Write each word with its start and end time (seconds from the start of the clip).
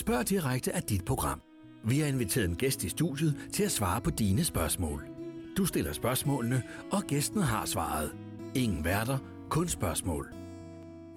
Spørg 0.00 0.28
direkte 0.28 0.72
af 0.72 0.82
dit 0.82 1.04
program. 1.04 1.42
Vi 1.84 1.98
har 1.98 2.06
inviteret 2.06 2.44
en 2.48 2.56
gæst 2.56 2.84
i 2.84 2.88
studiet 2.88 3.48
til 3.52 3.62
at 3.62 3.70
svare 3.70 4.00
på 4.00 4.10
dine 4.10 4.44
spørgsmål. 4.44 5.08
Du 5.56 5.66
stiller 5.66 5.92
spørgsmålene, 5.92 6.62
og 6.92 7.02
gæsten 7.02 7.42
har 7.42 7.66
svaret. 7.66 8.12
Ingen 8.54 8.84
værter, 8.84 9.18
kun 9.50 9.68
spørgsmål. 9.68 10.34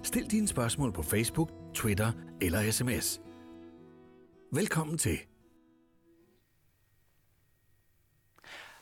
Stil 0.02 0.30
dine 0.30 0.48
spørgsmål 0.48 0.92
på 0.92 1.02
Facebook, 1.02 1.50
Twitter 1.74 2.12
eller 2.40 2.70
sms. 2.70 3.20
Velkommen 4.52 4.98
til. 4.98 5.18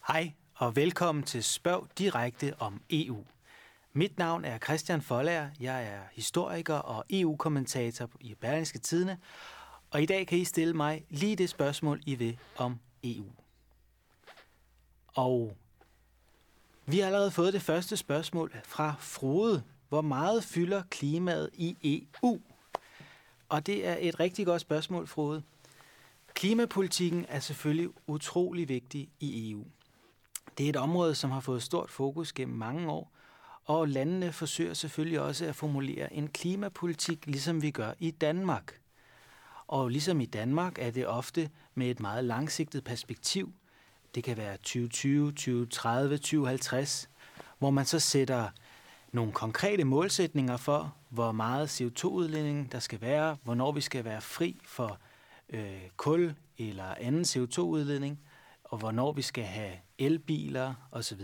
Hej 0.08 0.32
og 0.54 0.76
velkommen 0.76 1.24
til 1.24 1.44
Spørg 1.44 1.88
direkte 1.98 2.54
om 2.58 2.82
EU. 2.90 3.24
Mit 3.92 4.18
navn 4.18 4.44
er 4.44 4.58
Christian 4.58 5.02
Follager. 5.02 5.50
Jeg 5.60 5.84
er 5.84 6.00
historiker 6.12 6.74
og 6.74 7.04
EU-kommentator 7.10 8.10
i 8.20 8.34
Berlingske 8.34 8.78
Tidene. 8.78 9.18
Og 9.92 10.02
i 10.02 10.06
dag 10.06 10.26
kan 10.26 10.38
I 10.38 10.44
stille 10.44 10.74
mig 10.74 11.04
lige 11.10 11.36
det 11.36 11.48
spørgsmål, 11.48 12.00
I 12.06 12.14
vil 12.14 12.38
om 12.56 12.78
EU. 13.04 13.26
Og 15.14 15.56
vi 16.86 16.98
har 16.98 17.06
allerede 17.06 17.30
fået 17.30 17.52
det 17.52 17.62
første 17.62 17.96
spørgsmål 17.96 18.56
fra 18.64 18.94
Frode. 18.98 19.62
Hvor 19.88 20.00
meget 20.00 20.44
fylder 20.44 20.82
klimaet 20.90 21.50
i 21.54 21.76
EU? 22.22 22.40
Og 23.48 23.66
det 23.66 23.86
er 23.86 23.96
et 24.00 24.20
rigtig 24.20 24.46
godt 24.46 24.60
spørgsmål, 24.60 25.06
Frode. 25.06 25.42
Klimapolitikken 26.34 27.26
er 27.28 27.40
selvfølgelig 27.40 27.90
utrolig 28.06 28.68
vigtig 28.68 29.08
i 29.20 29.50
EU. 29.50 29.64
Det 30.58 30.66
er 30.66 30.70
et 30.70 30.76
område, 30.76 31.14
som 31.14 31.30
har 31.30 31.40
fået 31.40 31.62
stort 31.62 31.90
fokus 31.90 32.32
gennem 32.32 32.58
mange 32.58 32.90
år, 32.90 33.12
og 33.64 33.88
landene 33.88 34.32
forsøger 34.32 34.74
selvfølgelig 34.74 35.20
også 35.20 35.44
at 35.46 35.56
formulere 35.56 36.12
en 36.12 36.28
klimapolitik, 36.28 37.26
ligesom 37.26 37.62
vi 37.62 37.70
gør 37.70 37.92
i 37.98 38.10
Danmark. 38.10 38.81
Og 39.72 39.88
ligesom 39.88 40.20
i 40.20 40.26
Danmark 40.26 40.78
er 40.78 40.90
det 40.90 41.06
ofte 41.06 41.50
med 41.74 41.90
et 41.90 42.00
meget 42.00 42.24
langsigtet 42.24 42.84
perspektiv. 42.84 43.52
Det 44.14 44.24
kan 44.24 44.36
være 44.36 44.56
2020, 44.56 45.32
2030, 45.32 46.18
2050, 46.18 47.08
hvor 47.58 47.70
man 47.70 47.84
så 47.84 47.98
sætter 47.98 48.48
nogle 49.12 49.32
konkrete 49.32 49.84
målsætninger 49.84 50.56
for, 50.56 50.94
hvor 51.08 51.32
meget 51.32 51.80
CO2-udledning 51.80 52.72
der 52.72 52.78
skal 52.78 53.00
være, 53.00 53.36
hvornår 53.42 53.72
vi 53.72 53.80
skal 53.80 54.04
være 54.04 54.20
fri 54.20 54.60
for 54.64 54.98
øh, 55.48 55.82
kul 55.96 56.34
eller 56.58 56.94
anden 56.94 57.22
CO2-udledning, 57.22 58.18
og 58.64 58.78
hvornår 58.78 59.12
vi 59.12 59.22
skal 59.22 59.44
have 59.44 59.72
elbiler 59.98 60.74
osv. 60.90 61.20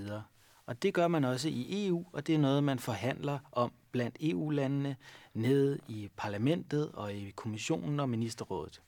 Og 0.68 0.82
det 0.82 0.94
gør 0.94 1.08
man 1.08 1.24
også 1.24 1.48
i 1.48 1.86
EU, 1.86 2.04
og 2.12 2.26
det 2.26 2.34
er 2.34 2.38
noget, 2.38 2.64
man 2.64 2.78
forhandler 2.78 3.38
om 3.52 3.72
blandt 3.92 4.16
EU-landene 4.20 4.96
nede 5.34 5.78
i 5.88 6.08
parlamentet 6.16 6.90
og 6.92 7.14
i 7.14 7.30
kommissionen 7.30 8.00
og 8.00 8.08
ministerrådet. 8.08 8.82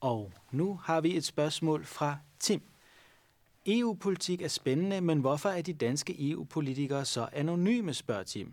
Og 0.00 0.32
nu 0.50 0.80
har 0.84 1.00
vi 1.00 1.16
et 1.16 1.24
spørgsmål 1.24 1.84
fra 1.84 2.16
Tim. 2.38 2.62
EU-politik 3.66 4.42
er 4.42 4.48
spændende, 4.48 5.00
men 5.00 5.20
hvorfor 5.20 5.48
er 5.48 5.62
de 5.62 5.72
danske 5.72 6.30
EU-politikere 6.30 7.04
så 7.04 7.28
anonyme, 7.32 7.94
spørger 7.94 8.22
Tim. 8.22 8.52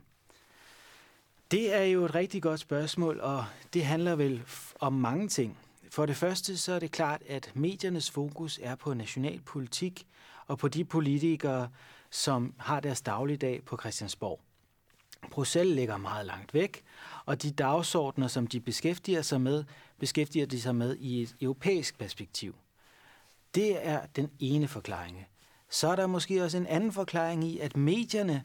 Det 1.52 1.74
er 1.74 1.84
jo 1.84 2.06
et 2.06 2.16
rigtig 2.16 2.42
godt 2.42 2.60
spørgsmål, 2.60 3.20
og 3.20 3.46
det 3.74 3.86
handler 3.86 4.16
vel 4.16 4.44
om 4.80 4.94
mange 4.94 5.28
ting. 5.28 5.58
For 5.90 6.06
det 6.06 6.16
første 6.16 6.58
så 6.58 6.74
er 6.74 6.80
det 6.80 6.92
klart, 6.92 7.22
at 7.28 7.52
mediernes 7.56 8.12
fokus 8.12 8.60
er 8.64 8.76
på 8.76 8.94
nationalpolitik 8.94 10.08
og 10.48 10.58
på 10.58 10.68
de 10.68 10.86
politikere, 10.86 11.70
som 12.10 12.54
har 12.58 12.80
deres 12.80 13.02
dagligdag 13.02 13.64
på 13.66 13.78
Christiansborg. 13.78 14.40
Bruxelles 15.32 15.76
ligger 15.76 15.98
meget 15.98 16.26
langt 16.26 16.54
væk, 16.54 16.84
og 17.26 17.44
de 17.44 17.52
dagsordner, 17.52 18.28
som 18.28 18.48
de 18.48 18.60
beskæftiger 18.60 19.22
sig 19.22 19.42
med, 19.42 19.64
beskæftiger 20.00 20.46
de 20.46 20.62
sig 20.62 20.76
med 20.76 20.98
i 21.00 21.22
et 21.22 21.36
europæisk 21.42 21.98
perspektiv. 21.98 22.56
Det 23.56 23.88
er 23.88 24.06
den 24.06 24.32
ene 24.40 24.68
forklaring. 24.68 25.28
Så 25.70 25.88
er 25.88 25.96
der 25.96 26.08
måske 26.08 26.44
også 26.44 26.58
en 26.58 26.68
anden 26.68 26.92
forklaring 26.92 27.44
i, 27.44 27.60
at 27.60 27.78
medierne 27.78 28.44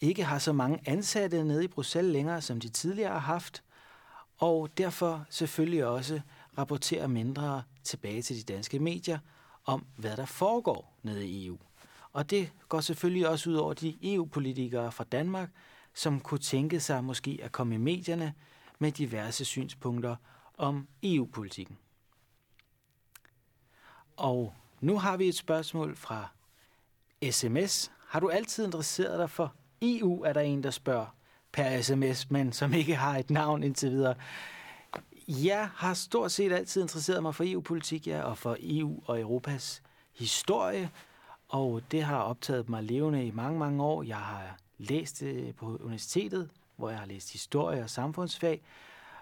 ikke 0.00 0.24
har 0.24 0.38
så 0.38 0.52
mange 0.52 0.80
ansatte 0.86 1.44
nede 1.44 1.64
i 1.64 1.68
Bruxelles 1.68 2.12
længere, 2.12 2.40
som 2.40 2.60
de 2.60 2.68
tidligere 2.68 3.12
har 3.12 3.18
haft, 3.18 3.62
og 4.38 4.78
derfor 4.78 5.24
selvfølgelig 5.30 5.86
også 5.86 6.20
rapporterer 6.58 7.06
mindre 7.06 7.62
tilbage 7.84 8.22
til 8.22 8.36
de 8.36 8.52
danske 8.52 8.78
medier 8.78 9.18
om, 9.64 9.86
hvad 9.96 10.16
der 10.16 10.26
foregår 10.26 10.91
nede 11.02 11.26
i 11.26 11.46
EU. 11.46 11.58
Og 12.12 12.30
det 12.30 12.52
går 12.68 12.80
selvfølgelig 12.80 13.28
også 13.28 13.50
ud 13.50 13.54
over 13.54 13.74
de 13.74 14.14
EU-politikere 14.14 14.92
fra 14.92 15.04
Danmark, 15.04 15.50
som 15.94 16.20
kunne 16.20 16.40
tænke 16.40 16.80
sig 16.80 17.04
måske 17.04 17.38
at 17.42 17.52
komme 17.52 17.74
i 17.74 17.78
medierne 17.78 18.34
med 18.78 18.92
diverse 18.92 19.44
synspunkter 19.44 20.16
om 20.58 20.88
EU-politikken. 21.02 21.78
Og 24.16 24.54
nu 24.80 24.98
har 24.98 25.16
vi 25.16 25.28
et 25.28 25.34
spørgsmål 25.34 25.96
fra 25.96 26.28
sms. 27.30 27.92
Har 28.08 28.20
du 28.20 28.28
altid 28.28 28.64
interesseret 28.64 29.18
dig 29.18 29.30
for 29.30 29.54
EU, 29.82 30.22
er 30.22 30.32
der 30.32 30.40
en, 30.40 30.62
der 30.62 30.70
spørger 30.70 31.06
per 31.52 31.82
sms, 31.82 32.30
men 32.30 32.52
som 32.52 32.72
ikke 32.74 32.94
har 32.96 33.18
et 33.18 33.30
navn 33.30 33.62
indtil 33.62 33.90
videre. 33.90 34.14
Jeg 35.28 35.70
har 35.74 35.94
stort 35.94 36.32
set 36.32 36.52
altid 36.52 36.82
interesseret 36.82 37.22
mig 37.22 37.34
for 37.34 37.44
EU-politik, 37.46 38.06
ja, 38.06 38.22
og 38.22 38.38
for 38.38 38.56
EU 38.60 39.02
og 39.06 39.20
Europas 39.20 39.82
historie, 40.14 40.90
og 41.48 41.82
det 41.90 42.02
har 42.02 42.18
optaget 42.18 42.68
mig 42.68 42.82
levende 42.82 43.26
i 43.26 43.30
mange, 43.30 43.58
mange 43.58 43.82
år. 43.82 44.02
Jeg 44.02 44.16
har 44.16 44.56
læst 44.78 45.22
øh, 45.22 45.54
på 45.54 45.66
universitetet, 45.66 46.50
hvor 46.76 46.90
jeg 46.90 46.98
har 46.98 47.06
læst 47.06 47.32
historie 47.32 47.82
og 47.82 47.90
samfundsfag. 47.90 48.62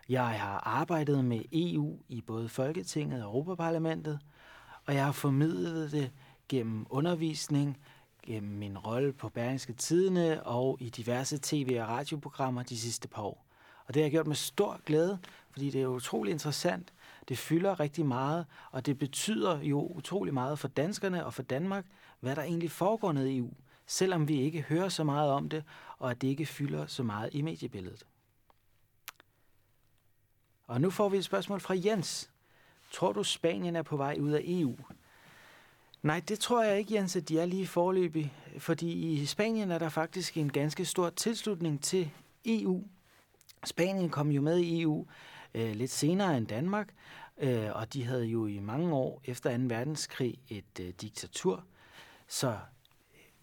Jeg 0.09 0.29
har 0.29 0.59
arbejdet 0.59 1.25
med 1.25 1.43
EU 1.53 1.99
i 2.09 2.21
både 2.21 2.49
Folketinget 2.49 3.25
og 3.25 3.29
Europaparlamentet, 3.29 4.19
og 4.87 4.95
jeg 4.95 5.05
har 5.05 5.13
formidlet 5.13 5.93
det 5.93 6.11
gennem 6.49 6.87
undervisning, 6.91 7.79
gennem 8.27 8.59
min 8.59 8.79
rolle 8.79 9.13
på 9.13 9.29
Berlingske 9.29 9.73
Tidene 9.73 10.43
og 10.43 10.79
i 10.81 10.89
diverse 10.89 11.39
tv- 11.43 11.79
og 11.81 11.89
radioprogrammer 11.89 12.63
de 12.63 12.79
sidste 12.79 13.09
par 13.09 13.23
år. 13.23 13.47
Og 13.87 13.95
det 13.95 14.03
har 14.03 14.05
jeg 14.05 14.11
gjort 14.11 14.27
med 14.27 14.37
stor 14.37 14.81
glæde, 14.87 15.19
fordi 15.51 15.71
det 15.71 15.83
er 15.83 15.87
utrolig 15.87 16.31
interessant. 16.31 16.93
Det 17.29 17.39
fylder 17.39 17.81
rigtig 17.81 18.07
meget, 18.07 18.47
og 18.71 18.87
det 18.87 18.99
betyder 18.99 19.61
jo 19.63 19.87
utrolig 19.87 20.35
meget 20.35 20.59
for 20.59 20.69
danskerne 20.69 21.27
og 21.27 21.35
for 21.35 21.43
Danmark, 21.43 21.87
hvad 22.21 22.37
der 22.37 22.43
egentlig 22.43 22.71
foregår 22.71 23.13
nede 23.13 23.33
i 23.33 23.39
EU, 23.39 23.51
selvom 23.87 24.29
vi 24.29 24.41
ikke 24.41 24.61
hører 24.61 24.89
så 24.89 25.05
meget 25.05 25.31
om 25.31 25.49
det, 25.49 25.65
og 25.99 26.11
at 26.11 26.23
det 26.23 26.29
ikke 26.29 26.47
fylder 26.47 26.87
så 26.87 27.03
meget 27.03 27.35
i 27.35 27.43
mediebilledet. 27.43 28.07
Og 30.67 30.81
nu 30.81 30.91
får 30.91 31.09
vi 31.09 31.19
et 31.19 31.25
spørgsmål 31.25 31.61
fra 31.61 31.75
Jens. 31.85 32.31
Tror 32.93 33.13
du, 33.13 33.25
Spanien 33.25 33.77
er 33.77 33.83
på 33.83 33.97
vej 33.97 34.17
ud 34.21 34.31
af 34.31 34.41
EU? 34.45 34.77
Nej, 36.03 36.21
det 36.29 36.39
tror 36.39 36.63
jeg 36.63 36.79
ikke, 36.79 36.95
Jens, 36.95 37.17
at 37.17 37.29
de 37.29 37.39
er 37.39 37.47
lige 37.47 37.67
forløbig, 37.67 38.35
fordi 38.59 38.93
i 38.93 39.27
Spanien 39.27 39.71
er 39.71 39.79
der 39.79 39.89
faktisk 39.89 40.37
en 40.37 40.53
ganske 40.53 40.85
stor 40.85 41.11
tilslutning 41.11 41.83
til 41.83 42.11
EU. 42.45 42.85
Spanien 43.65 44.11
kom 44.11 44.31
jo 44.31 44.41
med 44.41 44.59
i 44.59 44.83
EU 44.83 45.07
øh, 45.55 45.75
lidt 45.77 45.91
senere 45.91 46.37
end 46.37 46.47
Danmark, 46.47 46.89
øh, 47.39 47.69
og 47.73 47.93
de 47.93 48.05
havde 48.05 48.25
jo 48.25 48.47
i 48.47 48.59
mange 48.59 48.95
år 48.95 49.23
efter 49.25 49.57
2. 49.57 49.63
verdenskrig 49.67 50.39
et 50.49 50.81
øh, 50.81 50.89
diktatur, 51.01 51.65
så 52.29 52.59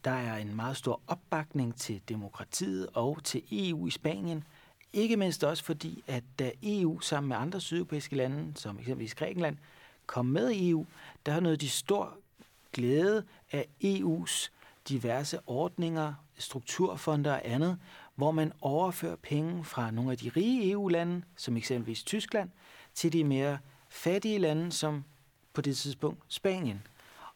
der 0.04 0.12
er 0.12 0.38
en 0.38 0.56
meget 0.56 0.78
stor 0.78 1.02
opbakning 1.08 1.76
til 1.76 2.02
demokratiet 2.10 2.88
og 2.94 3.24
til 3.24 3.44
EU 3.52 3.88
i 3.88 3.90
Spanien. 3.90 4.44
Ikke 4.94 5.18
mindst 5.18 5.44
også 5.44 5.64
fordi, 5.64 6.04
at 6.08 6.24
øh, 6.24 6.30
da 6.40 6.52
EU 6.64 7.00
sammen 7.00 7.30
med 7.30 7.38
andre 7.38 7.62
sydeuropæiske 7.62 8.16
lande, 8.16 8.52
som 8.56 8.80
eksempelvis 8.80 9.16
Grækenland, 9.16 9.58
kom 10.06 10.26
med 10.26 10.52
i 10.52 10.70
EU, 10.70 10.86
der 11.26 11.40
nød 11.40 11.58
de 11.58 11.70
stor 11.70 12.18
glæde 12.74 13.24
af 13.52 13.68
EU's 13.84 14.50
diverse 14.90 15.40
ordninger, 15.48 16.14
strukturfonder 16.38 17.34
og 17.34 17.42
andet, 17.44 17.80
hvor 18.16 18.32
man 18.32 18.52
overfører 18.62 19.16
penge 19.16 19.64
fra 19.64 19.92
nogle 19.92 20.12
af 20.12 20.18
de 20.18 20.30
rige 20.30 20.72
EU-lande, 20.72 21.22
som 21.36 21.58
eksempelvis 21.58 22.04
Tyskland, 22.04 22.50
til 22.94 23.14
de 23.14 23.24
mere 23.24 23.58
fattige 23.90 24.40
lande, 24.40 24.72
som 24.72 25.04
på 25.54 25.62
det 25.62 25.78
tidspunkt 25.78 26.24
Spanien. 26.28 26.88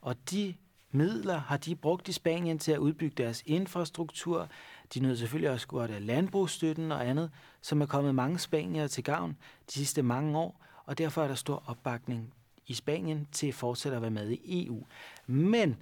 Og 0.01 0.15
de 0.31 0.55
midler 0.91 1.37
har 1.37 1.57
de 1.57 1.75
brugt 1.75 2.07
i 2.07 2.11
Spanien 2.11 2.59
til 2.59 2.71
at 2.71 2.77
udbygge 2.77 3.23
deres 3.23 3.43
infrastruktur. 3.45 4.49
De 4.93 4.99
nød 4.99 5.15
selvfølgelig 5.17 5.51
også 5.51 5.67
godt 5.67 5.91
af 5.91 6.05
landbrugsstøtten 6.05 6.91
og 6.91 7.07
andet, 7.07 7.31
som 7.61 7.81
er 7.81 7.85
kommet 7.85 8.15
mange 8.15 8.39
spanier 8.39 8.87
til 8.87 9.03
gavn 9.03 9.37
de 9.67 9.73
sidste 9.73 10.03
mange 10.03 10.37
år, 10.37 10.65
og 10.85 10.97
derfor 10.97 11.23
er 11.23 11.27
der 11.27 11.35
stor 11.35 11.63
opbakning 11.67 12.33
i 12.67 12.73
Spanien 12.73 13.27
til 13.31 13.47
at 13.47 13.53
fortsætte 13.53 13.95
at 13.95 14.01
være 14.01 14.11
med 14.11 14.29
i 14.29 14.65
EU. 14.65 14.85
Men 15.27 15.77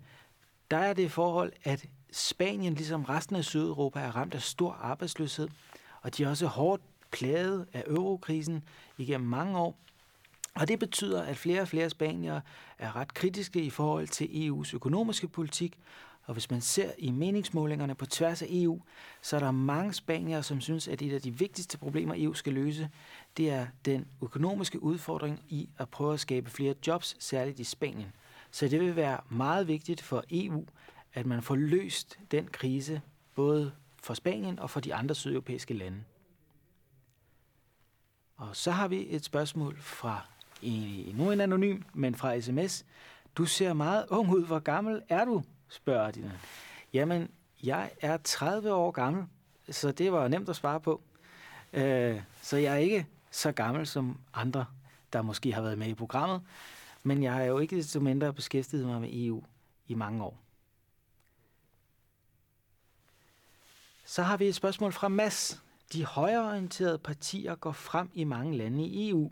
der 0.71 0.77
er 0.77 0.94
det 0.94 1.12
forhold, 1.12 1.54
at 1.63 1.86
Spanien, 2.12 2.74
ligesom 2.74 3.04
resten 3.04 3.36
af 3.36 3.45
Sydeuropa, 3.45 4.00
er 4.00 4.16
ramt 4.16 4.33
af 4.33 4.42
stor 4.42 4.71
arbejdsløshed, 4.71 5.48
og 6.01 6.18
de 6.18 6.24
er 6.24 6.30
også 6.30 6.48
hårdt 6.48 6.81
plaget 7.12 7.68
af 7.74 7.83
eurokrisen 7.88 8.63
igennem 8.98 9.30
mange 9.30 9.57
år. 9.57 9.77
Og 10.56 10.68
det 10.68 10.80
betyder, 10.80 11.24
at 11.24 11.38
flere 11.38 11.62
og 11.62 11.68
flere 11.68 11.89
spaniere 11.89 12.42
er 12.77 12.95
ret 12.95 13.13
kritiske 13.13 13.62
i 13.62 13.69
forhold 13.69 14.07
til 14.07 14.25
EU's 14.25 14.75
økonomiske 14.75 15.27
politik, 15.27 15.77
Og 16.30 16.33
hvis 16.33 16.51
man 16.51 16.62
ser 16.62 16.92
i 16.98 17.12
meningsmålingerne 17.12 17.95
på 17.95 18.06
tværs 18.06 18.42
af 18.42 18.48
EU, 18.50 18.81
så 19.21 19.36
er 19.36 19.39
der 19.39 19.51
mange 19.51 19.94
spaniere, 19.94 20.44
som 20.44 20.62
synes, 20.62 20.88
at 20.88 21.01
et 21.01 21.13
af 21.13 21.21
de 21.21 21.31
vigtigste 21.31 21.77
problemer, 21.77 22.16
EU 22.18 22.33
skal 22.33 22.54
løse, 22.54 22.89
det 23.38 23.50
er 23.50 23.68
den 23.86 24.06
økonomiske 24.24 24.83
udfordring 24.83 25.39
i 25.50 25.69
at 25.77 25.89
prøve 25.89 26.13
at 26.13 26.19
skabe 26.19 26.50
flere 26.50 26.74
jobs, 26.88 27.16
særligt 27.19 27.60
i 27.60 27.63
Spanien. 27.63 28.12
Så 28.51 28.67
det 28.67 28.79
vil 28.79 28.95
være 28.95 29.19
meget 29.29 29.67
vigtigt 29.67 30.01
for 30.01 30.23
EU, 30.31 30.65
at 31.13 31.25
man 31.25 31.41
får 31.41 31.55
løst 31.55 32.19
den 32.31 32.47
krise, 32.47 33.01
både 33.35 33.71
for 34.03 34.13
Spanien 34.13 34.59
og 34.59 34.69
for 34.69 34.79
de 34.79 34.95
andre 34.95 35.15
sydeuropæiske 35.15 35.73
lande. 35.73 36.03
Og 38.37 38.55
så 38.55 38.71
har 38.71 38.87
vi 38.87 39.05
et 39.09 39.25
spørgsmål 39.25 39.77
fra 39.79 40.25
en, 40.61 41.15
nu 41.15 41.31
en 41.31 41.41
anonym, 41.41 41.81
men 41.93 42.15
fra 42.15 42.39
sms. 42.41 42.85
Du 43.35 43.45
ser 43.45 43.73
meget 43.73 44.05
ung 44.09 44.29
ud. 44.29 44.45
Hvor 44.45 44.59
gammel 44.59 45.01
er 45.09 45.25
du? 45.25 45.43
spørger 45.69 46.11
de. 46.11 46.31
Jamen, 46.93 47.29
jeg 47.63 47.91
er 48.01 48.17
30 48.17 48.73
år 48.73 48.91
gammel, 48.91 49.25
så 49.69 49.91
det 49.91 50.11
var 50.11 50.27
nemt 50.27 50.49
at 50.49 50.55
svare 50.55 50.79
på. 50.79 51.01
Øh, 51.73 52.21
så 52.41 52.57
jeg 52.57 52.73
er 52.73 52.77
ikke 52.77 53.07
så 53.31 53.51
gammel 53.51 53.87
som 53.87 54.19
andre, 54.33 54.65
der 55.13 55.21
måske 55.21 55.53
har 55.53 55.61
været 55.61 55.77
med 55.77 55.87
i 55.87 55.93
programmet, 55.93 56.41
men 57.03 57.23
jeg 57.23 57.33
har 57.33 57.43
jo 57.43 57.59
ikke 57.59 57.75
desto 57.75 57.99
mindre 57.99 58.33
beskæftiget 58.33 58.85
mig 58.85 59.01
med 59.01 59.09
EU 59.11 59.43
i 59.87 59.93
mange 59.93 60.23
år. 60.23 60.39
Så 64.05 64.23
har 64.23 64.37
vi 64.37 64.47
et 64.47 64.55
spørgsmål 64.55 64.93
fra 64.93 65.07
Mass. 65.07 65.61
De 65.93 66.05
højreorienterede 66.05 66.97
partier 66.97 67.55
går 67.55 67.71
frem 67.71 68.09
i 68.13 68.23
mange 68.23 68.57
lande 68.57 68.83
i 68.85 69.09
EU. 69.09 69.31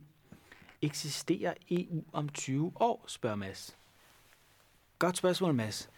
Eksisterer 0.82 1.54
EU 1.72 2.04
om 2.14 2.30
20 2.30 2.72
år, 2.76 3.06
spørger 3.08 3.36
Mads. 3.36 3.78
Godt 5.00 5.18
spørgsmål, 5.18 5.54
Mads. 5.54 5.90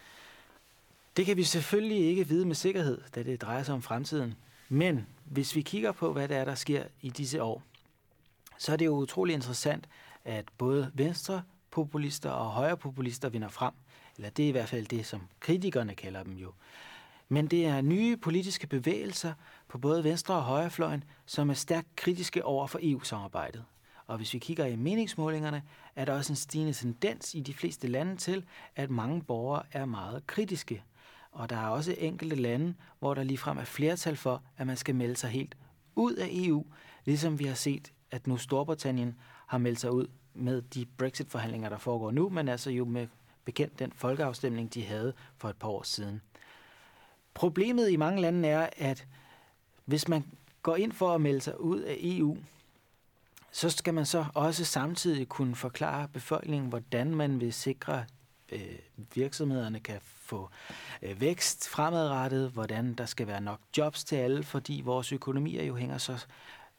Det 1.17 1.25
kan 1.25 1.37
vi 1.37 1.43
selvfølgelig 1.43 1.97
ikke 1.97 2.27
vide 2.27 2.45
med 2.45 2.55
sikkerhed, 2.55 3.01
da 3.15 3.23
det 3.23 3.41
drejer 3.41 3.63
sig 3.63 3.75
om 3.75 3.81
fremtiden. 3.81 4.35
Men 4.69 5.07
hvis 5.25 5.55
vi 5.55 5.61
kigger 5.61 5.91
på, 5.91 6.13
hvad 6.13 6.27
der 6.27 6.37
er, 6.37 6.45
der 6.45 6.55
sker 6.55 6.83
i 7.01 7.09
disse 7.09 7.43
år, 7.43 7.63
så 8.57 8.71
er 8.73 8.75
det 8.75 8.85
jo 8.85 8.95
utrolig 8.95 9.33
interessant, 9.33 9.89
at 10.25 10.45
både 10.57 10.91
venstre 10.93 11.43
populister 11.71 12.29
og 12.29 12.51
højrepopulister 12.51 13.29
vinder 13.29 13.49
frem. 13.49 13.73
Eller 14.15 14.29
det 14.29 14.45
er 14.45 14.49
i 14.49 14.51
hvert 14.51 14.69
fald 14.69 14.85
det, 14.85 15.05
som 15.05 15.21
kritikerne 15.39 15.95
kalder 15.95 16.23
dem 16.23 16.33
jo. 16.33 16.51
Men 17.29 17.47
det 17.47 17.65
er 17.65 17.81
nye 17.81 18.17
politiske 18.17 18.67
bevægelser 18.67 19.33
på 19.67 19.77
både 19.77 20.03
venstre 20.03 20.35
og 20.35 20.43
højrefløjen, 20.43 21.03
som 21.25 21.49
er 21.49 21.53
stærkt 21.53 21.95
kritiske 21.95 22.45
over 22.45 22.67
for 22.67 22.79
EU-samarbejdet. 22.81 23.65
Og 24.07 24.17
hvis 24.17 24.33
vi 24.33 24.39
kigger 24.39 24.65
i 24.65 24.75
meningsmålingerne, 24.75 25.63
er 25.95 26.05
der 26.05 26.13
også 26.13 26.31
en 26.31 26.37
stigende 26.37 26.73
tendens 26.73 27.35
i 27.35 27.39
de 27.39 27.53
fleste 27.53 27.87
lande 27.87 28.17
til, 28.17 28.45
at 28.75 28.89
mange 28.89 29.21
borgere 29.21 29.63
er 29.71 29.85
meget 29.85 30.27
kritiske. 30.27 30.83
Og 31.31 31.49
der 31.49 31.55
er 31.55 31.67
også 31.67 31.95
enkelte 31.97 32.35
lande, 32.35 32.73
hvor 32.99 33.13
der 33.13 33.23
ligefrem 33.23 33.57
er 33.57 33.63
flertal 33.63 34.15
for, 34.15 34.43
at 34.57 34.67
man 34.67 34.77
skal 34.77 34.95
melde 34.95 35.15
sig 35.15 35.29
helt 35.29 35.57
ud 35.95 36.13
af 36.13 36.27
EU, 36.31 36.65
ligesom 37.05 37.39
vi 37.39 37.45
har 37.45 37.55
set, 37.55 37.91
at 38.11 38.27
nu 38.27 38.37
Storbritannien 38.37 39.15
har 39.47 39.57
meldt 39.57 39.79
sig 39.79 39.91
ud 39.91 40.07
med 40.33 40.61
de 40.61 40.85
Brexit-forhandlinger, 40.85 41.69
der 41.69 41.77
foregår 41.77 42.11
nu, 42.11 42.29
men 42.29 42.47
altså 42.47 42.69
jo 42.69 42.85
med 42.85 43.07
bekendt 43.45 43.79
den 43.79 43.91
folkeafstemning, 43.95 44.73
de 44.73 44.85
havde 44.85 45.13
for 45.37 45.49
et 45.49 45.57
par 45.57 45.67
år 45.67 45.83
siden. 45.83 46.21
Problemet 47.33 47.89
i 47.89 47.95
mange 47.95 48.21
lande 48.21 48.49
er, 48.49 48.69
at 48.77 49.07
hvis 49.85 50.07
man 50.07 50.23
går 50.61 50.75
ind 50.75 50.91
for 50.91 51.15
at 51.15 51.21
melde 51.21 51.41
sig 51.41 51.61
ud 51.61 51.79
af 51.79 51.97
EU, 51.99 52.37
så 53.51 53.69
skal 53.69 53.93
man 53.93 54.05
så 54.05 54.25
også 54.33 54.65
samtidig 54.65 55.29
kunne 55.29 55.55
forklare 55.55 56.07
befolkningen, 56.07 56.69
hvordan 56.69 57.15
man 57.15 57.39
vil 57.39 57.53
sikre, 57.53 58.05
øh, 58.51 58.79
virksomhederne 59.13 59.79
kan 59.79 59.99
få 60.01 60.49
øh, 61.01 61.21
vækst 61.21 61.69
fremadrettet, 61.69 62.49
hvordan 62.51 62.93
der 62.93 63.05
skal 63.05 63.27
være 63.27 63.41
nok 63.41 63.59
jobs 63.77 64.03
til 64.03 64.15
alle, 64.15 64.43
fordi 64.43 64.81
vores 64.85 65.11
økonomier 65.11 65.63
jo 65.63 65.75
hænger 65.75 65.97
så 65.97 66.25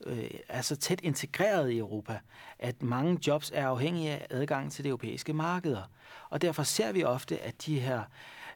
øh, 0.06 0.30
er 0.48 0.62
så 0.62 0.76
tæt 0.76 1.00
integreret 1.02 1.70
i 1.70 1.78
Europa, 1.78 2.18
at 2.58 2.82
mange 2.82 3.18
jobs 3.26 3.52
er 3.54 3.66
afhængige 3.66 4.10
af 4.10 4.26
adgang 4.30 4.72
til 4.72 4.84
de 4.84 4.88
europæiske 4.88 5.32
markeder. 5.32 5.82
Og 6.30 6.42
derfor 6.42 6.62
ser 6.62 6.92
vi 6.92 7.04
ofte, 7.04 7.38
at 7.38 7.66
de 7.66 7.80
her 7.80 8.02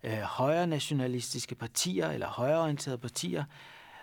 øh, 0.04 0.18
højre 0.18 0.66
nationalistiske 0.66 1.54
partier 1.54 2.10
eller 2.10 2.26
højreorienterede 2.26 2.98
partier, 2.98 3.44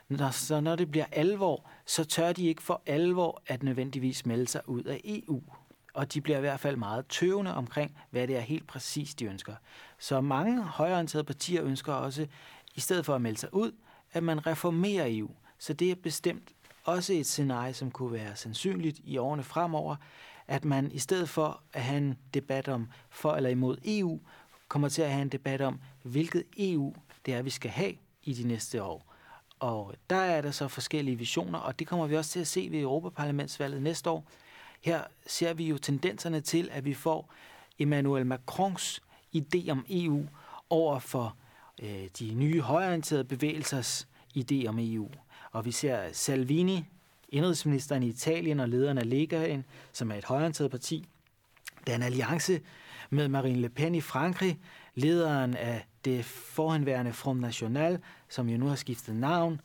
når, 0.10 0.30
så 0.30 0.60
når 0.62 0.76
det 0.76 0.92
bliver 0.92 1.06
alvor, 1.12 1.70
så 1.86 2.04
tør 2.04 2.34
de 2.34 2.48
ikke 2.48 2.62
for 2.62 2.82
alvor 2.86 3.42
at 3.48 3.64
nødvendigvis 3.64 4.26
melde 4.26 4.48
sig 4.48 4.70
ud 4.70 4.84
af 4.84 5.02
EU. 5.04 5.42
Og 5.94 6.14
de 6.14 6.22
bliver 6.22 6.38
i 6.38 6.42
hvert 6.42 6.60
fald 6.60 6.78
meget 6.78 7.06
tøvende 7.08 7.54
omkring, 7.54 7.98
hvad 8.10 8.28
det 8.28 8.38
er 8.38 8.42
helt 8.42 8.68
præcis, 8.68 9.16
de 9.16 9.26
ønsker. 9.26 9.56
Så 10.00 10.22
mange 10.22 10.64
højreorienterede 10.64 11.24
partier 11.24 11.64
ønsker 11.64 11.94
også, 11.94 12.28
i 12.76 12.80
stedet 12.80 13.06
for 13.06 13.16
at 13.16 13.22
melde 13.22 13.40
sig 13.40 13.54
ud, 13.54 13.72
at 14.14 14.24
man 14.24 14.48
reformerer 14.48 15.06
EU. 15.10 15.30
Så 15.58 15.74
det 15.74 15.92
er 15.92 15.96
bestemt 15.96 16.52
også 16.84 17.14
et 17.14 17.26
scenarie, 17.26 17.74
som 17.74 17.92
kunne 17.92 18.12
være 18.12 18.36
sandsynligt 18.36 19.00
i 19.04 19.18
årene 19.18 19.44
fremover, 19.44 19.96
at 20.48 20.66
man 20.66 20.92
i 20.92 21.00
stedet 21.00 21.30
for 21.30 21.62
at 21.74 21.82
have 21.82 21.98
en 21.98 22.18
debat 22.34 22.68
om 22.68 22.88
for 23.10 23.34
eller 23.34 23.50
imod 23.50 23.78
EU, 23.86 24.20
kommer 24.68 24.90
til 24.90 25.02
at 25.02 25.12
have 25.12 25.22
en 25.22 25.30
debat 25.30 25.62
om, 25.62 25.80
hvilket 26.04 26.44
EU 26.58 26.94
det 27.26 27.34
er, 27.34 27.42
vi 27.42 27.50
skal 27.50 27.72
have 27.72 27.94
i 28.24 28.34
de 28.34 28.48
næste 28.48 28.84
år. 28.84 29.14
Og 29.60 29.94
der 30.10 30.16
er 30.16 30.42
der 30.42 30.52
så 30.52 30.68
forskellige 30.68 31.18
visioner, 31.18 31.60
og 31.60 31.80
det 31.80 31.88
kommer 31.88 32.08
vi 32.08 32.18
også 32.18 32.32
til 32.32 32.40
at 32.40 32.48
se 32.48 32.68
ved 32.72 32.80
Europaparlamentsvalget 32.80 33.82
næste 33.82 34.10
år. 34.10 34.28
Her 34.82 35.04
ser 35.28 35.54
vi 35.54 35.68
jo 35.68 35.78
tendenserne 35.78 36.42
til, 36.42 36.70
at 36.72 36.86
vi 36.86 36.94
får 36.94 37.34
Emmanuel 37.80 38.26
Macrons 38.26 39.02
idé 39.36 39.70
om 39.70 39.86
EU 39.90 40.26
over 40.70 41.00
for 41.00 41.36
øh, 41.82 42.08
de 42.20 42.34
nye 42.34 42.62
højorienterede 42.62 43.24
bevægelsers 43.24 44.08
idé 44.38 44.68
om 44.68 44.80
EU. 44.80 45.10
Og 45.52 45.66
vi 45.66 45.72
ser 45.72 46.12
Salvini, 46.12 46.86
indrigsministeren 47.30 48.04
i 48.04 48.08
Italien 48.08 48.60
og 48.60 48.70
lederen 48.70 48.98
af 48.98 49.10
Legaen, 49.10 49.66
som 49.94 50.12
er 50.12 50.16
et 50.16 50.26
højreorienteret 50.26 50.72
parti. 50.72 51.08
Der 51.88 51.92
er 51.92 51.98
en 51.98 52.04
alliance 52.04 52.62
med 53.10 53.28
Marine 53.28 53.62
Le 53.62 53.70
Pen 53.70 53.96
i 53.96 54.02
Frankrig, 54.02 54.60
lederen 54.96 55.56
af 55.56 55.86
det 56.06 56.26
forhenværende 56.26 57.14
Front 57.14 57.40
National, 57.40 58.00
som 58.30 58.50
jo 58.50 58.58
nu 58.58 58.68
har 58.68 58.76
skiftet 58.76 59.16
navn. 59.16 59.62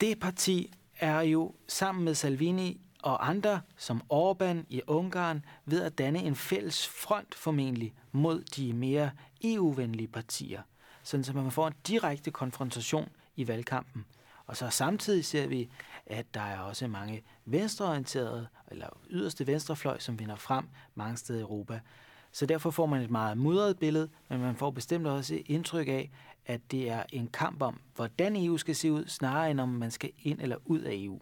Det 0.00 0.20
parti 0.20 0.72
er 0.98 1.20
jo 1.20 1.54
sammen 1.68 2.04
med 2.04 2.14
Salvini 2.14 2.80
og 3.02 3.28
andre, 3.28 3.60
som 3.76 4.02
Orbán 4.12 4.64
i 4.68 4.82
Ungarn, 4.86 5.44
ved 5.64 5.82
at 5.82 5.98
danne 5.98 6.22
en 6.22 6.36
fælles 6.36 6.88
front 6.88 7.34
formentlig 7.34 7.94
mod 8.12 8.42
de 8.42 8.72
mere 8.72 9.10
EU-venlige 9.44 10.08
partier, 10.08 10.62
sådan 11.02 11.24
at 11.28 11.34
man 11.34 11.50
får 11.50 11.66
en 11.66 11.74
direkte 11.86 12.30
konfrontation 12.30 13.08
i 13.36 13.48
valgkampen. 13.48 14.04
Og 14.52 14.56
så 14.56 14.70
samtidig 14.70 15.24
ser 15.24 15.46
vi, 15.46 15.70
at 16.06 16.34
der 16.34 16.40
er 16.40 16.58
også 16.58 16.86
mange 16.86 17.22
venstreorienterede, 17.44 18.48
eller 18.70 18.86
yderste 19.10 19.46
venstrefløj, 19.46 19.98
som 19.98 20.18
vinder 20.18 20.36
frem 20.36 20.68
mange 20.94 21.16
steder 21.16 21.38
i 21.38 21.42
Europa. 21.42 21.80
Så 22.32 22.46
derfor 22.46 22.70
får 22.70 22.86
man 22.86 23.02
et 23.02 23.10
meget 23.10 23.38
mudret 23.38 23.78
billede, 23.78 24.08
men 24.28 24.40
man 24.40 24.56
får 24.56 24.70
bestemt 24.70 25.06
også 25.06 25.42
indtryk 25.46 25.88
af, 25.88 26.10
at 26.46 26.60
det 26.70 26.90
er 26.90 27.02
en 27.12 27.28
kamp 27.28 27.62
om, 27.62 27.80
hvordan 27.94 28.36
EU 28.36 28.56
skal 28.56 28.76
se 28.76 28.92
ud, 28.92 29.06
snarere 29.06 29.50
end 29.50 29.60
om 29.60 29.68
man 29.68 29.90
skal 29.90 30.12
ind 30.22 30.40
eller 30.40 30.56
ud 30.64 30.80
af 30.80 30.92
EU. 30.94 31.20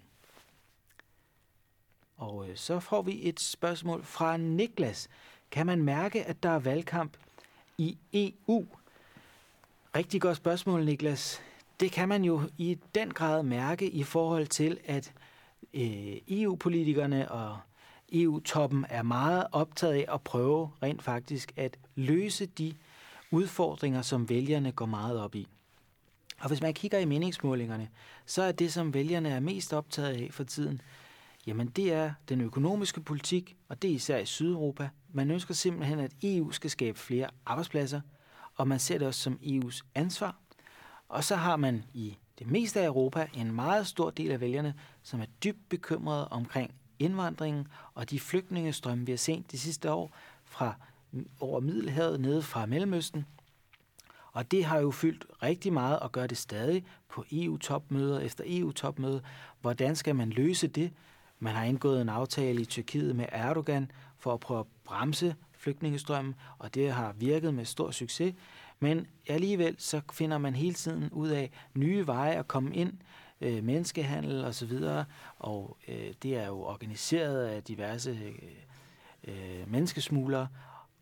Og 2.17 2.49
øh, 2.49 2.57
så 2.57 2.81
får 2.81 3.03
vi 3.03 3.29
et 3.29 3.41
spørgsmål 3.41 4.05
fra 4.05 4.37
Niklas. 4.37 5.09
Kan 5.51 5.67
man 5.67 5.83
mærke, 5.83 6.25
at 6.25 6.43
der 6.43 6.51
er 6.51 6.59
valgkamp 6.59 7.17
i 7.79 7.99
EU? 8.13 8.67
Rigtig 9.97 10.21
godt 10.21 10.37
spørgsmål, 10.37 10.85
Niklas. 10.85 11.43
Det 11.81 11.93
kan 11.93 12.09
man 12.09 12.25
jo 12.25 12.43
i 12.59 12.79
den 12.95 13.11
grad 13.11 13.43
mærke 13.43 13.91
i 13.91 14.03
forhold 14.03 14.47
til, 14.47 14.79
at 14.85 15.13
øh, 15.75 16.17
EU-politikerne 16.29 17.31
og 17.33 17.59
EU-toppen 18.13 18.87
er 18.89 19.03
meget 19.03 19.47
optaget 19.53 19.95
af 19.95 20.15
at 20.15 20.23
prøve 20.23 20.71
rent 20.83 21.03
faktisk 21.03 21.53
at 21.57 21.77
løse 21.95 22.47
de 22.47 22.75
udfordringer, 23.31 24.03
som 24.03 24.29
vælgerne 24.29 24.73
går 24.73 24.87
meget 24.87 25.21
op 25.21 25.35
i. 25.35 25.47
Og 26.41 26.49
hvis 26.49 26.63
man 26.63 26.75
kigger 26.75 26.99
i 26.99 27.05
meningsmålingerne, 27.05 27.89
så 28.27 28.43
er 28.43 28.53
det, 28.53 28.73
som 28.73 28.95
vælgerne 28.95 29.29
er 29.29 29.41
mest 29.41 29.73
optaget 29.73 30.09
af 30.09 30.29
for 30.33 30.45
tiden, 30.45 30.81
jamen 31.47 31.69
det 31.69 31.93
er 31.93 32.13
den 32.29 32.41
økonomiske 32.41 33.01
politik, 33.01 33.57
og 33.69 33.83
det 33.83 33.91
er 33.91 33.95
især 33.95 34.19
i 34.19 34.27
Sydeuropa. 34.27 34.89
Man 35.13 35.31
ønsker 35.31 35.55
simpelthen, 35.55 35.99
at 35.99 36.13
EU 36.23 36.51
skal 36.51 36.71
skabe 36.71 36.99
flere 36.99 37.29
arbejdspladser, 37.47 38.01
og 38.57 38.69
man 38.69 38.79
ser 38.79 38.99
det 38.99 39.07
også 39.07 39.21
som 39.21 39.39
EU's 39.43 39.81
ansvar. 39.95 40.37
Og 41.11 41.25
så 41.25 41.37
har 41.37 41.57
man 41.57 41.85
i 41.95 42.19
det 42.39 42.47
meste 42.47 42.81
af 42.81 42.87
Europa 42.87 43.29
en 43.35 43.53
meget 43.53 43.87
stor 43.87 44.11
del 44.11 44.31
af 44.31 44.41
vælgerne, 44.41 44.75
som 45.03 45.21
er 45.21 45.27
dybt 45.45 45.69
bekymrede 45.69 46.29
omkring 46.29 46.75
indvandringen 46.99 47.69
og 47.95 48.11
de 48.11 48.21
flygtningestrømme, 48.21 49.07
vi 49.07 49.13
har 49.13 49.17
set 49.17 49.53
de 49.53 49.59
sidste 49.59 49.93
år 49.93 50.17
fra 50.45 50.75
over 51.41 51.61
Middelhavet 51.61 52.21
nede 52.21 52.43
fra 52.43 52.67
Mellemøsten. 52.67 53.27
Og 54.33 54.51
det 54.51 54.65
har 54.65 54.79
jo 54.79 54.91
fyldt 54.91 55.27
rigtig 55.43 55.73
meget 55.73 55.99
og 55.99 56.13
gør 56.13 56.27
det 56.27 56.39
stadig 56.39 56.85
på 57.09 57.25
EU-topmøder 57.33 58.21
efter 58.21 58.45
EU-topmøde. 58.47 59.23
Hvordan 59.61 59.97
skal 59.97 60.17
man 60.17 60.31
løse 60.31 60.67
det? 60.69 60.93
Man 61.39 61.55
har 61.55 61.65
indgået 61.65 62.01
en 62.01 62.09
aftale 62.09 62.61
i 62.61 62.65
Tyrkiet 62.65 63.17
med 63.17 63.27
Erdogan 63.29 63.91
for 64.19 64.35
at 64.35 64.41
prøve 64.41 64.61
at 64.61 64.67
bremse 64.85 65.35
flygtningestrømmen, 65.53 66.35
og 66.59 66.75
det 66.75 66.93
har 66.93 67.13
virket 67.13 67.55
med 67.55 67.65
stor 67.65 67.91
succes. 67.91 68.35
Men 68.81 69.07
alligevel 69.27 69.75
så 69.79 70.01
finder 70.13 70.39
man 70.39 70.55
hele 70.55 70.75
tiden 70.75 71.11
ud 71.13 71.29
af 71.29 71.51
nye 71.75 72.07
veje 72.07 72.35
at 72.35 72.49
komme 72.49 72.75
ind, 72.75 72.93
øh, 73.41 73.65
menneskehandel 73.65 74.45
og 74.45 74.55
så 74.55 74.67
videre, 74.67 75.05
og 75.39 75.77
øh, 75.89 76.15
det 76.23 76.37
er 76.37 76.47
jo 76.47 76.63
organiseret 76.63 77.47
af 77.47 77.63
diverse 77.63 78.11
øh, 78.11 78.35
øh, 79.25 79.71
menneskesmuglere, 79.71 80.49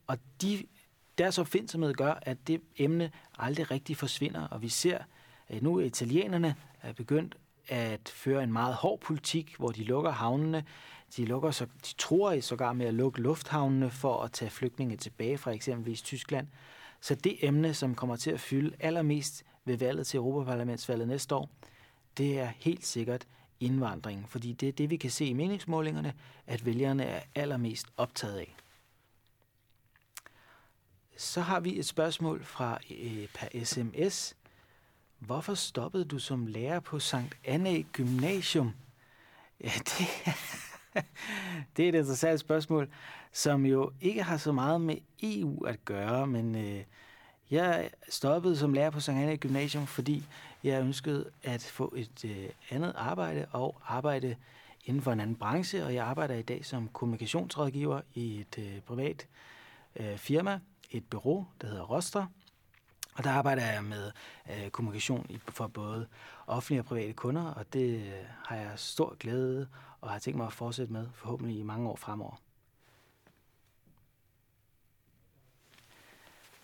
og 0.07 0.19
de, 0.43 0.67
deres 1.19 1.39
opfindsomhed 1.39 1.95
gør, 1.95 2.19
at 2.23 2.37
det 2.47 2.61
emne 2.77 3.11
aldrig 3.39 3.71
rigtig 3.71 3.97
forsvinder, 3.97 4.49
og 4.49 4.63
vi 4.63 4.69
ser, 4.69 4.99
at 5.49 5.63
nu 5.63 5.81
italienerne 5.81 6.55
er 6.83 6.93
begyndt 6.93 7.37
at 7.69 8.09
føre 8.09 8.43
en 8.43 8.53
meget 8.53 8.75
hård 8.75 9.01
politik, 9.01 9.55
hvor 9.59 9.69
de 9.69 9.85
lukker 9.85 10.11
havnene, 10.11 10.65
de, 11.17 11.25
lukker 11.25 11.51
så, 11.51 11.65
de 11.65 11.95
tror 11.99 12.33
i 12.33 12.41
sågar 12.41 12.73
med 12.73 12.87
at 12.87 12.95
lukke 12.95 13.21
lufthavnene 13.21 13.91
for 13.91 14.23
at 14.23 14.33
tage 14.33 14.51
flygtninge 14.51 14.97
tilbage 14.97 15.39
fra 15.39 15.51
eksempelvis 15.51 16.03
Tyskland. 16.03 16.49
Så 17.01 17.15
det 17.15 17.45
emne, 17.45 17.75
som 17.75 17.95
kommer 17.95 18.17
til 18.17 18.31
at 18.31 18.41
fylde 18.41 18.77
allermest 18.81 19.45
ved 19.65 19.77
valget 19.77 20.07
til 20.07 20.19
Europaparlamentsvalget 20.19 21.09
næste 21.09 21.35
år, 21.35 21.51
det 22.17 22.39
er 22.39 22.53
helt 22.59 22.87
sikkert 22.87 23.27
indvandring, 23.61 24.29
fordi 24.29 24.53
det 24.53 24.69
er 24.69 24.73
det, 24.73 24.91
vi 24.91 24.97
kan 24.97 25.11
se 25.11 25.25
i 25.25 25.33
meningsmålingerne, 25.33 26.15
at 26.47 26.67
vælgerne 26.67 27.05
er 27.05 27.23
allermest 27.35 27.87
optaget 27.97 28.39
af. 28.39 28.57
Så 31.17 31.41
har 31.41 31.61
vi 31.61 31.79
et 31.79 31.87
spørgsmål 31.87 32.45
fra 32.45 32.79
øh, 32.91 33.29
per 33.35 33.65
sms. 33.65 34.37
Hvorfor 35.19 35.55
stoppede 35.55 36.05
du 36.05 36.19
som 36.19 36.47
lærer 36.47 36.81
på 36.81 36.99
Sankt 36.99 37.39
Anne 37.45 37.83
Gymnasium? 37.83 38.75
Ja, 39.61 39.71
det, 39.75 40.07
det 41.77 41.85
er 41.85 41.89
et 41.89 41.95
interessant 41.95 42.41
spørgsmål, 42.41 42.89
som 43.33 43.67
jo 43.67 43.93
ikke 44.01 44.23
har 44.23 44.37
så 44.37 44.53
meget 44.53 44.81
med 44.81 44.97
EU 45.23 45.65
at 45.65 45.85
gøre, 45.85 46.27
men 46.27 46.55
øh, 46.55 46.85
jeg 47.51 47.91
stoppede 48.09 48.57
som 48.57 48.73
lærer 48.73 48.91
på 48.91 49.01
Sankt 49.01 49.23
Anne 49.23 49.37
Gymnasium, 49.37 49.87
fordi 49.87 50.25
jeg 50.65 50.83
ønskede 50.83 51.31
at 51.43 51.63
få 51.63 51.95
et 51.97 52.25
øh, 52.25 52.49
andet 52.71 52.93
arbejde 52.97 53.47
og 53.53 53.81
arbejde 53.87 54.37
inden 54.85 55.03
for 55.03 55.13
en 55.13 55.21
anden 55.21 55.37
branche, 55.37 55.85
og 55.85 55.95
jeg 55.95 56.05
arbejder 56.05 56.35
i 56.35 56.43
dag 56.43 56.65
som 56.65 56.89
kommunikationsrådgiver 56.93 58.01
i 58.15 58.41
et 58.41 58.59
øh, 58.59 58.81
privat 58.81 59.27
øh, 59.97 60.17
firma, 60.17 60.61
et 60.91 61.05
bureau, 61.05 61.47
der 61.61 61.67
hedder 61.67 61.83
Roster, 61.83 62.27
og 63.19 63.25
der 63.25 63.31
arbejder 63.31 63.67
jeg 63.67 63.85
med 63.85 64.11
øh, 64.51 64.71
kommunikation 64.71 65.41
for 65.49 65.67
både 65.67 66.07
offentlige 66.47 66.81
og 66.81 66.85
private 66.85 67.13
kunder, 67.13 67.45
og 67.45 67.73
det 67.73 67.95
øh, 67.95 68.13
har 68.45 68.57
jeg 68.57 68.71
stor 68.77 69.17
glæde 69.21 69.69
og 70.01 70.11
har 70.11 70.19
tænkt 70.19 70.37
mig 70.37 70.47
at 70.47 70.53
fortsætte 70.53 70.93
med 70.93 71.07
forhåbentlig 71.15 71.59
i 71.59 71.63
mange 71.63 71.89
år 71.89 71.97
fremover. 71.97 72.41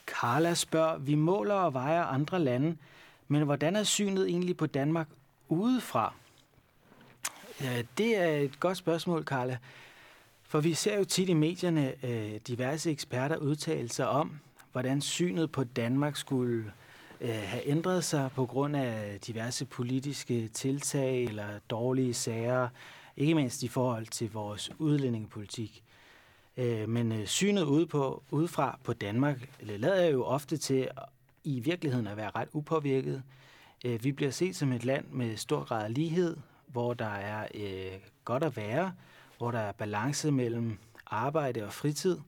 Carla 0.07 0.55
spørger, 0.55 0.99
vi 0.99 1.15
måler 1.15 1.55
og 1.55 1.75
vejer 1.75 2.05
andre 2.05 2.39
lande, 2.39 2.77
men 3.29 3.43
hvordan 3.43 3.77
er 3.77 3.83
synet 3.83 4.29
egentlig 4.29 4.57
på 4.57 4.67
Danmark 4.67 5.09
udefra? 5.49 6.15
Ja, 7.61 7.83
det 7.99 8.17
er 8.17 8.37
et 8.37 8.61
godt 8.61 8.77
spørgsmål, 8.77 9.25
Carla. 9.25 9.59
For 10.43 10.61
vi 10.61 10.75
ser 10.75 10.99
jo 10.99 11.05
tit 11.05 11.29
i 11.29 11.35
medierne 11.35 11.95
øh, 12.05 12.41
diverse 12.47 12.91
eksperter 12.91 13.37
udtale 13.37 13.89
sig 13.89 14.09
om, 14.09 14.41
hvordan 14.75 15.01
synet 15.01 15.53
på 15.53 15.65
Danmark 15.65 16.17
skulle 16.17 16.73
øh, 17.21 17.43
have 17.45 17.69
ændret 17.69 18.05
sig 18.05 18.31
på 18.35 18.47
grund 18.47 18.77
af 18.77 19.21
diverse 19.27 19.65
politiske 19.65 20.49
tiltag 20.49 21.25
eller 21.25 21.47
dårlige 21.71 22.15
sager, 22.15 22.69
ikke 23.17 23.35
mindst 23.35 23.63
i 23.63 23.69
forhold 23.69 24.07
til 24.07 24.33
vores 24.33 24.71
udlændingepolitik. 24.79 25.85
Øh, 26.57 26.89
men 26.89 27.13
øh, 27.13 27.27
synet 27.27 27.63
ude 27.63 27.87
på, 27.87 28.23
udefra 28.31 28.79
på 28.85 28.93
Danmark 28.93 29.49
øh, 29.61 29.81
lader 29.81 30.07
jo 30.07 30.25
ofte 30.25 30.57
til 30.57 30.89
i 31.45 31.61
virkeligheden 31.61 32.07
at 32.07 32.17
være 32.17 32.31
ret 32.35 32.49
upåvirket. 32.53 33.23
Øh, 33.85 34.05
vi 34.05 34.13
bliver 34.13 34.31
set 34.31 34.57
som 34.57 34.73
et 34.73 34.85
land 34.85 35.05
med 35.11 35.37
stor 35.37 35.65
grad 35.65 35.85
af 35.85 35.95
lighed, 35.95 36.37
hvor 36.67 36.95
der 36.95 37.15
er 37.15 37.47
øh, 37.55 38.01
godt 38.25 38.45
at 38.45 38.57
være, 38.57 38.93
hvor 39.39 39.51
der 39.51 39.59
er 39.59 39.73
balance 39.73 40.31
mellem 40.31 40.79
arbejde 41.07 41.65
og 41.65 41.73
fritid, 41.73 42.19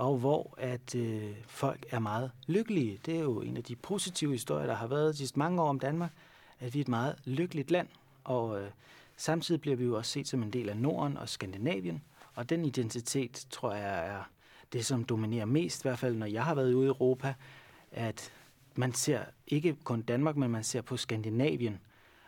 og 0.00 0.18
hvor 0.18 0.54
at 0.58 0.94
øh, 0.94 1.34
folk 1.46 1.86
er 1.90 1.98
meget 1.98 2.30
lykkelige. 2.46 3.00
Det 3.06 3.16
er 3.16 3.20
jo 3.20 3.40
en 3.40 3.56
af 3.56 3.64
de 3.64 3.76
positive 3.76 4.32
historier, 4.32 4.66
der 4.66 4.74
har 4.74 4.86
været 4.86 5.12
de 5.12 5.18
sidste 5.18 5.38
mange 5.38 5.62
år 5.62 5.68
om 5.68 5.78
Danmark, 5.78 6.12
at 6.60 6.74
vi 6.74 6.78
er 6.78 6.84
et 6.84 6.88
meget 6.88 7.16
lykkeligt 7.24 7.70
land, 7.70 7.88
og 8.24 8.62
øh, 8.62 8.70
samtidig 9.16 9.60
bliver 9.60 9.76
vi 9.76 9.84
jo 9.84 9.96
også 9.96 10.10
set 10.10 10.28
som 10.28 10.42
en 10.42 10.52
del 10.52 10.68
af 10.68 10.76
Norden 10.76 11.16
og 11.16 11.28
Skandinavien, 11.28 12.02
og 12.34 12.50
den 12.50 12.64
identitet, 12.64 13.46
tror 13.50 13.74
jeg, 13.74 14.06
er 14.06 14.22
det, 14.72 14.86
som 14.86 15.04
dominerer 15.04 15.44
mest, 15.44 15.80
i 15.80 15.88
hvert 15.88 15.98
fald 15.98 16.16
når 16.16 16.26
jeg 16.26 16.44
har 16.44 16.54
været 16.54 16.74
ude 16.74 16.86
i 16.86 16.88
Europa, 16.88 17.34
at 17.92 18.32
man 18.74 18.92
ser 18.92 19.20
ikke 19.46 19.76
kun 19.84 20.02
Danmark, 20.02 20.36
men 20.36 20.50
man 20.50 20.64
ser 20.64 20.80
på 20.80 20.96
Skandinavien, 20.96 21.78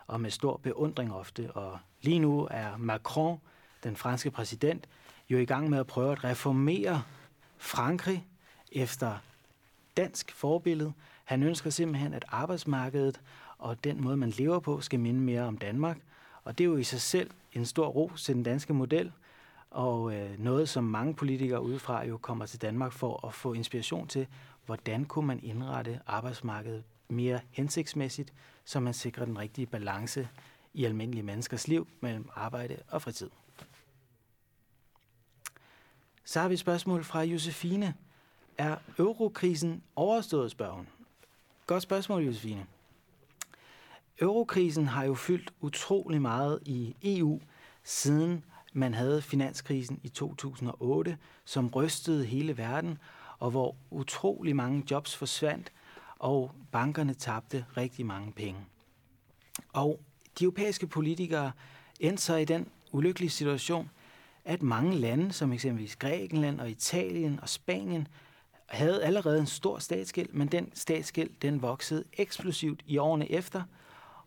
og 0.07 0.21
med 0.21 0.31
stor 0.31 0.57
beundring 0.57 1.15
ofte. 1.15 1.53
Og 1.53 1.79
lige 2.03 2.19
nu 2.19 2.49
er 2.51 2.77
Macron, 2.77 3.39
den 3.85 3.97
franske 3.97 4.31
præsident, 4.31 4.89
jo 5.31 5.39
i 5.39 5.45
gang 5.45 5.71
med 5.71 5.79
at 5.79 5.87
prøve 5.87 6.13
at 6.13 6.25
reformere 6.25 7.03
Frankrig 7.63 8.27
efter 8.73 9.19
dansk 9.97 10.33
forbillede. 10.33 10.93
Han 11.25 11.43
ønsker 11.43 11.71
simpelthen, 11.71 12.15
at 12.15 12.25
arbejdsmarkedet 12.29 13.21
og 13.59 13.85
den 13.85 14.01
måde, 14.01 14.17
man 14.17 14.31
lever 14.31 14.59
på, 14.59 14.81
skal 14.81 15.01
minde 15.01 15.21
mere 15.21 15.43
om 15.43 15.59
Danmark. 15.59 15.99
Og 16.45 16.59
det 16.59 16.65
er 16.65 16.69
jo 16.69 16.77
i 16.77 16.83
sig 16.83 17.01
selv 17.01 17.31
en 17.53 17.67
stor 17.67 17.87
ro 17.87 18.11
til 18.17 18.35
den 18.35 18.43
danske 18.43 18.75
model, 18.75 19.13
og 19.71 20.15
øh, 20.15 20.39
noget, 20.39 20.69
som 20.69 20.85
mange 20.85 21.15
politikere 21.15 21.63
udefra 21.63 22.05
jo 22.05 22.17
kommer 22.17 22.47
til 22.47 22.63
Danmark 22.63 22.93
for 22.93 23.27
at 23.27 23.35
få 23.35 23.53
inspiration 23.53 24.09
til, 24.09 24.27
hvordan 24.67 25.05
kunne 25.05 25.27
man 25.27 25.41
indrette 25.43 26.01
arbejdsmarkedet 26.07 26.85
mere 27.09 27.41
hensigtsmæssigt, 27.51 28.33
så 28.65 28.81
man 28.81 28.95
sikrer 28.95 29.25
den 29.25 29.39
rigtige 29.39 29.67
balance 29.67 30.29
i 30.75 30.85
almindelige 30.85 31.23
menneskers 31.23 31.69
liv 31.69 31.89
mellem 32.01 32.29
arbejde 32.35 32.77
og 32.89 33.03
fritid. 33.03 33.31
Så 36.25 36.41
har 36.41 36.49
vi 36.49 36.55
et 36.55 36.61
spørgsmål 36.61 37.05
fra 37.05 37.21
Josefine. 37.21 37.95
Er 38.59 38.77
eurokrisen 38.99 39.83
overstået, 39.97 40.51
spørger 40.51 40.75
hun. 40.75 40.89
Godt 41.67 41.83
spørgsmål, 41.83 42.23
Josefine. 42.23 42.67
Eurokrisen 44.19 44.87
har 44.87 45.05
jo 45.05 45.15
fyldt 45.15 45.53
utrolig 45.61 46.23
meget 46.23 46.59
i 46.65 46.95
EU, 47.03 47.41
siden 47.85 48.45
man 48.73 48.95
havde 48.95 49.23
finanskrisen 49.23 50.01
i 50.03 50.09
2008, 50.09 51.19
som 51.45 51.69
rystede 51.69 52.25
hele 52.25 52.59
verden, 52.59 52.99
og 53.39 53.51
hvor 53.51 53.77
utrolig 53.91 54.57
mange 54.57 54.85
jobs 54.91 55.17
forsvandt, 55.17 55.73
og 56.19 56.51
bankerne 56.73 57.15
tabte 57.15 57.65
rigtig 57.77 58.07
mange 58.07 58.33
penge. 58.33 58.61
Og 59.73 60.01
de 60.39 60.45
europæiske 60.45 60.87
politikere 60.87 61.53
endte 62.01 62.23
så 62.23 62.37
i 62.37 62.45
den 62.45 62.69
ulykkelige 62.93 63.31
situation, 63.31 63.91
at 64.45 64.63
mange 64.63 64.97
lande, 64.97 65.33
som 65.33 65.53
eksempelvis 65.53 65.97
Grækenland 65.97 66.61
og 66.61 66.71
Italien 66.71 67.41
og 67.43 67.49
Spanien, 67.49 68.09
havde 68.67 69.05
allerede 69.05 69.39
en 69.39 69.47
stor 69.47 69.79
statsgæld, 69.79 70.29
men 70.33 70.49
den 70.49 70.71
statsgæld 70.75 71.31
den 71.43 71.63
voksede 71.63 72.05
eksplosivt 72.13 72.83
i 72.87 72.99
årene 72.99 73.31
efter, 73.31 73.63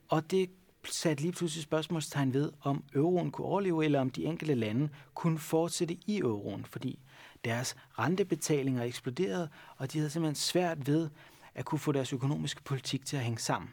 og 0.10 0.32
det 0.32 0.50
satte 0.92 1.24
lige 1.24 1.32
pludselig 1.32 1.64
spørgsmålstegn 1.64 2.34
ved, 2.34 2.52
om 2.62 2.84
euroen 2.94 3.32
kunne 3.32 3.48
overleve, 3.48 3.86
eller 3.86 4.02
om 4.02 4.10
de 4.10 4.26
enkelte 4.26 4.56
lande 4.56 4.90
kunne 5.14 5.40
fortsætte 5.40 5.98
i 6.08 6.18
euroen, 6.20 6.66
fordi 6.66 7.00
deres 7.46 7.76
rentebetalinger 8.00 8.84
eksploderede, 8.84 9.50
og 9.78 9.94
de 9.94 9.98
havde 9.98 10.10
simpelthen 10.10 10.36
svært 10.36 10.88
ved 10.88 11.10
at 11.56 11.66
kunne 11.66 11.80
få 11.80 11.92
deres 11.92 12.14
økonomiske 12.14 12.64
politik 12.64 13.06
til 13.06 13.18
at 13.18 13.24
hænge 13.24 13.40
sammen. 13.40 13.70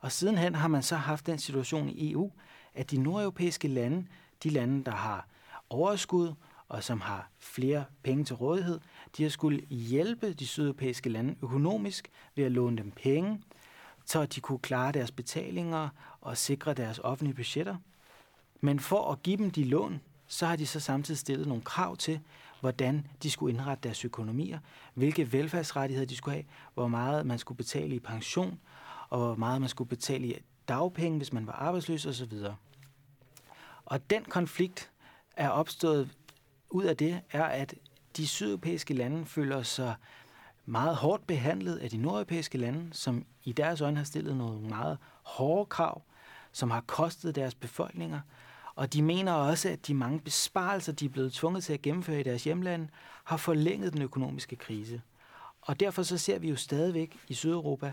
Og 0.00 0.12
sidenhen 0.12 0.54
har 0.54 0.68
man 0.68 0.82
så 0.82 0.96
haft 0.96 1.26
den 1.26 1.38
situation 1.38 1.88
i 1.88 2.12
EU, 2.12 2.30
at 2.74 2.90
de 2.90 2.96
nordeuropæiske 2.96 3.68
lande, 3.68 4.06
de 4.42 4.50
lande, 4.50 4.84
der 4.84 4.92
har 4.92 5.28
overskud 5.74 6.34
og 6.68 6.82
som 6.84 7.00
har 7.00 7.30
flere 7.38 7.84
penge 8.02 8.24
til 8.24 8.36
rådighed, 8.36 8.80
de 9.16 9.22
har 9.22 9.30
skulle 9.30 9.60
hjælpe 9.70 10.32
de 10.32 10.46
sydeuropæiske 10.46 11.08
lande 11.08 11.36
økonomisk 11.42 12.10
ved 12.34 12.44
at 12.44 12.52
låne 12.52 12.76
dem 12.76 12.90
penge, 12.90 13.42
så 14.04 14.26
de 14.26 14.40
kunne 14.40 14.58
klare 14.58 14.92
deres 14.92 15.10
betalinger 15.10 15.88
og 16.20 16.36
sikre 16.36 16.74
deres 16.74 16.98
offentlige 16.98 17.34
budgetter. 17.34 17.76
Men 18.60 18.80
for 18.80 19.12
at 19.12 19.22
give 19.22 19.36
dem 19.36 19.50
de 19.50 19.64
lån, 19.64 20.00
så 20.26 20.46
har 20.46 20.56
de 20.56 20.66
så 20.66 20.80
samtidig 20.80 21.18
stillet 21.18 21.46
nogle 21.46 21.62
krav 21.62 21.96
til, 21.96 22.20
hvordan 22.60 23.06
de 23.22 23.30
skulle 23.30 23.52
indrette 23.52 23.88
deres 23.88 24.04
økonomier, 24.04 24.58
hvilke 24.94 25.32
velfærdsrettigheder 25.32 26.06
de 26.06 26.16
skulle 26.16 26.34
have, 26.34 26.44
hvor 26.74 26.88
meget 26.88 27.26
man 27.26 27.38
skulle 27.38 27.56
betale 27.56 27.94
i 27.94 28.00
pension, 28.00 28.60
og 29.08 29.18
hvor 29.18 29.34
meget 29.34 29.60
man 29.60 29.70
skulle 29.70 29.88
betale 29.88 30.26
i 30.26 30.36
dagpenge, 30.68 31.16
hvis 31.16 31.32
man 31.32 31.46
var 31.46 31.52
arbejdsløs 31.52 32.06
osv. 32.06 32.32
Og 33.84 34.10
den 34.10 34.24
konflikt 34.24 34.90
er 35.36 35.48
opstået 35.48 36.10
ud 36.70 36.84
af 36.84 36.96
det, 36.96 37.20
er, 37.30 37.44
at 37.44 37.74
de 38.16 38.26
sydeuropæiske 38.28 38.94
lande 38.94 39.26
føler 39.26 39.62
sig 39.62 39.94
meget 40.66 40.96
hårdt 40.96 41.26
behandlet 41.26 41.76
af 41.76 41.90
de 41.90 41.96
nordeuropæiske 41.96 42.58
lande, 42.58 42.88
som 42.92 43.24
i 43.44 43.52
deres 43.52 43.80
øjne 43.80 43.96
har 43.96 44.04
stillet 44.04 44.36
nogle 44.36 44.60
meget 44.60 44.98
hårde 45.22 45.66
krav, 45.66 46.02
som 46.52 46.70
har 46.70 46.80
kostet 46.80 47.34
deres 47.34 47.54
befolkninger. 47.54 48.20
Og 48.74 48.92
de 48.92 49.02
mener 49.02 49.32
også, 49.32 49.68
at 49.68 49.86
de 49.86 49.94
mange 49.94 50.20
besparelser, 50.20 50.92
de 50.92 51.04
er 51.04 51.08
blevet 51.08 51.32
tvunget 51.32 51.64
til 51.64 51.72
at 51.72 51.82
gennemføre 51.82 52.20
i 52.20 52.22
deres 52.22 52.44
hjemland, 52.44 52.88
har 53.24 53.36
forlænget 53.36 53.92
den 53.92 54.02
økonomiske 54.02 54.56
krise. 54.56 55.02
og 55.60 55.80
derfor 55.80 56.02
så 56.02 56.18
ser 56.18 56.38
vi 56.38 56.48
jo 56.48 56.56
stadigvæk 56.56 57.18
i 57.28 57.34
Sydeuropa, 57.34 57.92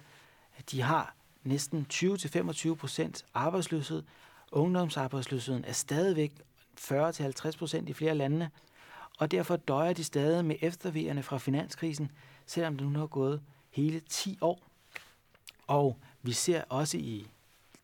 at 0.57 0.71
de 0.71 0.81
har 0.81 1.15
næsten 1.43 1.86
20-25 1.93 2.75
procent 2.75 3.25
arbejdsløshed. 3.33 4.03
Ungdomsarbejdsløsheden 4.51 5.65
er 5.65 5.71
stadigvæk 5.71 6.33
40-50 6.81 7.57
procent 7.57 7.89
i 7.89 7.93
flere 7.93 8.15
lande, 8.15 8.50
og 9.19 9.31
derfor 9.31 9.55
døjer 9.55 9.93
de 9.93 10.03
stadig 10.03 10.45
med 10.45 10.55
eftervejerne 10.61 11.23
fra 11.23 11.38
finanskrisen, 11.38 12.11
selvom 12.45 12.77
det 12.77 12.88
nu 12.88 13.00
har 13.00 13.07
gået 13.07 13.41
hele 13.69 14.00
10 14.00 14.38
år. 14.41 14.59
Og 15.67 15.97
vi 16.21 16.31
ser 16.31 16.63
også 16.69 16.97
i 16.97 17.27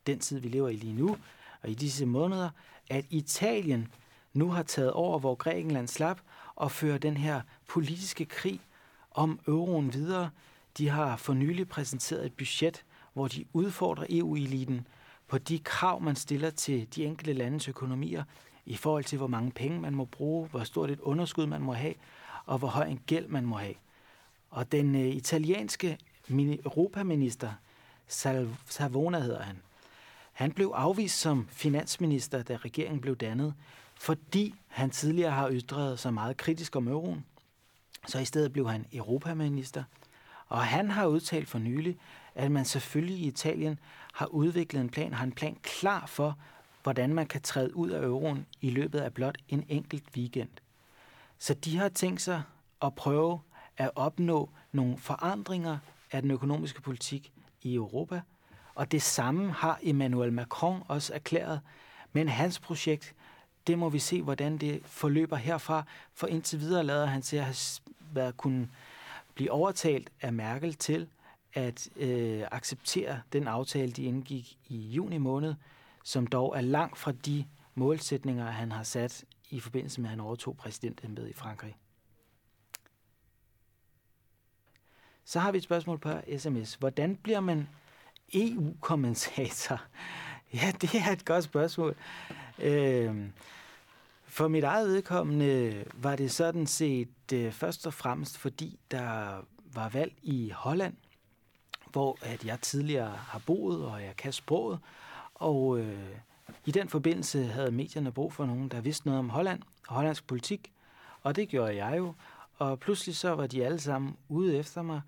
den 0.07 0.19
tid, 0.19 0.39
vi 0.39 0.47
lever 0.47 0.69
i 0.69 0.75
lige 0.75 0.93
nu, 0.93 1.17
og 1.61 1.69
i 1.69 1.73
disse 1.73 2.05
måneder, 2.05 2.49
at 2.89 3.05
Italien 3.09 3.87
nu 4.33 4.51
har 4.51 4.63
taget 4.63 4.91
over, 4.91 5.19
hvor 5.19 5.35
Grækenland 5.35 5.87
slap, 5.87 6.19
og 6.55 6.71
fører 6.71 6.97
den 6.97 7.17
her 7.17 7.41
politiske 7.67 8.25
krig 8.25 8.59
om 9.11 9.39
euroen 9.47 9.93
videre. 9.93 10.29
De 10.77 10.89
har 10.89 11.17
for 11.17 11.33
nylig 11.33 11.69
præsenteret 11.69 12.25
et 12.25 12.33
budget, 12.33 12.83
hvor 13.13 13.27
de 13.27 13.45
udfordrer 13.53 14.05
EU-eliten 14.09 14.87
på 15.27 15.37
de 15.37 15.59
krav, 15.59 16.01
man 16.01 16.15
stiller 16.15 16.49
til 16.49 16.95
de 16.95 17.05
enkelte 17.05 17.33
landes 17.33 17.67
økonomier 17.67 18.23
i 18.67 18.75
forhold 18.75 19.03
til, 19.03 19.17
hvor 19.17 19.27
mange 19.27 19.51
penge 19.51 19.79
man 19.79 19.95
må 19.95 20.05
bruge, 20.05 20.47
hvor 20.47 20.63
stort 20.63 20.91
et 20.91 20.99
underskud 20.99 21.45
man 21.45 21.61
må 21.61 21.73
have, 21.73 21.93
og 22.45 22.57
hvor 22.57 22.67
høj 22.67 22.85
en 22.85 23.01
gæld 23.05 23.27
man 23.27 23.45
må 23.45 23.55
have. 23.57 23.73
Og 24.49 24.71
den 24.71 24.95
øh, 24.95 25.07
italienske 25.07 25.97
europaminister, 26.29 27.51
Savona 28.65 29.19
hedder 29.19 29.41
han, 29.41 29.61
han 30.33 30.51
blev 30.51 30.71
afvist 30.75 31.19
som 31.19 31.47
finansminister, 31.51 32.43
da 32.43 32.55
regeringen 32.55 33.01
blev 33.01 33.15
dannet, 33.15 33.53
fordi 33.95 34.55
han 34.67 34.89
tidligere 34.89 35.31
har 35.31 35.51
ytret 35.51 35.99
sig 35.99 36.13
meget 36.13 36.37
kritisk 36.37 36.75
om 36.75 36.87
euroen. 36.87 37.25
Så 38.07 38.19
i 38.19 38.25
stedet 38.25 38.53
blev 38.53 38.69
han 38.69 38.85
europaminister. 38.93 39.83
Og 40.47 40.61
han 40.61 40.91
har 40.91 41.05
udtalt 41.05 41.47
for 41.47 41.59
nylig, 41.59 41.97
at 42.35 42.51
man 42.51 42.65
selvfølgelig 42.65 43.17
i 43.17 43.27
Italien 43.27 43.79
har 44.13 44.25
udviklet 44.25 44.81
en 44.81 44.89
plan, 44.89 45.13
har 45.13 45.23
en 45.23 45.31
plan 45.31 45.57
klar 45.63 46.05
for, 46.05 46.37
hvordan 46.87 47.13
man 47.13 47.25
kan 47.25 47.41
træde 47.41 47.75
ud 47.75 47.89
af 47.89 48.03
euroen 48.03 48.45
i 48.61 48.69
løbet 48.69 48.99
af 48.99 49.13
blot 49.13 49.37
en 49.49 49.65
enkelt 49.69 50.03
weekend. 50.17 50.49
Så 51.37 51.53
de 51.53 51.77
har 51.77 51.89
tænkt 51.89 52.21
sig 52.21 52.41
at 52.81 52.95
prøve 52.95 53.39
at 53.77 53.91
opnå 53.95 54.49
nogle 54.71 54.97
forandringer 54.97 55.77
af 56.11 56.21
den 56.21 56.31
økonomiske 56.31 56.81
politik 56.81 57.31
i 57.61 57.75
Europa. 57.75 58.21
Og 58.75 58.91
det 58.91 59.01
samme 59.01 59.51
har 59.51 59.79
Emmanuel 59.83 60.33
Macron 60.33 60.83
også 60.87 61.13
erklæret. 61.13 61.61
Men 62.13 62.29
hans 62.29 62.59
projekt, 62.59 63.15
det 63.67 63.79
må 63.79 63.89
vi 63.89 63.99
se, 63.99 64.21
hvordan 64.21 64.57
det 64.57 64.81
forløber 64.85 65.35
herfra. 65.35 65.83
For 66.13 66.27
indtil 66.27 66.59
videre 66.59 66.83
lader 66.83 67.05
han 67.05 67.21
til 67.21 67.37
at 67.37 67.43
have 67.43 67.55
været 68.13 68.37
kunne 68.37 68.69
blive 69.35 69.51
overtalt 69.51 70.09
af 70.21 70.33
Merkel 70.33 70.73
til 70.73 71.07
at 71.53 71.89
øh, 71.95 72.43
acceptere 72.51 73.21
den 73.33 73.47
aftale, 73.47 73.91
de 73.91 74.03
indgik 74.03 74.57
i 74.67 74.77
juni 74.77 75.17
måned, 75.17 75.55
som 76.07 76.27
dog 76.27 76.57
er 76.57 76.61
langt 76.61 76.97
fra 76.97 77.11
de 77.11 77.45
målsætninger, 77.75 78.45
han 78.45 78.71
har 78.71 78.83
sat 78.83 79.25
i 79.49 79.59
forbindelse 79.59 80.01
med, 80.01 80.07
at 80.07 80.09
han 80.09 80.19
overtog 80.19 80.57
præsidentembedet 80.57 81.29
i 81.29 81.33
Frankrig. 81.33 81.77
Så 85.25 85.39
har 85.39 85.51
vi 85.51 85.57
et 85.57 85.63
spørgsmål 85.63 85.97
på 85.97 86.09
sms. 86.37 86.73
Hvordan 86.73 87.15
bliver 87.15 87.39
man 87.39 87.69
EU-kommentator? 88.33 89.81
Ja, 90.53 90.71
det 90.81 90.95
er 90.95 91.11
et 91.11 91.25
godt 91.25 91.43
spørgsmål. 91.43 91.95
Øh, 92.59 93.29
for 94.25 94.47
mit 94.47 94.63
eget 94.63 94.89
vedkommende 94.89 95.85
var 95.93 96.15
det 96.15 96.31
sådan 96.31 96.67
set 96.67 97.33
øh, 97.33 97.51
først 97.51 97.87
og 97.87 97.93
fremmest, 97.93 98.37
fordi 98.37 98.79
der 98.91 99.41
var 99.73 99.89
valg 99.89 100.13
i 100.21 100.49
Holland, 100.49 100.95
hvor 101.91 102.17
at 102.21 102.45
jeg 102.45 102.61
tidligere 102.61 103.09
har 103.09 103.41
boet, 103.45 103.85
og 103.85 104.03
jeg 104.03 104.15
kan 104.15 104.33
sproget. 104.33 104.79
Og 105.39 105.79
øh, 105.79 106.09
i 106.65 106.71
den 106.71 106.89
forbindelse 106.89 107.43
havde 107.43 107.71
medierne 107.71 108.11
brug 108.11 108.33
for 108.33 108.45
nogen, 108.45 108.69
der 108.69 108.81
vidste 108.81 109.07
noget 109.07 109.19
om 109.19 109.29
Holland 109.29 109.61
og 109.87 109.95
hollandsk 109.95 110.27
politik. 110.27 110.71
Og 111.21 111.35
det 111.35 111.49
gjorde 111.49 111.85
jeg 111.85 111.97
jo. 111.97 112.13
Og 112.57 112.79
pludselig 112.79 113.15
så 113.15 113.35
var 113.35 113.47
de 113.47 113.65
alle 113.65 113.79
sammen 113.79 114.17
ude 114.29 114.57
efter 114.57 114.81
mig. 114.81 115.01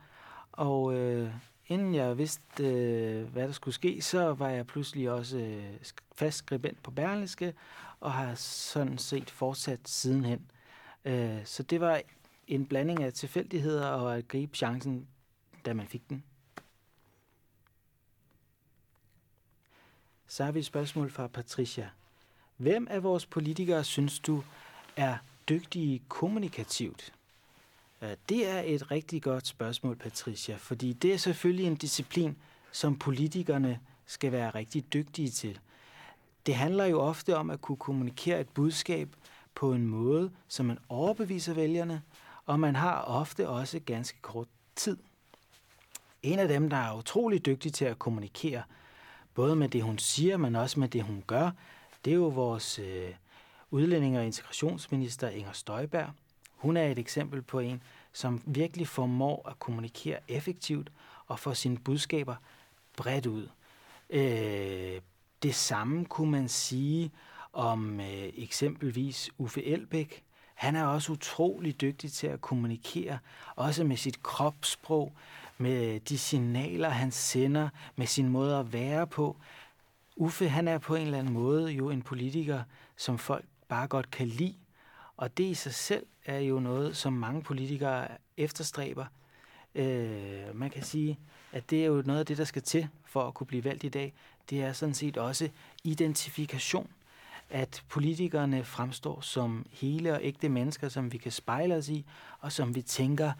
Og 0.51 0.93
øh, 0.93 1.33
inden 1.67 1.95
jeg 1.95 2.17
vidste, 2.17 2.63
øh, 2.63 3.27
hvad 3.27 3.47
der 3.47 3.51
skulle 3.51 3.75
ske, 3.75 4.01
så 4.01 4.33
var 4.33 4.49
jeg 4.49 4.67
pludselig 4.67 5.11
også 5.11 5.37
øh, 5.37 5.75
fast 6.15 6.37
skribent 6.37 6.83
på 6.83 6.91
Berlingske, 6.91 7.53
og 7.99 8.11
har 8.11 8.35
sådan 8.35 8.97
set 8.97 9.29
fortsat 9.29 9.79
sidenhen. 9.85 10.51
Øh, 11.05 11.45
så 11.45 11.63
det 11.63 11.81
var 11.81 12.01
en 12.47 12.65
blanding 12.65 13.03
af 13.03 13.13
tilfældigheder 13.13 13.87
og 13.87 14.17
at 14.17 14.27
gribe 14.27 14.57
chancen, 14.57 15.07
da 15.65 15.73
man 15.73 15.87
fik 15.87 16.09
den. 16.09 16.23
Så 20.31 20.43
har 20.43 20.51
vi 20.51 20.59
et 20.59 20.65
spørgsmål 20.65 21.11
fra 21.11 21.27
Patricia. 21.27 21.89
Hvem 22.57 22.87
af 22.89 23.03
vores 23.03 23.25
politikere 23.25 23.83
synes 23.83 24.19
du 24.19 24.43
er 24.95 25.17
dygtige 25.49 26.01
kommunikativt? 26.07 27.13
Øh, 28.01 28.09
det 28.29 28.47
er 28.47 28.61
et 28.65 28.91
rigtig 28.91 29.23
godt 29.23 29.47
spørgsmål, 29.47 29.95
Patricia, 29.95 30.55
fordi 30.55 30.93
det 30.93 31.13
er 31.13 31.17
selvfølgelig 31.17 31.65
en 31.65 31.75
disciplin, 31.75 32.37
som 32.71 32.99
politikerne 32.99 33.79
skal 34.05 34.31
være 34.31 34.49
rigtig 34.49 34.93
dygtige 34.93 35.29
til. 35.29 35.59
Det 36.45 36.55
handler 36.55 36.85
jo 36.85 36.99
ofte 36.99 37.35
om 37.35 37.49
at 37.49 37.61
kunne 37.61 37.77
kommunikere 37.77 38.41
et 38.41 38.49
budskab 38.49 39.09
på 39.55 39.73
en 39.73 39.87
måde, 39.87 40.31
som 40.47 40.65
man 40.65 40.77
overbeviser 40.89 41.53
vælgerne, 41.53 42.01
og 42.45 42.59
man 42.59 42.75
har 42.75 43.01
ofte 43.01 43.49
også 43.49 43.79
ganske 43.79 44.17
kort 44.21 44.47
tid. 44.75 44.97
En 46.23 46.39
af 46.39 46.47
dem, 46.47 46.69
der 46.69 46.77
er 46.77 46.97
utrolig 46.97 47.45
dygtig 47.45 47.73
til 47.73 47.85
at 47.85 47.99
kommunikere, 47.99 48.63
både 49.33 49.55
med 49.55 49.69
det, 49.69 49.83
hun 49.83 49.97
siger, 49.97 50.37
men 50.37 50.55
også 50.55 50.79
med 50.79 50.87
det, 50.87 51.03
hun 51.03 51.23
gør, 51.27 51.51
det 52.05 52.11
er 52.11 52.15
jo 52.15 52.27
vores 52.27 52.79
øh, 52.79 53.09
udlænding- 53.71 54.17
og 54.17 54.25
integrationsminister 54.25 55.29
Inger 55.29 55.51
Støjberg. 55.51 56.09
Hun 56.55 56.77
er 56.77 56.87
et 56.87 56.99
eksempel 56.99 57.41
på 57.41 57.59
en, 57.59 57.83
som 58.13 58.41
virkelig 58.45 58.87
formår 58.87 59.49
at 59.49 59.59
kommunikere 59.59 60.19
effektivt 60.27 60.91
og 61.27 61.39
få 61.39 61.53
sine 61.53 61.77
budskaber 61.77 62.35
bredt 62.97 63.25
ud. 63.25 63.47
Øh, 64.09 65.01
det 65.43 65.55
samme 65.55 66.05
kunne 66.05 66.31
man 66.31 66.49
sige 66.49 67.11
om 67.53 67.99
øh, 67.99 68.29
eksempelvis 68.37 69.29
Uffe 69.37 69.65
Elbæk. 69.65 70.23
Han 70.55 70.75
er 70.75 70.85
også 70.85 71.11
utrolig 71.11 71.81
dygtig 71.81 72.11
til 72.11 72.27
at 72.27 72.41
kommunikere, 72.41 73.19
også 73.55 73.83
med 73.83 73.97
sit 73.97 74.23
kropssprog, 74.23 75.13
med 75.59 75.93
øh, 75.93 76.01
de 76.09 76.17
signaler, 76.17 76.89
han 76.89 77.11
sender, 77.11 77.69
med 77.95 78.07
sin 78.07 78.29
måde 78.29 78.57
at 78.57 78.73
være 78.73 79.07
på. 79.07 79.37
Uffe, 80.15 80.49
han 80.49 80.67
er 80.67 80.77
på 80.77 80.95
en 80.95 81.01
eller 81.01 81.19
anden 81.19 81.33
måde 81.33 81.71
jo 81.71 81.89
en 81.89 82.01
politiker, 82.01 82.63
som 82.97 83.17
folk 83.17 83.45
bare 83.67 83.87
godt 83.87 84.11
kan 84.11 84.27
lide. 84.27 84.55
Og 85.17 85.37
det 85.37 85.43
i 85.43 85.53
sig 85.53 85.73
selv 85.73 86.05
er 86.25 86.39
jo 86.39 86.59
noget, 86.59 86.97
som 86.97 87.13
mange 87.13 87.41
politikere 87.41 88.07
efterstræber. 88.37 89.05
Øh, 89.75 90.55
man 90.55 90.69
kan 90.69 90.83
sige, 90.83 91.19
at 91.51 91.69
det 91.69 91.81
er 91.81 91.85
jo 91.85 92.03
noget 92.05 92.19
af 92.19 92.25
det, 92.25 92.37
der 92.37 92.43
skal 92.43 92.61
til 92.61 92.87
for 93.05 93.27
at 93.27 93.33
kunne 93.33 93.47
blive 93.47 93.63
valgt 93.63 93.83
i 93.83 93.89
dag. 93.89 94.13
Det 94.49 94.63
er 94.63 94.73
sådan 94.73 94.95
set 94.95 95.17
også 95.17 95.49
identifikation. 95.83 96.89
At 97.49 97.83
politikerne 97.89 98.63
fremstår 98.63 99.21
som 99.21 99.65
hele 99.71 100.13
og 100.13 100.19
ægte 100.23 100.49
mennesker, 100.49 100.89
som 100.89 101.11
vi 101.11 101.17
kan 101.17 101.31
spejle 101.31 101.75
os 101.75 101.89
i, 101.89 102.05
og 102.39 102.51
som 102.51 102.75
vi 102.75 102.81
tænker 102.81 103.31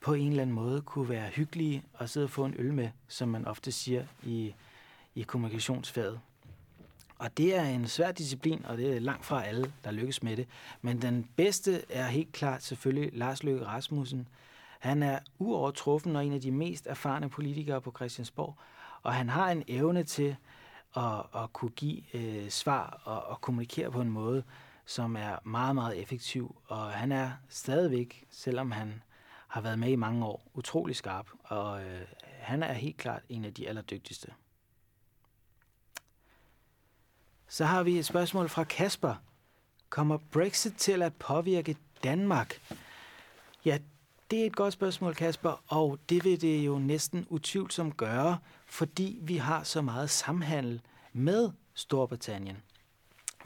på 0.00 0.14
en 0.14 0.28
eller 0.28 0.42
anden 0.42 0.54
måde 0.54 0.82
kunne 0.82 1.08
være 1.08 1.28
hyggelige 1.28 1.84
og 1.94 2.08
sidde 2.08 2.24
og 2.24 2.30
få 2.30 2.44
en 2.44 2.54
øl 2.58 2.74
med, 2.74 2.88
som 3.08 3.28
man 3.28 3.46
ofte 3.46 3.72
siger 3.72 4.04
i, 4.22 4.54
i 5.14 5.22
kommunikationsfaget. 5.22 6.20
Og 7.18 7.36
det 7.36 7.56
er 7.56 7.62
en 7.64 7.86
svær 7.88 8.12
disciplin, 8.12 8.64
og 8.64 8.76
det 8.76 8.96
er 8.96 9.00
langt 9.00 9.24
fra 9.24 9.44
alle, 9.44 9.72
der 9.84 9.90
lykkes 9.90 10.22
med 10.22 10.36
det. 10.36 10.48
Men 10.82 11.02
den 11.02 11.28
bedste 11.36 11.92
er 11.92 12.06
helt 12.06 12.32
klart 12.32 12.62
selvfølgelig 12.62 13.10
Lars 13.12 13.42
Løkke 13.42 13.66
Rasmussen. 13.66 14.28
Han 14.78 15.02
er 15.02 15.18
uovertruffen 15.38 16.16
og 16.16 16.26
en 16.26 16.32
af 16.32 16.40
de 16.40 16.50
mest 16.50 16.86
erfarne 16.86 17.30
politikere 17.30 17.80
på 17.80 17.92
Christiansborg, 17.96 18.54
og 19.02 19.14
han 19.14 19.28
har 19.28 19.50
en 19.50 19.64
evne 19.68 20.04
til 20.04 20.36
at, 20.96 21.22
at 21.34 21.52
kunne 21.52 21.70
give 21.70 22.02
øh, 22.14 22.48
svar 22.50 23.00
og, 23.04 23.24
og 23.24 23.40
kommunikere 23.40 23.90
på 23.90 24.00
en 24.00 24.10
måde, 24.10 24.42
som 24.86 25.16
er 25.16 25.36
meget, 25.44 25.74
meget 25.74 26.02
effektiv. 26.02 26.56
Og 26.66 26.90
han 26.90 27.12
er 27.12 27.30
stadigvæk, 27.48 28.24
selvom 28.30 28.70
han 28.70 29.02
har 29.46 29.60
været 29.60 29.78
med 29.78 29.90
i 29.90 29.96
mange 29.96 30.26
år, 30.26 30.42
utrolig 30.54 30.96
skarp, 30.96 31.26
og 31.44 31.84
øh, 31.84 32.06
han 32.24 32.62
er 32.62 32.72
helt 32.72 32.96
klart 32.96 33.22
en 33.28 33.44
af 33.44 33.54
de 33.54 33.68
allerdygtigste. 33.68 34.28
Så 37.48 37.64
har 37.64 37.82
vi 37.82 37.98
et 37.98 38.06
spørgsmål 38.06 38.48
fra 38.48 38.64
Kasper. 38.64 39.14
Kommer 39.88 40.18
Brexit 40.32 40.74
til 40.74 41.02
at 41.02 41.14
påvirke 41.14 41.76
Danmark? 42.04 42.60
Ja, 43.64 43.78
det 44.30 44.42
er 44.42 44.46
et 44.46 44.56
godt 44.56 44.72
spørgsmål, 44.72 45.14
Kasper, 45.14 45.62
og 45.66 45.98
det 46.08 46.24
vil 46.24 46.40
det 46.40 46.66
jo 46.66 46.78
næsten 46.78 47.26
utvivlsomt 47.30 47.96
gøre, 47.96 48.38
fordi 48.66 49.18
vi 49.22 49.36
har 49.36 49.62
så 49.62 49.82
meget 49.82 50.10
samhandel 50.10 50.80
med 51.12 51.50
Storbritannien. 51.74 52.62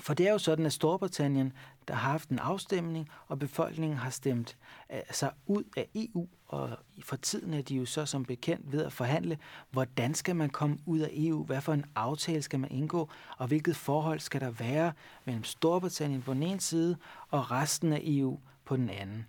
For 0.00 0.14
det 0.14 0.28
er 0.28 0.32
jo 0.32 0.38
sådan, 0.38 0.66
at 0.66 0.72
Storbritannien, 0.72 1.52
der 1.88 1.94
har 1.94 2.10
haft 2.10 2.28
en 2.28 2.38
afstemning, 2.38 3.08
og 3.28 3.38
befolkningen 3.38 3.98
har 3.98 4.10
stemt 4.10 4.56
øh, 4.92 4.96
sig 4.96 5.02
altså 5.08 5.30
ud 5.46 5.64
af 5.76 5.88
EU, 5.94 6.28
og 6.46 6.70
for 7.02 7.16
tiden 7.16 7.54
er 7.54 7.62
de 7.62 7.74
jo 7.74 7.84
så 7.84 8.06
som 8.06 8.24
bekendt 8.24 8.72
ved 8.72 8.84
at 8.84 8.92
forhandle, 8.92 9.38
hvordan 9.70 10.14
skal 10.14 10.36
man 10.36 10.50
komme 10.50 10.78
ud 10.86 10.98
af 10.98 11.10
EU, 11.12 11.44
hvad 11.44 11.60
for 11.60 11.72
en 11.72 11.84
aftale 11.94 12.42
skal 12.42 12.60
man 12.60 12.70
indgå, 12.70 13.08
og 13.38 13.46
hvilket 13.46 13.76
forhold 13.76 14.20
skal 14.20 14.40
der 14.40 14.50
være 14.50 14.92
mellem 15.24 15.44
Storbritannien 15.44 16.22
på 16.22 16.34
den 16.34 16.42
ene 16.42 16.60
side 16.60 16.96
og 17.30 17.50
resten 17.50 17.92
af 17.92 18.00
EU 18.04 18.38
på 18.64 18.76
den 18.76 18.90
anden. 18.90 19.26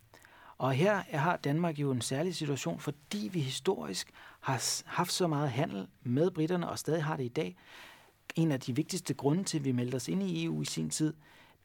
Og 0.58 0.74
her 0.74 1.18
har 1.18 1.38
Danmark 1.38 1.80
jo 1.80 1.92
en 1.92 2.02
særlig 2.02 2.36
situation, 2.36 2.80
fordi 2.80 3.30
vi 3.34 3.40
historisk 3.40 4.12
har 4.40 4.82
haft 4.86 5.12
så 5.12 5.28
meget 5.28 5.50
handel 5.50 5.88
med 6.04 6.32
britterne, 6.32 6.70
og 6.70 6.80
stadig 6.80 7.04
har 7.04 7.18
det 7.18 7.24
i 7.24 7.28
dag, 7.28 7.58
en 8.36 8.52
af 8.52 8.60
de 8.60 8.76
vigtigste 8.76 9.14
grunde 9.14 9.44
til, 9.44 9.58
at 9.58 9.66
vi 9.66 9.72
meldte 9.72 9.96
os 9.96 10.08
ind 10.08 10.24
i 10.24 10.46
EU 10.46 10.62
i 10.62 10.66
sin 10.66 10.90
tid, 10.90 11.14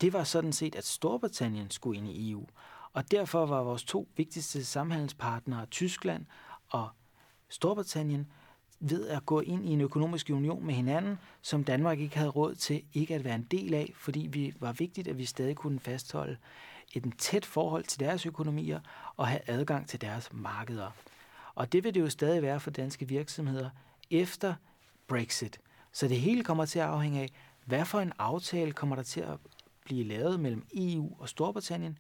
det 0.00 0.12
var 0.12 0.24
sådan 0.24 0.52
set, 0.52 0.74
at 0.74 0.85
Storbritannien 0.85 1.70
skulle 1.70 1.98
ind 1.98 2.09
i 2.09 2.31
EU. 2.31 2.46
Og 2.92 3.11
derfor 3.11 3.46
var 3.46 3.62
vores 3.62 3.85
to 3.85 4.09
vigtigste 4.16 4.64
samhandelspartnere, 4.64 5.66
Tyskland 5.66 6.26
og 6.68 6.88
Storbritannien, 7.48 8.26
ved 8.81 9.09
at 9.09 9.26
gå 9.26 9.40
ind 9.40 9.68
i 9.68 9.72
en 9.72 9.81
økonomisk 9.81 10.31
union 10.31 10.66
med 10.66 10.74
hinanden, 10.74 11.18
som 11.42 11.64
Danmark 11.64 12.00
ikke 12.00 12.16
havde 12.16 12.31
råd 12.31 12.55
til 12.55 12.83
ikke 12.94 13.14
at 13.14 13.24
være 13.24 13.35
en 13.35 13.46
del 13.50 13.74
af, 13.74 13.92
fordi 13.96 14.29
vi 14.33 14.55
var 14.61 14.72
vigtigt, 14.72 15.09
at 15.09 15.18
vi 15.18 15.24
stadig 15.24 15.57
kunne 15.57 15.81
fastholde 15.81 16.37
et 16.92 17.12
tæt 17.18 17.46
forhold 17.46 17.85
til 17.85 18.00
deres 18.00 18.26
økonomier 18.26 18.81
og 19.16 19.29
have 19.29 19.40
adgang 19.46 19.88
til 19.88 20.00
deres 20.00 20.33
markeder. 20.33 20.90
Og 21.55 21.72
det 21.72 21.85
vil 21.85 21.94
det 21.94 22.00
jo 22.00 22.11
stadig 22.11 22.42
være 22.42 22.61
for 22.61 22.70
danske 22.70 23.09
virksomheder 23.09 23.70
efter 24.11 24.55
Brexit. 25.07 25.61
Så 25.96 26.09
det 26.09 26.20
hele 26.20 26.44
kommer 26.44 26.64
til 26.64 26.78
at 26.78 26.85
afhænge 26.85 27.20
af, 27.20 27.30
hvad 27.64 27.85
for 27.85 28.00
en 28.00 28.12
aftale 28.18 28.72
kommer 28.72 28.96
der 28.96 29.02
til 29.02 29.20
at 29.20 29.38
blive 29.85 30.04
lavet 30.04 30.40
mellem 30.40 30.66
EU 30.74 31.16
og 31.18 31.28
Storbritannien. 31.28 31.98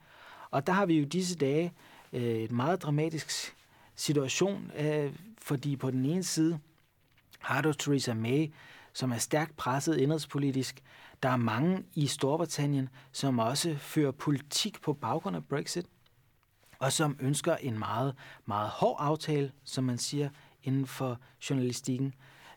Og 0.50 0.66
der 0.66 0.72
har 0.72 0.86
vi 0.86 0.98
jo 0.98 1.04
disse 1.04 1.36
dage 1.36 1.72
øh, 2.12 2.22
et 2.22 2.52
meget 2.52 2.82
dramatisk 2.82 3.54
situation, 3.94 4.70
øh, 4.78 5.12
fordi 5.38 5.76
på 5.76 5.90
den 5.90 6.04
ene 6.04 6.22
side 6.22 6.58
har 7.38 7.60
du 7.60 7.72
Theresa 7.72 8.14
May, 8.14 8.52
som 8.92 9.12
er 9.12 9.18
stærkt 9.18 9.56
presset 9.56 9.96
indrigspolitisk. 9.96 10.82
Der 11.22 11.28
er 11.28 11.36
mange 11.36 11.84
i 11.94 12.06
Storbritannien, 12.06 12.88
som 13.12 13.38
også 13.38 13.76
fører 13.78 14.12
politik 14.12 14.82
på 14.82 14.92
baggrund 14.92 15.36
af 15.36 15.44
Brexit, 15.44 15.86
og 16.78 16.92
som 16.92 17.16
ønsker 17.20 17.56
en 17.56 17.78
meget, 17.78 18.14
meget 18.46 18.68
hård 18.68 18.96
aftale, 18.98 19.52
som 19.64 19.84
man 19.84 19.98
siger 19.98 20.28
inden 20.62 20.86
for 20.86 21.18
journalistikken. 21.50 22.14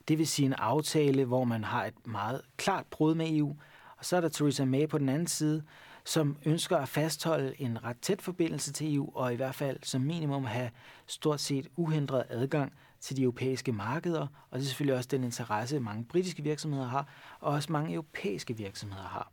Det 0.10 0.18
vil 0.18 0.28
sige 0.28 0.46
en 0.46 0.54
aftale, 0.54 1.26
hvor 1.26 1.44
man 1.44 1.64
har 1.64 1.86
et 1.86 2.08
meget 2.08 2.42
klart 2.58 2.86
brud 2.86 3.16
med 3.16 3.38
EU. 3.38 3.56
Og 3.98 4.06
så 4.06 4.18
er 4.18 4.22
der 4.22 4.30
Theresa 4.30 4.66
May 4.66 4.88
på 4.88 4.98
den 4.98 5.10
anden 5.10 5.28
side, 5.28 5.64
som 6.06 6.38
ønsker 6.46 6.78
at 6.78 6.90
fastholde 6.90 7.62
en 7.62 7.84
ret 7.84 7.98
tæt 8.02 8.22
forbindelse 8.22 8.74
til 8.74 8.96
EU, 8.96 9.12
og 9.16 9.34
i 9.34 9.36
hvert 9.36 9.56
fald 9.56 9.78
som 9.84 10.02
minimum 10.02 10.46
have 10.46 10.72
stort 11.08 11.40
set 11.40 11.68
uhindret 11.76 12.24
adgang 12.30 12.74
til 13.00 13.18
de 13.18 13.22
europæiske 13.22 13.72
markeder, 13.72 14.28
og 14.52 14.60
det 14.60 14.66
er 14.66 14.68
selvfølgelig 14.68 14.98
også 14.98 15.08
den 15.12 15.24
interesse, 15.24 15.80
mange 15.80 16.06
britiske 16.06 16.44
virksomheder 16.44 16.88
har, 16.88 17.08
og 17.40 17.54
også 17.54 17.72
mange 17.72 17.94
europæiske 17.94 18.58
virksomheder 18.58 19.08
har. 19.08 19.32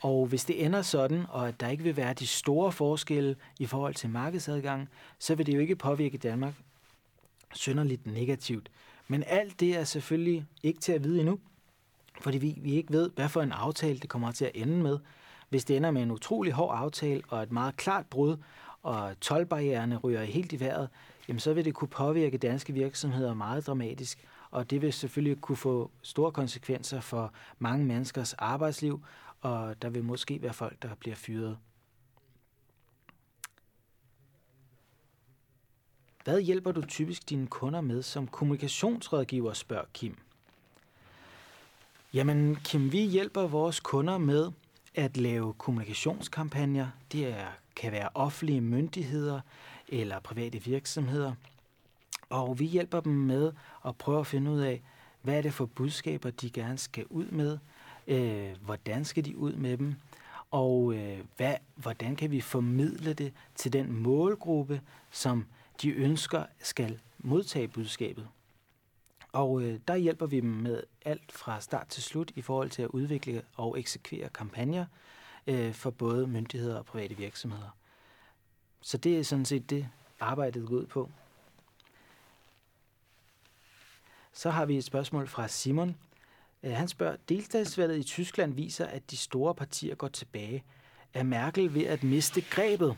Og 0.00 0.26
hvis 0.26 0.44
det 0.44 0.64
ender 0.64 0.82
sådan, 0.82 1.24
og 1.28 1.48
at 1.48 1.60
der 1.60 1.68
ikke 1.68 1.82
vil 1.82 1.96
være 1.96 2.14
de 2.14 2.26
store 2.26 2.72
forskelle 2.72 3.36
i 3.58 3.66
forhold 3.66 3.94
til 3.94 4.10
markedsadgang, 4.10 4.88
så 5.18 5.34
vil 5.34 5.46
det 5.46 5.54
jo 5.54 5.60
ikke 5.60 5.76
påvirke 5.76 6.18
Danmark 6.18 6.54
synderligt 7.54 8.06
negativt. 8.06 8.70
Men 9.08 9.24
alt 9.26 9.60
det 9.60 9.76
er 9.76 9.84
selvfølgelig 9.84 10.46
ikke 10.62 10.80
til 10.80 10.92
at 10.92 11.04
vide 11.04 11.20
endnu, 11.20 11.38
fordi 12.20 12.38
vi, 12.38 12.58
vi 12.60 12.74
ikke 12.74 12.92
ved, 12.92 13.10
hvad 13.14 13.28
for 13.28 13.42
en 13.42 13.52
aftale 13.52 13.98
det 13.98 14.08
kommer 14.08 14.32
til 14.32 14.44
at 14.44 14.50
ende 14.54 14.82
med. 14.82 14.98
Hvis 15.48 15.64
det 15.64 15.76
ender 15.76 15.90
med 15.90 16.02
en 16.02 16.10
utrolig 16.10 16.52
hård 16.52 16.78
aftale 16.78 17.22
og 17.28 17.42
et 17.42 17.52
meget 17.52 17.76
klart 17.76 18.06
brud, 18.06 18.36
og 18.82 19.20
tolvbarrierne 19.20 19.96
ryger 19.96 20.24
helt 20.24 20.52
i 20.52 20.60
vejret, 20.60 20.88
jamen 21.28 21.40
så 21.40 21.54
vil 21.54 21.64
det 21.64 21.74
kunne 21.74 21.88
påvirke 21.88 22.38
danske 22.38 22.72
virksomheder 22.72 23.34
meget 23.34 23.66
dramatisk, 23.66 24.24
og 24.50 24.70
det 24.70 24.82
vil 24.82 24.92
selvfølgelig 24.92 25.40
kunne 25.40 25.56
få 25.56 25.90
store 26.02 26.32
konsekvenser 26.32 27.00
for 27.00 27.32
mange 27.58 27.86
menneskers 27.86 28.32
arbejdsliv, 28.32 29.04
og 29.40 29.82
der 29.82 29.88
vil 29.88 30.04
måske 30.04 30.42
være 30.42 30.52
folk, 30.52 30.82
der 30.82 30.94
bliver 30.94 31.16
fyret. 31.16 31.58
Hvad 36.28 36.40
hjælper 36.40 36.72
du 36.72 36.82
typisk 36.82 37.30
dine 37.30 37.46
kunder 37.46 37.80
med 37.80 38.02
som 38.02 38.26
kommunikationsrådgiver, 38.26 39.52
spørger 39.52 39.84
Kim. 39.92 40.16
Jamen, 42.14 42.56
Kim, 42.64 42.92
vi 42.92 43.00
hjælper 43.00 43.46
vores 43.46 43.80
kunder 43.80 44.18
med 44.18 44.50
at 44.94 45.16
lave 45.16 45.54
kommunikationskampagner. 45.54 46.88
Det 47.12 47.26
er, 47.26 47.46
kan 47.76 47.92
være 47.92 48.08
offentlige 48.14 48.60
myndigheder 48.60 49.40
eller 49.88 50.20
private 50.20 50.64
virksomheder. 50.64 51.32
Og 52.30 52.58
vi 52.58 52.64
hjælper 52.64 53.00
dem 53.00 53.12
med 53.12 53.52
at 53.86 53.96
prøve 53.96 54.20
at 54.20 54.26
finde 54.26 54.50
ud 54.50 54.60
af, 54.60 54.82
hvad 55.22 55.38
er 55.38 55.42
det 55.42 55.54
for 55.54 55.66
budskaber, 55.66 56.30
de 56.30 56.50
gerne 56.50 56.78
skal 56.78 57.06
ud 57.10 57.26
med, 57.26 57.58
øh, 58.06 58.50
hvordan 58.64 59.04
skal 59.04 59.24
de 59.24 59.36
ud 59.36 59.52
med 59.52 59.76
dem, 59.76 59.94
og 60.50 60.94
øh, 60.94 61.18
hvad, 61.36 61.54
hvordan 61.76 62.16
kan 62.16 62.30
vi 62.30 62.40
formidle 62.40 63.12
det 63.12 63.32
til 63.54 63.72
den 63.72 63.92
målgruppe, 64.02 64.80
som 65.10 65.44
de 65.82 65.90
ønsker 65.90 66.44
skal 66.60 67.00
modtage 67.18 67.68
budskabet. 67.68 68.28
Og 69.32 69.62
øh, 69.62 69.80
der 69.88 69.96
hjælper 69.96 70.26
vi 70.26 70.40
dem 70.40 70.50
med 70.50 70.82
alt 71.04 71.32
fra 71.32 71.60
start 71.60 71.88
til 71.88 72.02
slut 72.02 72.32
i 72.34 72.42
forhold 72.42 72.70
til 72.70 72.82
at 72.82 72.88
udvikle 72.88 73.42
og 73.56 73.78
eksekvere 73.78 74.28
kampagner 74.28 74.86
øh, 75.46 75.72
for 75.72 75.90
både 75.90 76.26
myndigheder 76.26 76.78
og 76.78 76.86
private 76.86 77.16
virksomheder. 77.16 77.76
Så 78.80 78.98
det 78.98 79.18
er 79.18 79.24
sådan 79.24 79.44
set 79.44 79.70
det, 79.70 79.88
arbejdet 80.20 80.68
går 80.68 80.76
ud 80.76 80.86
på. 80.86 81.10
Så 84.32 84.50
har 84.50 84.66
vi 84.66 84.76
et 84.76 84.84
spørgsmål 84.84 85.28
fra 85.28 85.48
Simon. 85.48 85.96
Øh, 86.62 86.72
han 86.72 86.88
spørger, 86.88 87.16
delstatsvalget 87.28 87.98
i 87.98 88.02
Tyskland 88.02 88.54
viser, 88.54 88.86
at 88.86 89.10
de 89.10 89.16
store 89.16 89.54
partier 89.54 89.94
går 89.94 90.08
tilbage. 90.08 90.64
Er 91.14 91.22
Merkel 91.22 91.74
ved 91.74 91.84
at 91.84 92.02
miste 92.02 92.40
grebet? 92.40 92.96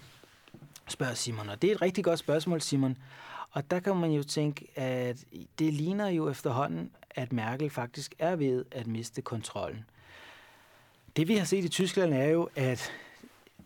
Spørger 0.93 1.15
Simon. 1.15 1.49
Og 1.49 1.63
det 1.63 1.71
er 1.71 1.75
et 1.75 1.83
rigtig 1.83 2.05
godt 2.05 2.19
spørgsmål, 2.19 2.61
Simon. 2.61 2.99
Og 3.51 3.71
der 3.71 3.81
kan 3.81 3.97
man 3.97 4.11
jo 4.11 4.23
tænke, 4.23 4.79
at 4.79 5.25
det 5.59 5.73
ligner 5.73 6.09
jo 6.09 6.31
efterhånden, 6.31 6.91
at 7.11 7.33
Merkel 7.33 7.71
faktisk 7.71 8.15
er 8.19 8.37
ved 8.37 8.65
at 8.71 8.87
miste 8.87 9.23
kontrollen. 9.23 9.85
Det 11.17 11.29
vi 11.29 11.37
har 11.37 11.45
set 11.45 11.65
i 11.65 11.69
Tyskland 11.69 12.15
er 12.15 12.27
jo, 12.27 12.49
at 12.57 12.93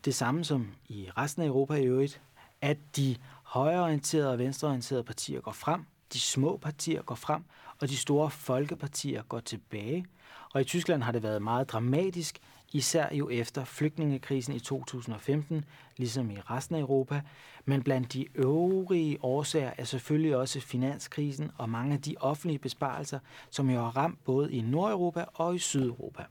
det 0.05 0.15
samme 0.15 0.45
som 0.45 0.75
i 0.89 1.09
resten 1.19 1.43
af 1.43 1.47
Europa 1.47 1.75
i 1.75 1.87
øvrigt, 1.87 2.21
at 2.61 2.77
de 2.97 3.17
højreorienterede 3.43 4.33
og 4.33 4.39
venstreorienterede 4.39 5.05
partier 5.05 5.41
går 5.41 5.53
frem, 5.53 5.85
de 6.13 6.21
små 6.21 6.57
partier 6.57 7.03
går 7.03 7.15
frem, 7.15 7.43
og 7.81 7.89
de 7.89 7.97
store 7.97 8.31
folkepartier 8.31 9.23
går 9.23 9.41
tilbage. 9.41 10.07
Og 10.53 10.61
i 10.61 10.65
Tyskland 10.65 11.03
har 11.03 11.13
det 11.13 11.23
været 11.23 11.43
meget 11.43 11.69
dramatisk, 11.69 12.39
især 12.75 13.15
jo 13.15 13.29
efter 13.29 13.65
flygtningekrisen 13.65 14.55
i 14.55 14.59
2015, 14.59 15.65
ligesom 15.97 16.31
i 16.31 16.41
resten 16.41 16.77
af 16.77 16.81
Europa. 16.81 17.21
Men 17.65 17.83
blandt 17.83 18.13
de 18.13 18.27
øvrige 18.35 19.25
årsager 19.25 19.73
er 19.79 19.85
selvfølgelig 19.85 20.37
også 20.37 20.61
finanskrisen 20.61 21.51
og 21.59 21.71
mange 21.71 21.95
af 21.95 22.03
de 22.03 22.17
offentlige 22.21 22.59
besparelser, 22.59 23.19
som 23.51 23.71
jo 23.71 23.81
har 23.81 23.97
ramt 23.97 24.25
både 24.25 24.53
i 24.53 24.61
Nordeuropa 24.61 25.25
og 25.35 25.55
i 25.55 25.59
Sydeuropa. 25.59 26.25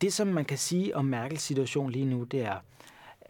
Det, 0.00 0.12
som 0.12 0.26
man 0.26 0.44
kan 0.44 0.58
sige 0.58 0.96
om 0.96 1.04
Merkels 1.04 1.42
situation 1.42 1.90
lige 1.90 2.04
nu, 2.04 2.24
det 2.24 2.42
er, 2.42 2.58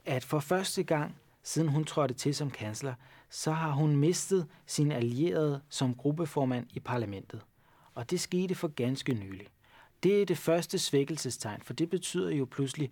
at 0.05 0.25
for 0.25 0.40
første 0.40 0.83
gang 0.83 1.16
siden 1.42 1.68
hun 1.68 1.85
trådte 1.85 2.14
til 2.14 2.35
som 2.35 2.51
kansler, 2.51 2.94
så 3.31 3.53
har 3.53 3.70
hun 3.70 3.97
mistet 3.97 4.47
sin 4.66 4.92
allierede 4.92 5.61
som 5.68 5.94
gruppeformand 5.94 6.66
i 6.70 6.81
parlamentet. 6.81 7.40
Og 7.94 8.11
det 8.11 8.20
skete 8.20 8.55
for 8.55 8.68
ganske 8.68 9.14
nylig. 9.14 9.47
Det 10.05 10.23
er 10.23 10.27
det 10.27 10.38
første 10.38 10.79
svækkelsestegn, 10.79 11.62
for 11.62 11.73
det 11.73 11.90
betyder 11.90 12.31
jo 12.31 12.45
pludselig, 12.51 12.90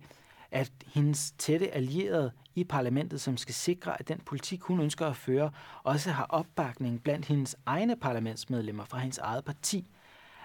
at 0.51 0.71
hendes 0.87 1.31
tætte 1.31 1.71
allierede 1.71 2.31
i 2.55 2.63
parlamentet, 2.63 3.21
som 3.21 3.37
skal 3.37 3.55
sikre, 3.55 3.99
at 3.99 4.07
den 4.07 4.19
politik, 4.19 4.61
hun 4.61 4.79
ønsker 4.79 5.07
at 5.07 5.15
føre, 5.15 5.51
også 5.83 6.11
har 6.11 6.25
opbakning 6.29 7.03
blandt 7.03 7.25
hendes 7.25 7.55
egne 7.65 7.95
parlamentsmedlemmer 7.95 8.85
fra 8.85 8.97
hendes 8.97 9.17
eget 9.17 9.45
parti, 9.45 9.89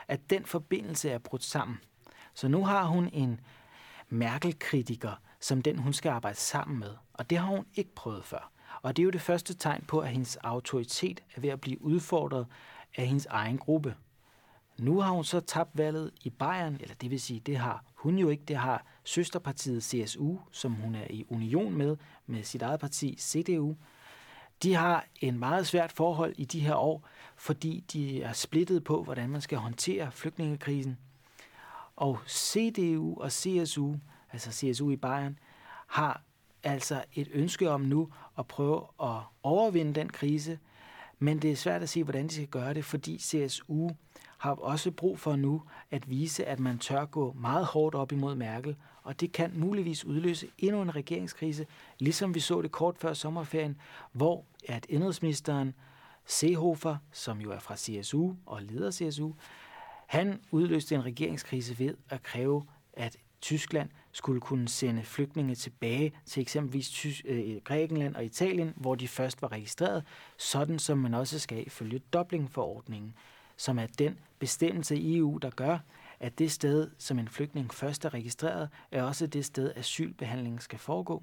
at 0.09 0.31
den 0.31 0.45
forbindelse 0.45 1.11
er 1.11 1.19
brudt 1.19 1.45
sammen. 1.45 1.79
Så 2.35 2.49
nu 2.49 2.65
har 2.65 2.85
hun 2.85 3.09
en 3.13 3.41
Merkel-kritiker, 4.09 5.21
som 5.41 5.63
den 5.63 5.79
hun 5.79 5.93
skal 5.93 6.11
arbejde 6.11 6.39
sammen 6.39 6.79
med, 6.79 6.91
og 7.13 7.31
det 7.31 7.39
har 7.39 7.47
hun 7.47 7.67
ikke 7.75 7.95
prøvet 7.95 8.25
før. 8.25 8.53
Og 8.83 8.97
det 8.97 9.03
er 9.03 9.05
jo 9.05 9.11
det 9.11 9.21
første 9.21 9.55
tegn 9.55 9.85
på, 9.89 10.01
at 10.01 10.09
hendes 10.09 10.37
autoritet 10.37 11.23
er 11.37 11.41
ved 11.41 11.51
at 11.51 11.61
blive 11.61 11.83
udfordret 11.83 12.47
af 12.97 13.07
hendes 13.07 13.27
egen 13.27 13.59
gruppe. 13.59 13.95
Nu 14.79 15.01
har 15.01 15.11
hun 15.11 15.25
så 15.25 15.41
tabt 15.41 15.71
valget 15.79 16.11
i 16.25 16.31
Bayern, 16.31 16.75
eller 16.81 16.95
det 16.95 17.11
vil 17.11 17.21
sige, 17.21 17.41
det 17.41 17.57
har 17.57 17.85
hun 17.95 18.19
jo 18.19 18.29
ikke, 18.29 18.45
det 18.49 18.57
har 18.57 18.85
søsterpartiet 19.05 19.85
CSU, 19.85 20.37
som 20.51 20.73
hun 20.73 20.95
er 20.95 21.07
i 21.11 21.27
union 21.29 21.75
med, 21.75 21.97
med 22.27 22.43
sit 22.43 22.62
eget 22.62 22.81
parti 22.81 23.17
CDU. 23.21 23.77
De 24.62 24.75
har 24.75 25.07
en 25.21 25.38
meget 25.38 25.67
svært 25.67 25.93
forhold 25.93 26.35
i 26.37 26.45
de 26.45 26.61
her 26.61 26.75
år, 26.75 27.09
fordi 27.37 27.85
de 27.93 28.23
er 28.23 28.33
splittet 28.33 28.85
på, 28.85 29.03
hvordan 29.03 29.31
man 29.31 29.41
skal 29.41 29.59
håndtere 29.59 30.12
flygtningekrisen. 30.12 30.99
Og 31.97 32.19
CDU 32.29 33.21
og 33.21 33.33
CSU, 33.33 33.95
altså 34.33 34.53
CSU 34.53 34.91
i 34.91 34.97
Bayern, 34.97 35.38
har 35.87 36.23
altså 36.62 37.05
et 37.12 37.29
ønske 37.33 37.71
om 37.71 37.81
nu 37.81 38.09
at 38.38 38.47
prøve 38.47 38.83
at 39.03 39.21
overvinde 39.43 39.95
den 39.95 40.09
krise, 40.09 40.59
men 41.19 41.43
det 41.43 41.53
er 41.53 41.57
svært 41.57 41.83
at 41.83 41.88
sige, 41.88 42.05
hvordan 42.05 42.29
de 42.29 42.35
skal 42.35 42.47
gøre 42.47 42.75
det, 42.75 42.85
fordi 42.85 43.19
CSU 43.19 43.88
har 44.38 44.55
også 44.55 44.90
brug 44.90 45.18
for 45.18 45.37
nu 45.37 45.62
at 45.90 46.11
vise, 46.11 46.44
at 46.44 46.61
man 46.61 46.79
tør 46.79 47.05
gå 47.05 47.33
meget 47.33 47.66
hårdt 47.66 47.94
op 47.94 48.12
imod 48.12 48.35
Merkel, 48.35 48.77
og 49.03 49.20
det 49.20 49.33
kan 49.33 49.53
muligvis 49.55 50.05
udløse 50.05 50.48
endnu 50.59 50.83
en 50.83 50.96
regeringskrise, 50.96 51.66
ligesom 51.98 52.35
vi 52.35 52.40
så 52.40 52.62
det 52.62 52.72
kort 52.72 52.98
før 52.98 53.12
sommerferien, 53.12 53.81
hvor 54.12 54.44
at 54.68 54.87
indrigsministeren 54.88 55.74
Seehofer, 56.27 56.96
som 57.12 57.40
jo 57.40 57.51
er 57.51 57.59
fra 57.59 57.77
CSU 57.77 58.33
og 58.46 58.62
leder 58.62 58.90
CSU, 58.90 59.33
han 60.07 60.40
udløste 60.51 60.94
en 60.94 61.05
regeringskrise 61.05 61.79
ved 61.79 61.94
at 62.09 62.22
kræve, 62.22 62.64
at 62.92 63.16
Tyskland 63.40 63.90
skulle 64.12 64.40
kunne 64.40 64.68
sende 64.68 65.03
flygtninge 65.03 65.55
tilbage 65.55 66.12
til 66.27 66.40
eksempelvis 66.40 66.90
Tys- 66.90 67.22
øh, 67.24 67.57
Grækenland 67.64 68.16
og 68.16 68.24
Italien, 68.24 68.72
hvor 68.77 68.94
de 68.94 69.09
først 69.09 69.42
var 69.42 69.53
registreret, 69.53 70.05
sådan 70.38 70.79
som 70.79 70.98
man 70.98 71.14
også 71.14 71.38
skal 71.38 71.66
ifølge 71.66 71.98
Dublin-forordningen, 72.12 73.14
som 73.59 73.79
er 73.79 73.87
den 73.87 74.18
bestemmelse 74.38 74.97
i 74.97 75.16
EU, 75.16 75.38
der 75.38 75.51
gør, 75.51 75.79
at 76.21 76.38
det 76.38 76.53
sted, 76.53 76.90
som 76.99 77.18
en 77.18 77.29
flygtning 77.29 77.75
først 77.75 78.05
er 78.05 78.14
registreret, 78.14 78.68
er 78.90 79.03
også 79.03 79.27
det 79.27 79.44
sted, 79.44 79.73
asylbehandlingen 79.77 80.61
skal 80.61 80.79
foregå. 80.79 81.23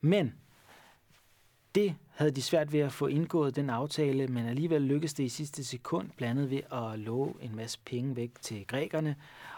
Men 0.00 0.34
det 1.74 1.94
havde 2.10 2.30
de 2.30 2.42
svært 2.42 2.72
ved 2.72 2.80
at 2.80 2.92
få 2.92 3.06
indgået 3.06 3.56
den 3.56 3.70
aftale, 3.70 4.28
men 4.28 4.46
alligevel 4.46 4.82
lykkedes 4.82 5.14
det 5.14 5.24
i 5.24 5.28
sidste 5.28 5.64
sekund, 5.64 6.10
blandet 6.16 6.50
ved 6.50 6.60
at 6.72 6.98
love 6.98 7.34
en 7.40 7.56
masse 7.56 7.78
penge 7.84 8.16
væk 8.16 8.30
til 8.40 8.66
grækerne 8.66 9.16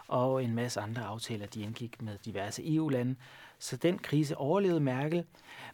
og 0.08 0.44
en 0.44 0.54
masse 0.54 0.80
andre 0.80 1.02
aftaler, 1.02 1.46
de 1.46 1.62
indgik 1.62 2.02
med 2.02 2.18
diverse 2.24 2.74
EU-lande. 2.74 3.16
Så 3.58 3.76
den 3.76 3.98
krise 3.98 4.36
overlevede 4.36 4.80
Merkel. 4.80 5.24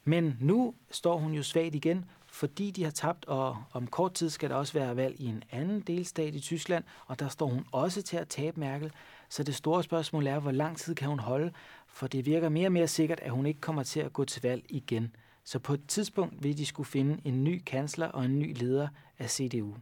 Men 0.04 0.36
nu 0.40 0.74
står 0.90 1.18
hun 1.18 1.34
jo 1.34 1.42
svagt 1.42 1.74
igen, 1.74 2.04
fordi 2.32 2.70
de 2.70 2.84
har 2.84 2.90
tabt, 2.90 3.24
og 3.24 3.64
om 3.72 3.86
kort 3.86 4.14
tid 4.14 4.30
skal 4.30 4.50
der 4.50 4.56
også 4.56 4.72
være 4.72 4.96
valg 4.96 5.20
i 5.20 5.26
en 5.26 5.42
anden 5.50 5.80
delstat 5.80 6.34
i 6.34 6.40
Tyskland, 6.40 6.84
og 7.06 7.18
der 7.18 7.28
står 7.28 7.46
hun 7.46 7.66
også 7.72 8.02
til 8.02 8.16
at 8.16 8.28
tabe 8.28 8.60
Merkel. 8.60 8.92
Så 9.28 9.42
det 9.42 9.54
store 9.54 9.82
spørgsmål 9.82 10.26
er, 10.26 10.38
hvor 10.38 10.50
lang 10.50 10.76
tid 10.76 10.94
kan 10.94 11.08
hun 11.08 11.18
holde, 11.18 11.52
for 11.86 12.06
det 12.06 12.26
virker 12.26 12.48
mere 12.48 12.68
og 12.68 12.72
mere 12.72 12.88
sikkert, 12.88 13.20
at 13.20 13.30
hun 13.30 13.46
ikke 13.46 13.60
kommer 13.60 13.82
til 13.82 14.00
at 14.00 14.12
gå 14.12 14.24
til 14.24 14.42
valg 14.42 14.64
igen. 14.68 15.16
Så 15.44 15.58
på 15.58 15.74
et 15.74 15.86
tidspunkt 15.88 16.42
vil 16.42 16.58
de 16.58 16.66
skulle 16.66 16.86
finde 16.86 17.20
en 17.24 17.44
ny 17.44 17.62
kansler 17.66 18.06
og 18.06 18.24
en 18.24 18.38
ny 18.38 18.58
leder 18.58 18.88
af 19.18 19.30
CDU. 19.30 19.74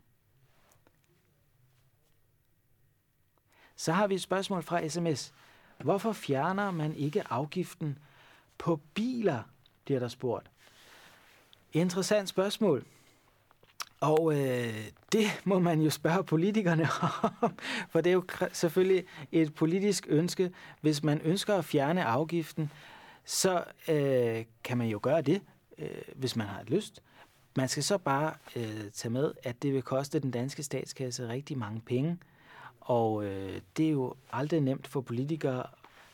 Så 3.77 3.93
har 3.93 4.07
vi 4.07 4.15
et 4.15 4.23
spørgsmål 4.23 4.63
fra 4.63 4.89
sms. 4.89 5.35
Hvorfor 5.79 6.13
fjerner 6.13 6.71
man 6.71 6.95
ikke 6.95 7.33
afgiften 7.33 7.99
på 8.59 8.81
biler, 8.95 9.43
bliver 9.85 10.01
der 10.01 10.09
spurgt. 10.09 10.51
Interessant 11.73 12.29
spørgsmål. 12.29 12.85
Og 14.01 14.35
øh, 14.35 14.91
det 15.13 15.25
må 15.45 15.59
man 15.59 15.81
jo 15.81 15.91
spørge 15.91 16.25
politikerne 16.25 16.89
om, 17.43 17.59
for 17.91 18.01
det 18.01 18.11
er 18.11 18.15
jo 18.15 18.25
selvfølgelig 18.53 19.05
et 19.33 19.55
politisk 19.55 20.07
ønske. 20.09 20.51
Hvis 20.81 21.03
man 21.03 21.21
ønsker 21.21 21.55
at 21.55 21.65
fjerne 21.65 22.05
afgiften, 22.05 22.71
så 23.25 23.65
øh, 23.89 24.45
kan 24.65 24.79
man 24.79 24.87
jo 24.89 24.99
gøre 25.03 25.23
det, 25.23 25.43
øh, 25.79 25.89
hvis 26.15 26.37
man 26.37 26.47
har 26.47 26.61
et 26.61 26.71
lyst. 26.71 27.03
Man 27.57 27.69
skal 27.69 27.83
så 27.83 27.99
bare 27.99 28.35
øh, 28.57 28.91
tage 28.93 29.13
med, 29.13 29.33
at 29.43 29.63
det 29.63 29.73
vil 29.73 29.83
koste 29.83 30.21
den 30.21 30.31
danske 30.31 30.63
statskasse 30.63 31.29
rigtig 31.29 31.59
mange 31.59 31.81
penge. 31.81 32.19
Og 32.81 33.25
øh, 33.25 33.61
det 33.77 33.87
er 33.87 33.91
jo 33.91 34.15
aldrig 34.33 34.61
nemt 34.61 34.87
for 34.87 35.01
politikere, 35.01 35.67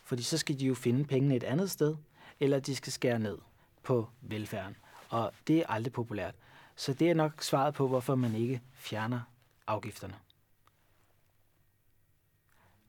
fordi 0.05 0.23
så 0.23 0.39
skal 0.39 0.59
de 0.59 0.67
jo 0.67 0.75
finde 0.75 1.05
pengene 1.05 1.37
et 1.37 1.45
andet 1.45 1.71
sted, 1.71 1.95
eller 2.41 2.59
de 2.59 2.77
skal 2.77 2.93
skære 2.93 3.19
ned 3.19 3.39
på 3.83 4.09
velfærden. 4.21 4.77
Og 5.09 5.33
det 5.47 5.59
er 5.59 5.67
aldrig 5.69 5.93
populært. 5.93 6.35
Så 6.77 6.93
det 6.93 7.11
er 7.11 7.15
nok 7.15 7.43
svaret 7.43 7.75
på, 7.75 7.89
hvorfor 7.89 8.15
man 8.15 8.35
ikke 8.35 8.61
fjerner 8.75 9.21
afgifterne. 9.67 10.15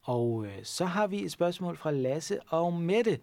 Og 0.03 0.45
øh, 0.45 0.63
så 0.63 0.85
har 0.85 1.07
vi 1.07 1.23
et 1.23 1.31
spørgsmål 1.31 1.77
fra 1.77 1.91
Lasse 1.91 2.39
og 2.41 2.73
Mette. 2.73 3.19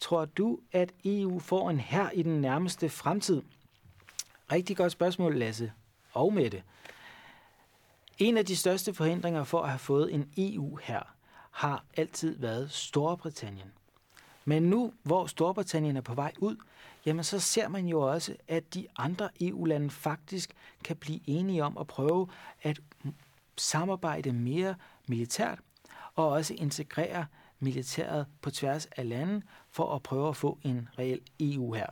Tror 0.00 0.24
du, 0.24 0.58
at 0.72 0.92
EU 1.04 1.38
får 1.38 1.70
en 1.70 1.80
her 1.80 2.10
i 2.10 2.22
den 2.22 2.40
nærmeste 2.40 2.88
fremtid? 2.88 3.42
Rigtig 4.52 4.76
godt 4.76 4.92
spørgsmål, 4.92 5.38
Lasse 5.38 5.72
og 6.12 6.32
Mette. 6.32 6.62
En 8.18 8.36
af 8.36 8.46
de 8.46 8.56
største 8.56 8.94
forhindringer 8.94 9.44
for 9.44 9.62
at 9.62 9.68
have 9.68 9.78
fået 9.78 10.14
en 10.14 10.32
EU 10.36 10.78
her 10.82 11.02
har 11.50 11.84
altid 11.96 12.38
været 12.38 12.72
Storbritannien. 12.72 13.72
Men 14.44 14.62
nu, 14.62 14.92
hvor 15.02 15.26
Storbritannien 15.26 15.96
er 15.96 16.00
på 16.00 16.14
vej 16.14 16.32
ud, 16.38 16.56
jamen 17.06 17.24
så 17.24 17.38
ser 17.40 17.68
man 17.68 17.86
jo 17.86 18.00
også, 18.00 18.36
at 18.48 18.74
de 18.74 18.86
andre 18.96 19.28
EU-lande 19.40 19.90
faktisk 19.90 20.50
kan 20.84 20.96
blive 20.96 21.20
enige 21.26 21.64
om 21.64 21.78
at 21.78 21.86
prøve 21.86 22.28
at 22.62 22.80
samarbejde 23.56 24.32
mere 24.32 24.74
militært 25.08 25.58
og 26.14 26.28
også 26.28 26.54
integrere 26.54 27.26
militæret 27.60 28.26
på 28.42 28.50
tværs 28.50 28.86
af 28.86 29.08
landene 29.08 29.42
for 29.70 29.94
at 29.94 30.02
prøve 30.02 30.28
at 30.28 30.36
få 30.36 30.58
en 30.62 30.88
reel 30.98 31.20
EU 31.40 31.72
her. 31.72 31.86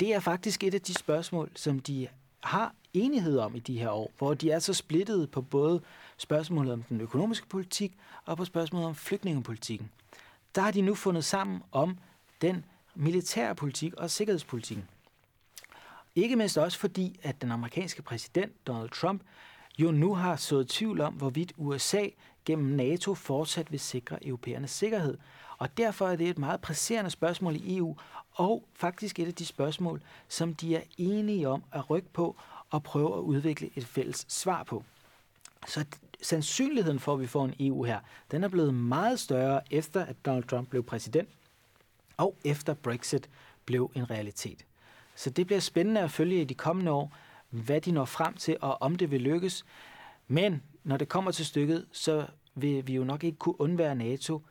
Det 0.00 0.14
er 0.14 0.20
faktisk 0.20 0.64
et 0.64 0.74
af 0.74 0.80
de 0.80 0.94
spørgsmål, 0.94 1.50
som 1.54 1.78
de 1.78 2.08
har 2.40 2.74
enighed 2.92 3.38
om 3.38 3.56
i 3.56 3.58
de 3.58 3.78
her 3.78 3.90
år, 3.90 4.10
hvor 4.18 4.34
de 4.34 4.50
er 4.50 4.58
så 4.58 4.74
splittet 4.74 5.30
på 5.30 5.42
både 5.42 5.80
spørgsmålet 6.16 6.72
om 6.72 6.82
den 6.82 7.00
økonomiske 7.00 7.46
politik 7.46 7.96
og 8.24 8.36
på 8.36 8.44
spørgsmålet 8.44 8.88
om 8.88 8.94
flygtningepolitikken. 8.94 9.90
Der 10.54 10.62
har 10.62 10.70
de 10.70 10.80
nu 10.80 10.94
fundet 10.94 11.24
sammen 11.24 11.62
om 11.72 11.98
den 12.40 12.64
militærpolitik 12.94 13.94
og 13.94 14.10
sikkerhedspolitikken. 14.10 14.88
Ikke 16.14 16.36
mindst 16.36 16.58
også 16.58 16.78
fordi, 16.78 17.20
at 17.22 17.42
den 17.42 17.50
amerikanske 17.50 18.02
præsident 18.02 18.66
Donald 18.66 18.90
Trump 18.90 19.22
jo 19.78 19.90
nu 19.90 20.14
har 20.14 20.36
sået 20.36 20.68
tvivl 20.68 21.00
om, 21.00 21.14
hvorvidt 21.14 21.52
USA 21.56 22.06
gennem 22.44 22.76
NATO 22.76 23.14
fortsat 23.14 23.72
vil 23.72 23.80
sikre 23.80 24.26
europæernes 24.26 24.70
sikkerhed. 24.70 25.18
Og 25.58 25.76
derfor 25.76 26.08
er 26.08 26.16
det 26.16 26.28
et 26.28 26.38
meget 26.38 26.60
presserende 26.60 27.10
spørgsmål 27.10 27.56
i 27.56 27.76
EU, 27.76 27.96
og 28.32 28.64
faktisk 28.74 29.18
et 29.18 29.26
af 29.26 29.34
de 29.34 29.46
spørgsmål, 29.46 30.02
som 30.28 30.54
de 30.54 30.76
er 30.76 30.82
enige 30.98 31.48
om 31.48 31.64
at 31.72 31.90
rykke 31.90 32.08
på 32.12 32.36
og 32.70 32.82
prøve 32.82 33.16
at 33.16 33.20
udvikle 33.20 33.70
et 33.76 33.86
fælles 33.86 34.26
svar 34.28 34.62
på. 34.62 34.84
Så 35.66 35.84
sandsynligheden 36.22 36.98
for, 37.00 37.14
at 37.14 37.20
vi 37.20 37.26
får 37.26 37.44
en 37.44 37.54
EU 37.60 37.82
her, 37.82 38.00
den 38.30 38.44
er 38.44 38.48
blevet 38.48 38.74
meget 38.74 39.20
større 39.20 39.60
efter, 39.70 40.04
at 40.04 40.16
Donald 40.26 40.44
Trump 40.44 40.70
blev 40.70 40.82
præsident, 40.82 41.28
og 42.16 42.36
efter 42.44 42.74
Brexit 42.74 43.30
blev 43.64 43.90
en 43.94 44.10
realitet. 44.10 44.66
Så 45.14 45.30
det 45.30 45.46
bliver 45.46 45.60
spændende 45.60 46.00
at 46.00 46.10
følge 46.10 46.40
i 46.40 46.44
de 46.44 46.54
kommende 46.54 46.92
år, 46.92 47.16
hvad 47.50 47.80
de 47.80 47.92
når 47.92 48.04
frem 48.04 48.34
til, 48.34 48.56
og 48.60 48.82
om 48.82 48.96
det 48.96 49.10
vil 49.10 49.20
lykkes. 49.20 49.64
Men 50.28 50.62
når 50.84 50.96
det 50.96 51.08
kommer 51.08 51.30
til 51.30 51.46
stykket, 51.46 51.86
så 51.92 52.26
vil 52.54 52.86
vi 52.86 52.94
jo 52.94 53.04
nok 53.04 53.24
ikke 53.24 53.38
kunne 53.38 53.60
undvære 53.60 53.94
NATO 53.94 54.42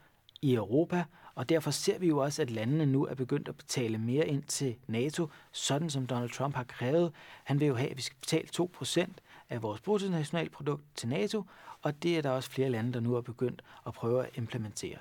i 0.41 0.54
Europa, 0.54 1.04
og 1.36 1.49
derfor 1.49 1.71
ser 1.71 1.99
vi 1.99 2.08
jo 2.08 2.17
også, 2.17 2.41
at 2.41 2.52
landene 2.52 2.86
nu 2.86 3.06
er 3.06 3.15
begyndt 3.15 3.47
at 3.47 3.58
betale 3.58 3.97
mere 3.97 4.28
ind 4.28 4.43
til 4.43 4.76
NATO, 4.88 5.30
sådan 5.52 5.89
som 5.89 6.08
Donald 6.08 6.30
Trump 6.30 6.56
har 6.56 6.63
krævet. 6.63 7.12
Han 7.43 7.60
vil 7.60 7.67
jo 7.67 7.76
have, 7.76 7.89
at 7.89 7.97
vi 7.97 8.02
skal 8.02 8.17
betale 8.19 8.47
2% 8.62 9.13
af 9.49 9.62
vores 9.62 9.82
bruttonationalprodukt 9.82 10.84
til 10.95 11.10
NATO, 11.10 11.43
og 11.82 12.04
det 12.04 12.17
er 12.17 12.21
der 12.21 12.30
også 12.30 12.52
flere 12.52 12.69
lande, 12.69 12.93
der 12.93 12.99
nu 12.99 13.15
er 13.15 13.21
begyndt 13.21 13.62
at 13.88 13.93
prøve 13.93 14.26
at 14.26 14.38
implementere. 14.38 14.97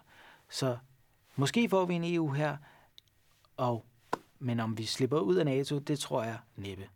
Så 0.51 0.77
måske 1.37 1.69
får 1.69 1.85
vi 1.85 1.95
en 1.95 2.15
EU 2.15 2.31
her, 2.31 2.57
og, 3.57 3.85
men 4.39 4.61
om 4.61 4.79
vi 4.79 4.85
slipper 4.85 5.19
ud 5.19 5.37
af 5.37 5.45
NATO, 5.45 5.79
det 5.79 5.99
tror 5.99 6.23
jeg 6.23 6.39
næppe. 6.57 6.89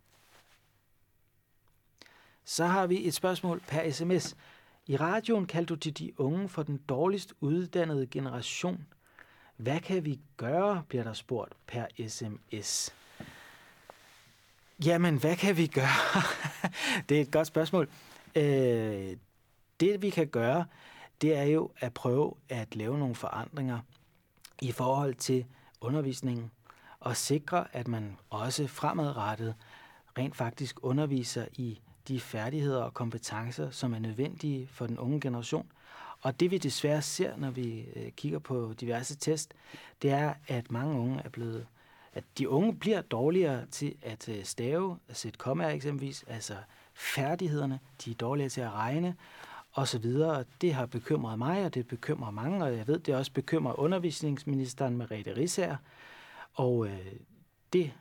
Så 2.45 2.65
har 2.65 2.87
vi 2.87 3.07
et 3.07 3.13
spørgsmål 3.13 3.61
per 3.67 3.91
sms. 3.91 4.35
I 4.87 4.97
radioen 4.97 5.45
kaldte 5.45 5.73
du 5.73 5.79
til 5.79 5.97
de 5.97 6.19
unge 6.19 6.49
for 6.49 6.63
den 6.63 6.77
dårligst 6.77 7.33
uddannede 7.41 8.07
generation. 8.07 8.87
Hvad 9.57 9.79
kan 9.79 10.05
vi 10.05 10.19
gøre, 10.37 10.83
bliver 10.87 11.03
der 11.03 11.13
spurgt 11.13 11.53
per 11.67 11.85
sms. 12.07 12.93
Jamen, 14.85 15.17
hvad 15.17 15.35
kan 15.35 15.57
vi 15.57 15.67
gøre? 15.67 16.21
det 17.09 17.17
er 17.17 17.21
et 17.21 17.31
godt 17.31 17.47
spørgsmål. 17.47 17.89
Øh, 18.35 19.17
det 19.79 20.01
vi 20.01 20.09
kan 20.09 20.27
gøre, 20.27 20.65
det 21.21 21.35
er 21.35 21.43
jo 21.43 21.71
at 21.77 21.93
prøve 21.93 22.33
at 22.49 22.75
lave 22.75 22.97
nogle 22.99 23.15
forandringer 23.15 23.79
i 24.61 24.71
forhold 24.71 25.15
til 25.15 25.45
undervisningen 25.81 26.51
og 26.99 27.17
sikre, 27.17 27.65
at 27.73 27.87
man 27.87 28.17
også 28.29 28.67
fremadrettet 28.67 29.55
rent 30.17 30.35
faktisk 30.35 30.83
underviser 30.83 31.45
i 31.53 31.79
de 32.07 32.19
færdigheder 32.19 32.83
og 32.83 32.93
kompetencer, 32.93 33.69
som 33.69 33.93
er 33.93 33.99
nødvendige 33.99 34.67
for 34.67 34.87
den 34.87 34.99
unge 34.99 35.19
generation. 35.21 35.71
Og 36.21 36.39
det 36.39 36.51
vi 36.51 36.57
desværre 36.57 37.01
ser, 37.01 37.37
når 37.37 37.51
vi 37.51 37.85
øh, 37.95 38.11
kigger 38.11 38.39
på 38.39 38.73
diverse 38.79 39.15
test, 39.15 39.53
det 40.01 40.11
er, 40.11 40.33
at 40.47 40.71
mange 40.71 40.99
unge 40.99 41.21
er 41.25 41.29
blevet, 41.29 41.67
at 42.13 42.23
de 42.37 42.49
unge 42.49 42.75
bliver 42.75 43.01
dårligere 43.01 43.65
til 43.65 43.95
at 44.01 44.29
øh, 44.29 44.43
stave, 44.43 44.97
at 45.09 45.17
sætte 45.17 45.37
kommaer 45.37 45.69
eksempelvis, 45.69 46.25
altså 46.27 46.55
færdighederne, 46.93 47.79
de 48.05 48.11
er 48.11 48.15
dårligere 48.15 48.49
til 48.49 48.61
at 48.61 48.71
regne, 48.71 49.15
og 49.77 49.87
så 49.87 49.99
videre. 49.99 50.43
Det 50.61 50.73
har 50.73 50.85
bekymret 50.85 51.37
mig, 51.37 51.65
og 51.65 51.73
det 51.73 51.87
bekymrer 51.87 52.31
mange, 52.31 52.63
og 52.63 52.77
jeg 52.77 52.87
ved, 52.87 52.99
det 52.99 53.15
også 53.15 53.31
bekymrer 53.31 53.79
undervisningsministeren 53.79 54.97
Merete 54.97 55.35
Risser. 55.35 55.75
Og 56.53 56.87
øh, 56.87 57.11
det 57.73 57.93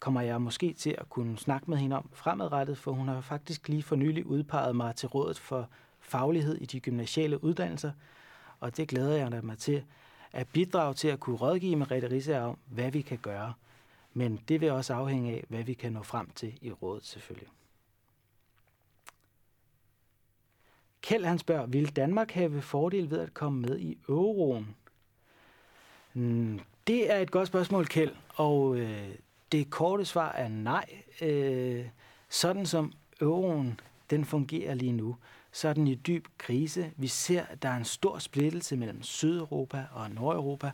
kommer 0.00 0.20
jeg 0.20 0.42
måske 0.42 0.72
til 0.72 0.94
at 0.98 1.08
kunne 1.08 1.38
snakke 1.38 1.70
med 1.70 1.78
hende 1.78 1.96
om 1.96 2.10
fremadrettet, 2.12 2.78
for 2.78 2.92
hun 2.92 3.08
har 3.08 3.20
faktisk 3.20 3.68
lige 3.68 3.82
for 3.82 3.96
nylig 3.96 4.26
udpeget 4.26 4.76
mig 4.76 4.96
til 4.96 5.08
rådet 5.08 5.38
for 5.38 5.68
faglighed 6.00 6.54
i 6.54 6.66
de 6.66 6.80
gymnasiale 6.80 7.44
uddannelser, 7.44 7.92
og 8.60 8.76
det 8.76 8.88
glæder 8.88 9.16
jeg 9.16 9.44
mig 9.44 9.58
til 9.58 9.84
at 10.32 10.48
bidrage 10.48 10.94
til 10.94 11.08
at 11.08 11.20
kunne 11.20 11.36
rådgive 11.36 11.76
Merete 11.76 12.10
Risser 12.10 12.40
om, 12.40 12.58
hvad 12.66 12.90
vi 12.90 13.00
kan 13.00 13.18
gøre. 13.18 13.52
Men 14.12 14.40
det 14.48 14.60
vil 14.60 14.70
også 14.70 14.94
afhænge 14.94 15.32
af, 15.32 15.44
hvad 15.48 15.62
vi 15.64 15.74
kan 15.74 15.92
nå 15.92 16.02
frem 16.02 16.30
til 16.30 16.58
i 16.62 16.72
rådet 16.72 17.04
selvfølgelig. 17.04 17.48
Kjeld 21.06 21.24
han 21.24 21.38
spørger, 21.38 21.66
vil 21.66 21.96
Danmark 21.96 22.30
have 22.30 22.62
fordel 22.62 23.10
ved 23.10 23.20
at 23.20 23.34
komme 23.34 23.60
med 23.60 23.78
i 23.78 23.98
euroen? 24.08 24.76
Mm, 26.14 26.60
det 26.86 27.12
er 27.12 27.16
et 27.18 27.30
godt 27.30 27.48
spørgsmål, 27.48 27.86
Kjeld, 27.86 28.14
og 28.28 28.76
øh, 28.76 29.08
det 29.52 29.70
korte 29.70 30.04
svar 30.04 30.32
er 30.32 30.48
nej. 30.48 30.86
Øh, 31.20 31.86
sådan 32.28 32.66
som 32.66 32.92
euroen 33.20 33.80
den 34.10 34.24
fungerer 34.24 34.74
lige 34.74 34.92
nu, 34.92 35.16
så 35.52 35.68
er 35.68 35.72
den 35.72 35.86
i 35.86 35.94
dyb 35.94 36.26
krise. 36.38 36.92
Vi 36.96 37.06
ser, 37.06 37.42
at 37.46 37.62
der 37.62 37.68
er 37.68 37.76
en 37.76 37.84
stor 37.84 38.18
splittelse 38.18 38.76
mellem 38.76 39.02
Sydeuropa 39.02 39.84
og 39.92 40.10
Nordeuropa. 40.10 40.70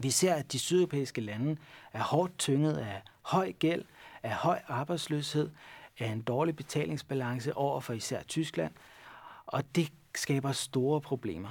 Vi 0.00 0.10
ser, 0.10 0.34
at 0.34 0.52
de 0.52 0.58
sydeuropæiske 0.58 1.20
lande 1.20 1.56
er 1.92 2.02
hårdt 2.02 2.38
tynget 2.38 2.76
af 2.76 3.02
høj 3.22 3.52
gæld, 3.52 3.84
af 4.22 4.32
høj 4.32 4.58
arbejdsløshed, 4.68 5.50
af 5.98 6.06
en 6.06 6.22
dårlig 6.22 6.56
betalingsbalance 6.56 7.56
over 7.56 7.80
for 7.80 7.92
især 7.92 8.22
Tyskland, 8.22 8.72
og 9.46 9.76
det 9.76 9.92
skaber 10.14 10.52
store 10.52 11.00
problemer. 11.00 11.48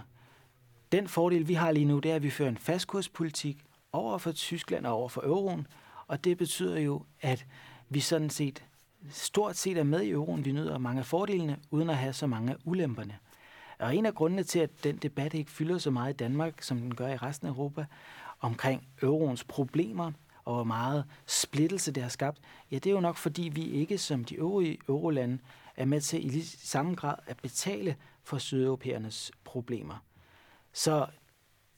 Den 0.91 1.07
fordel, 1.07 1.47
vi 1.47 1.53
har 1.53 1.71
lige 1.71 1.85
nu, 1.85 1.99
det 1.99 2.11
er, 2.11 2.15
at 2.15 2.23
vi 2.23 2.29
fører 2.29 2.49
en 2.49 2.57
fastkurspolitik 2.57 3.57
over 3.91 4.17
for 4.17 4.31
Tyskland 4.31 4.85
og 4.85 4.93
over 4.93 5.09
for 5.09 5.21
euroen, 5.21 5.67
og 6.07 6.23
det 6.23 6.37
betyder 6.37 6.79
jo, 6.79 7.03
at 7.21 7.45
vi 7.89 7.99
sådan 7.99 8.29
set 8.29 8.63
stort 9.09 9.55
set 9.57 9.77
er 9.77 9.83
med 9.83 10.01
i 10.01 10.09
euroen. 10.09 10.45
Vi 10.45 10.51
nyder 10.51 10.77
mange 10.77 10.99
af 10.99 11.05
fordelene, 11.05 11.57
uden 11.71 11.89
at 11.89 11.97
have 11.97 12.13
så 12.13 12.27
mange 12.27 12.51
af 12.51 12.55
ulemperne. 12.65 13.17
Og 13.79 13.95
en 13.95 14.05
af 14.05 14.15
grundene 14.15 14.43
til, 14.43 14.59
at 14.59 14.83
den 14.83 14.97
debat 14.97 15.33
ikke 15.33 15.51
fylder 15.51 15.77
så 15.77 15.91
meget 15.91 16.13
i 16.13 16.17
Danmark, 16.17 16.61
som 16.61 16.77
den 16.77 16.95
gør 16.95 17.07
i 17.07 17.17
resten 17.17 17.47
af 17.47 17.51
Europa, 17.51 17.85
omkring 18.39 18.87
euroens 19.01 19.43
problemer 19.43 20.11
og 20.45 20.55
hvor 20.55 20.63
meget 20.63 21.05
splittelse 21.25 21.91
det 21.91 22.03
har 22.03 22.09
skabt, 22.09 22.39
ja, 22.71 22.75
det 22.75 22.87
er 22.87 22.91
jo 22.91 22.99
nok 22.99 23.17
fordi, 23.17 23.49
vi 23.53 23.63
ikke 23.63 23.97
som 23.97 24.23
de 24.23 24.35
øvrige 24.35 24.77
eurolande 24.89 25.39
er 25.81 25.85
med 25.85 26.01
til 26.01 26.35
i 26.35 26.41
samme 26.41 26.95
grad 26.95 27.15
at 27.27 27.37
betale 27.37 27.95
for 28.23 28.37
sydeuropæernes 28.37 29.31
problemer. 29.43 30.03
Så 30.73 31.07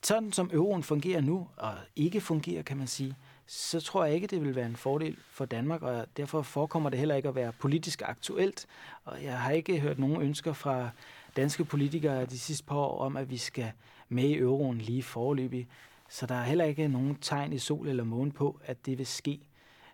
sådan 0.04 0.32
som 0.32 0.50
euroen 0.54 0.84
fungerer 0.84 1.22
nu, 1.22 1.48
og 1.58 1.74
ikke 1.96 2.22
fungerer, 2.22 2.64
kan 2.64 2.78
man 2.78 2.88
sige, 2.88 3.16
så 3.48 3.80
tror 3.80 4.06
jeg 4.06 4.16
ikke, 4.16 4.28
det 4.28 4.42
vil 4.42 4.56
være 4.56 4.66
en 4.66 4.76
fordel 4.76 5.18
for 5.30 5.46
Danmark, 5.46 5.82
og 5.82 6.06
derfor 6.18 6.42
forekommer 6.42 6.90
det 6.90 7.00
heller 7.00 7.16
ikke 7.16 7.30
at 7.30 7.36
være 7.36 7.52
politisk 7.52 8.02
aktuelt. 8.06 8.66
Og 9.06 9.24
jeg 9.24 9.40
har 9.40 9.52
ikke 9.52 9.80
hørt 9.80 10.00
nogen 10.00 10.22
ønsker 10.22 10.54
fra 10.54 10.90
danske 11.36 11.66
politikere 11.66 12.26
de 12.26 12.40
sidste 12.40 12.66
par 12.66 12.76
år 12.76 13.00
om, 13.00 13.18
at 13.18 13.30
vi 13.30 13.38
skal 13.38 13.72
med 14.10 14.24
i 14.24 14.38
euroen 14.38 14.78
lige 14.78 15.04
forløbig. 15.04 15.68
Så 16.10 16.26
der 16.26 16.36
er 16.36 16.44
heller 16.44 16.66
ikke 16.66 16.88
nogen 16.88 17.16
tegn 17.16 17.54
i 17.54 17.60
sol 17.60 17.88
eller 17.88 18.04
måne 18.04 18.32
på, 18.32 18.60
at 18.66 18.86
det 18.86 18.98
vil 18.98 19.08
ske. 19.08 19.40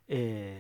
Øh, 0.10 0.58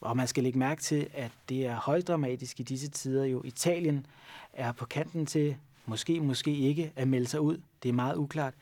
og 0.00 0.16
man 0.16 0.28
skal 0.28 0.42
lægge 0.42 0.58
mærke 0.58 0.82
til, 0.82 1.08
at 1.14 1.30
det 1.48 1.66
er 1.66 1.76
højdramatisk 1.76 2.60
i 2.60 2.62
disse 2.62 2.88
tider. 2.88 3.24
Jo, 3.24 3.42
Italien 3.44 4.06
er 4.52 4.72
på 4.72 4.86
kanten 4.86 5.26
til, 5.26 5.56
måske, 5.86 6.20
måske 6.20 6.56
ikke, 6.56 6.92
at 6.96 7.08
melde 7.08 7.26
sig 7.26 7.40
ud. 7.40 7.60
Det 7.82 7.88
er 7.88 7.92
meget 7.92 8.16
uklart. 8.16 8.54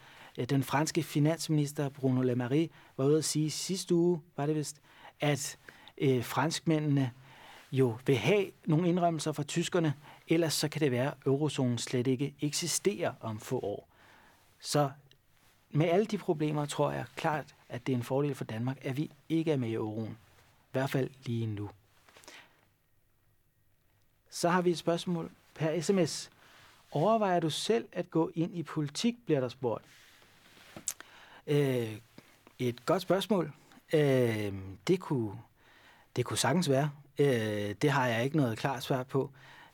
Den 0.51 0.63
franske 0.63 1.03
finansminister 1.03 1.89
Bruno 1.89 2.23
Le 2.23 2.35
Maire 2.35 2.69
var 2.97 3.05
ude 3.05 3.19
at 3.19 3.25
sige 3.25 3.51
sidste 3.51 3.95
uge, 3.95 4.21
var 4.37 4.47
det 4.47 4.57
vist, 4.57 4.81
at 5.21 5.59
øh, 5.99 6.25
franskmændene 6.25 7.11
jo 7.73 7.99
vil 8.07 8.17
have 8.17 8.47
nogle 8.67 8.89
indrømmelser 8.89 9.33
fra 9.33 9.43
tyskerne, 9.43 9.95
ellers 10.29 10.55
så 10.55 10.69
kan 10.69 10.81
det 10.81 10.91
være, 10.91 11.07
at 11.07 11.15
eurozonen 11.27 11.79
slet 11.79 12.07
ikke 12.07 12.35
eksisterer 12.41 13.13
om 13.21 13.41
få 13.41 13.59
år. 13.59 13.89
Så 14.61 14.91
med 15.71 15.87
alle 15.89 16.07
de 16.07 16.19
problemer 16.19 16.67
tror 16.67 16.93
jeg 16.93 17.05
klart, 17.17 17.55
at 17.69 17.87
det 17.87 17.93
er 17.93 17.97
en 17.97 18.03
fordel 18.03 18.35
for 18.35 18.45
Danmark, 18.45 18.79
at 18.83 18.97
vi 18.97 19.11
ikke 19.29 19.53
er 19.53 19.57
med 19.57 19.69
i 19.69 19.75
euroen. 19.75 20.19
I 20.75 20.79
hvert 20.79 20.91
fald 20.91 21.11
lige 21.25 21.47
nu. 21.47 21.71
Så 24.31 24.49
har 24.49 24.63
vi 24.63 24.71
et 24.71 24.79
spørgsmål 24.79 25.31
per 25.55 25.81
sms. 25.81 26.31
Overvejer 26.91 27.41
du 27.41 27.51
selv 27.51 27.89
at 27.93 28.11
gå 28.11 28.31
ind 28.35 28.57
i 28.57 28.63
politik, 28.63 29.15
bliver 29.27 29.41
der 29.41 29.49
spurgt. 29.49 29.85
Øh, 31.47 31.97
et 32.59 32.87
godt 32.87 33.03
spørgsmål. 33.03 33.53
Øh, 33.93 34.55
det, 34.87 35.01
kunne, 35.01 35.33
det 36.17 36.25
kunne 36.25 36.39
sagtens 36.39 36.71
være. 36.71 36.91
Øh, 37.19 37.75
det 37.83 37.91
har 37.91 38.07
jeg 38.07 38.25
ikke 38.25 38.37
noget 38.37 38.59
klart 38.59 38.83
svar 38.83 39.03
på. 39.03 39.31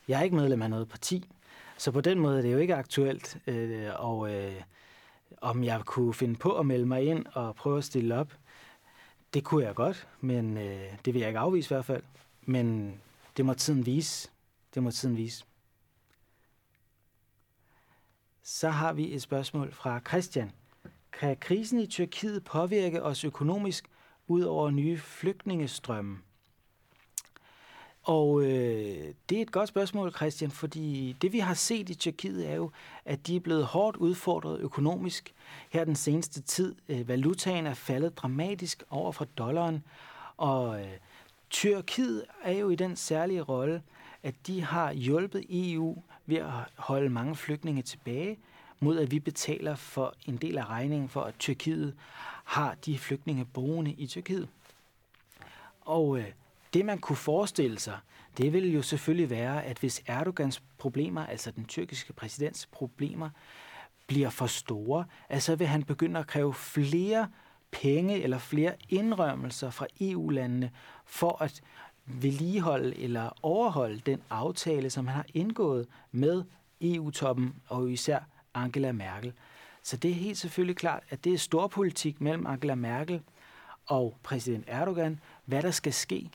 Jeg 0.08 0.18
er 0.18 0.22
ikke 0.22 0.36
medlem 0.36 0.62
af 0.62 0.70
noget 0.70 0.88
parti, 0.88 1.28
så 1.76 1.90
på 1.90 2.00
den 2.00 2.18
måde 2.18 2.38
er 2.38 2.42
det 2.42 2.52
jo 2.52 2.58
ikke 2.58 2.74
aktuelt. 2.74 3.38
Øh, 3.46 3.88
og 3.96 4.34
øh, 4.34 4.62
om 5.40 5.64
jeg 5.64 5.80
kunne 5.84 6.14
finde 6.14 6.36
på 6.36 6.58
at 6.58 6.66
melde 6.66 6.86
mig 6.86 7.02
ind 7.04 7.26
og 7.32 7.54
prøve 7.54 7.78
at 7.78 7.84
stille 7.84 8.16
op, 8.16 8.32
det 9.34 9.44
kunne 9.44 9.64
jeg 9.64 9.74
godt, 9.74 10.08
men 10.20 10.56
øh, 10.56 10.96
det 11.04 11.14
vil 11.14 11.20
jeg 11.20 11.28
ikke 11.28 11.38
afvise 11.38 11.66
i 11.66 11.74
hvert 11.74 11.84
fald. 11.84 12.02
Men 12.42 12.94
det 13.36 13.44
må 13.44 13.54
tiden 13.54 13.86
vise. 13.86 14.30
Det 14.74 14.82
må 14.82 14.90
tiden 14.90 15.16
vise. 15.16 15.44
Så 18.42 18.70
har 18.70 18.92
vi 18.92 19.14
et 19.14 19.22
spørgsmål 19.22 19.72
fra 19.72 20.00
Christian. 20.08 20.50
Kan 21.12 21.36
krisen 21.36 21.80
i 21.80 21.86
Tyrkiet 21.86 22.44
påvirke 22.44 23.02
os 23.02 23.24
økonomisk 23.24 23.90
ud 24.26 24.42
over 24.42 24.70
nye 24.70 24.98
flygtningestrømme? 24.98 26.18
Og 28.10 28.42
øh, 28.42 29.14
det 29.28 29.38
er 29.38 29.42
et 29.42 29.52
godt 29.52 29.68
spørgsmål, 29.68 30.12
Christian, 30.12 30.50
fordi 30.50 31.16
det 31.22 31.32
vi 31.32 31.38
har 31.38 31.54
set 31.54 31.90
i 31.90 31.94
Tyrkiet 31.94 32.50
er 32.50 32.54
jo, 32.54 32.70
at 33.04 33.26
de 33.26 33.36
er 33.36 33.40
blevet 33.40 33.64
hårdt 33.64 33.96
udfordret 33.96 34.60
økonomisk 34.60 35.34
her 35.70 35.84
den 35.84 35.96
seneste 35.96 36.42
tid. 36.42 36.74
Øh, 36.88 37.08
valutaen 37.08 37.66
er 37.66 37.74
faldet 37.74 38.18
dramatisk 38.18 38.82
over 38.90 39.12
for 39.12 39.24
dollaren, 39.24 39.84
og 40.36 40.80
øh, 40.80 40.88
Tyrkiet 41.50 42.24
er 42.42 42.52
jo 42.52 42.70
i 42.70 42.74
den 42.74 42.96
særlige 42.96 43.42
rolle, 43.42 43.82
at 44.22 44.34
de 44.46 44.62
har 44.62 44.92
hjulpet 44.92 45.44
EU 45.50 46.02
ved 46.26 46.36
at 46.36 46.50
holde 46.76 47.10
mange 47.10 47.36
flygtninge 47.36 47.82
tilbage, 47.82 48.38
mod 48.80 48.98
at 48.98 49.10
vi 49.10 49.20
betaler 49.20 49.74
for 49.74 50.14
en 50.26 50.36
del 50.36 50.58
af 50.58 50.64
regningen 50.64 51.08
for, 51.08 51.22
at 51.22 51.34
Tyrkiet 51.38 51.94
har 52.44 52.74
de 52.74 52.98
flygtninge 52.98 53.44
boende 53.44 53.92
i 53.92 54.06
Tyrkiet. 54.06 54.48
Og 55.80 56.18
øh, 56.18 56.26
det 56.74 56.84
man 56.84 56.98
kunne 56.98 57.16
forestille 57.16 57.78
sig, 57.78 57.98
det 58.38 58.52
ville 58.52 58.68
jo 58.68 58.82
selvfølgelig 58.82 59.30
være, 59.30 59.64
at 59.64 59.78
hvis 59.78 60.02
Erdogans 60.06 60.62
problemer, 60.78 61.26
altså 61.26 61.50
den 61.50 61.64
tyrkiske 61.64 62.12
præsidents 62.12 62.66
problemer, 62.66 63.30
bliver 64.06 64.30
for 64.30 64.46
store, 64.46 65.04
altså 65.28 65.56
vil 65.56 65.66
han 65.66 65.82
begynde 65.82 66.20
at 66.20 66.26
kræve 66.26 66.54
flere 66.54 67.28
penge 67.70 68.22
eller 68.22 68.38
flere 68.38 68.74
indrømmelser 68.88 69.70
fra 69.70 69.86
EU-landene 70.00 70.70
for 71.06 71.42
at 71.42 71.60
vedligeholde 72.06 72.98
eller 72.98 73.30
overholde 73.42 74.00
den 74.06 74.22
aftale, 74.30 74.90
som 74.90 75.06
han 75.06 75.16
har 75.16 75.26
indgået 75.34 75.86
med 76.12 76.44
EU-toppen 76.80 77.54
og 77.68 77.90
især 77.90 78.18
Angela 78.54 78.92
Merkel. 78.92 79.32
Så 79.82 79.96
det 79.96 80.10
er 80.10 80.14
helt 80.14 80.38
selvfølgelig 80.38 80.76
klart, 80.76 81.02
at 81.10 81.24
det 81.24 81.32
er 81.32 81.38
storpolitik 81.38 82.20
mellem 82.20 82.46
Angela 82.46 82.74
Merkel 82.74 83.22
og 83.86 84.16
præsident 84.22 84.64
Erdogan, 84.66 85.20
hvad 85.50 85.62
der 85.62 85.70
skal 85.70 85.92
ske. 85.92 86.30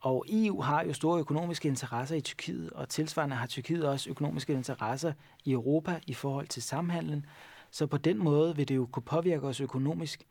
Og 0.00 0.24
EU 0.28 0.60
har 0.60 0.84
jo 0.84 0.92
store 0.92 1.20
økonomiske 1.20 1.68
interesser 1.68 2.16
i 2.16 2.20
Tyrkiet, 2.20 2.70
og 2.70 2.88
tilsvarende 2.88 3.36
har 3.36 3.46
Tyrkiet 3.46 3.88
også 3.88 4.10
økonomiske 4.10 4.52
interesser 4.52 5.12
i 5.44 5.52
Europa 5.52 6.00
i 6.06 6.14
forhold 6.14 6.46
til 6.46 6.62
samhandlen. 6.62 7.26
Så 7.70 7.86
på 7.86 7.96
den 7.96 8.18
måde 8.18 8.56
vil 8.56 8.68
det 8.68 8.76
jo 8.76 8.86
kunne 8.86 9.02
påvirke 9.02 9.46
os 9.46 9.60
økonomisk, 9.60 10.26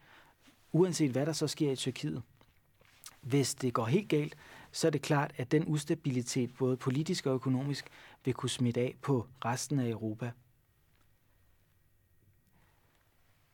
uanset 0.71 1.11
hvad 1.11 1.25
der 1.25 1.33
så 1.33 1.47
sker 1.47 1.71
i 1.71 1.75
Tyrkiet. 1.75 2.23
Hvis 3.21 3.55
det 3.55 3.73
går 3.73 3.85
helt 3.85 4.09
galt, 4.09 4.35
så 4.71 4.87
er 4.87 4.91
det 4.91 5.01
klart, 5.01 5.33
at 5.37 5.51
den 5.51 5.63
ustabilitet, 5.67 6.53
både 6.57 6.77
politisk 6.77 7.25
og 7.25 7.33
økonomisk, 7.33 7.89
vil 8.25 8.33
kunne 8.33 8.49
smitte 8.49 8.81
af 8.81 8.95
på 9.01 9.27
resten 9.45 9.79
af 9.79 9.89
Europa. 9.89 10.31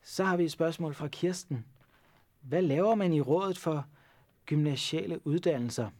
Så 0.02 0.24
har 0.24 0.36
vi 0.36 0.44
et 0.44 0.52
spørgsmål 0.52 0.94
fra 0.94 1.08
Kirsten. 1.08 1.64
Hvad 2.40 2.62
laver 2.62 2.94
man 2.94 3.12
i 3.12 3.20
rådet 3.20 3.58
for 3.58 3.86
gymnasiale 4.46 5.26
uddannelser? 5.26 5.90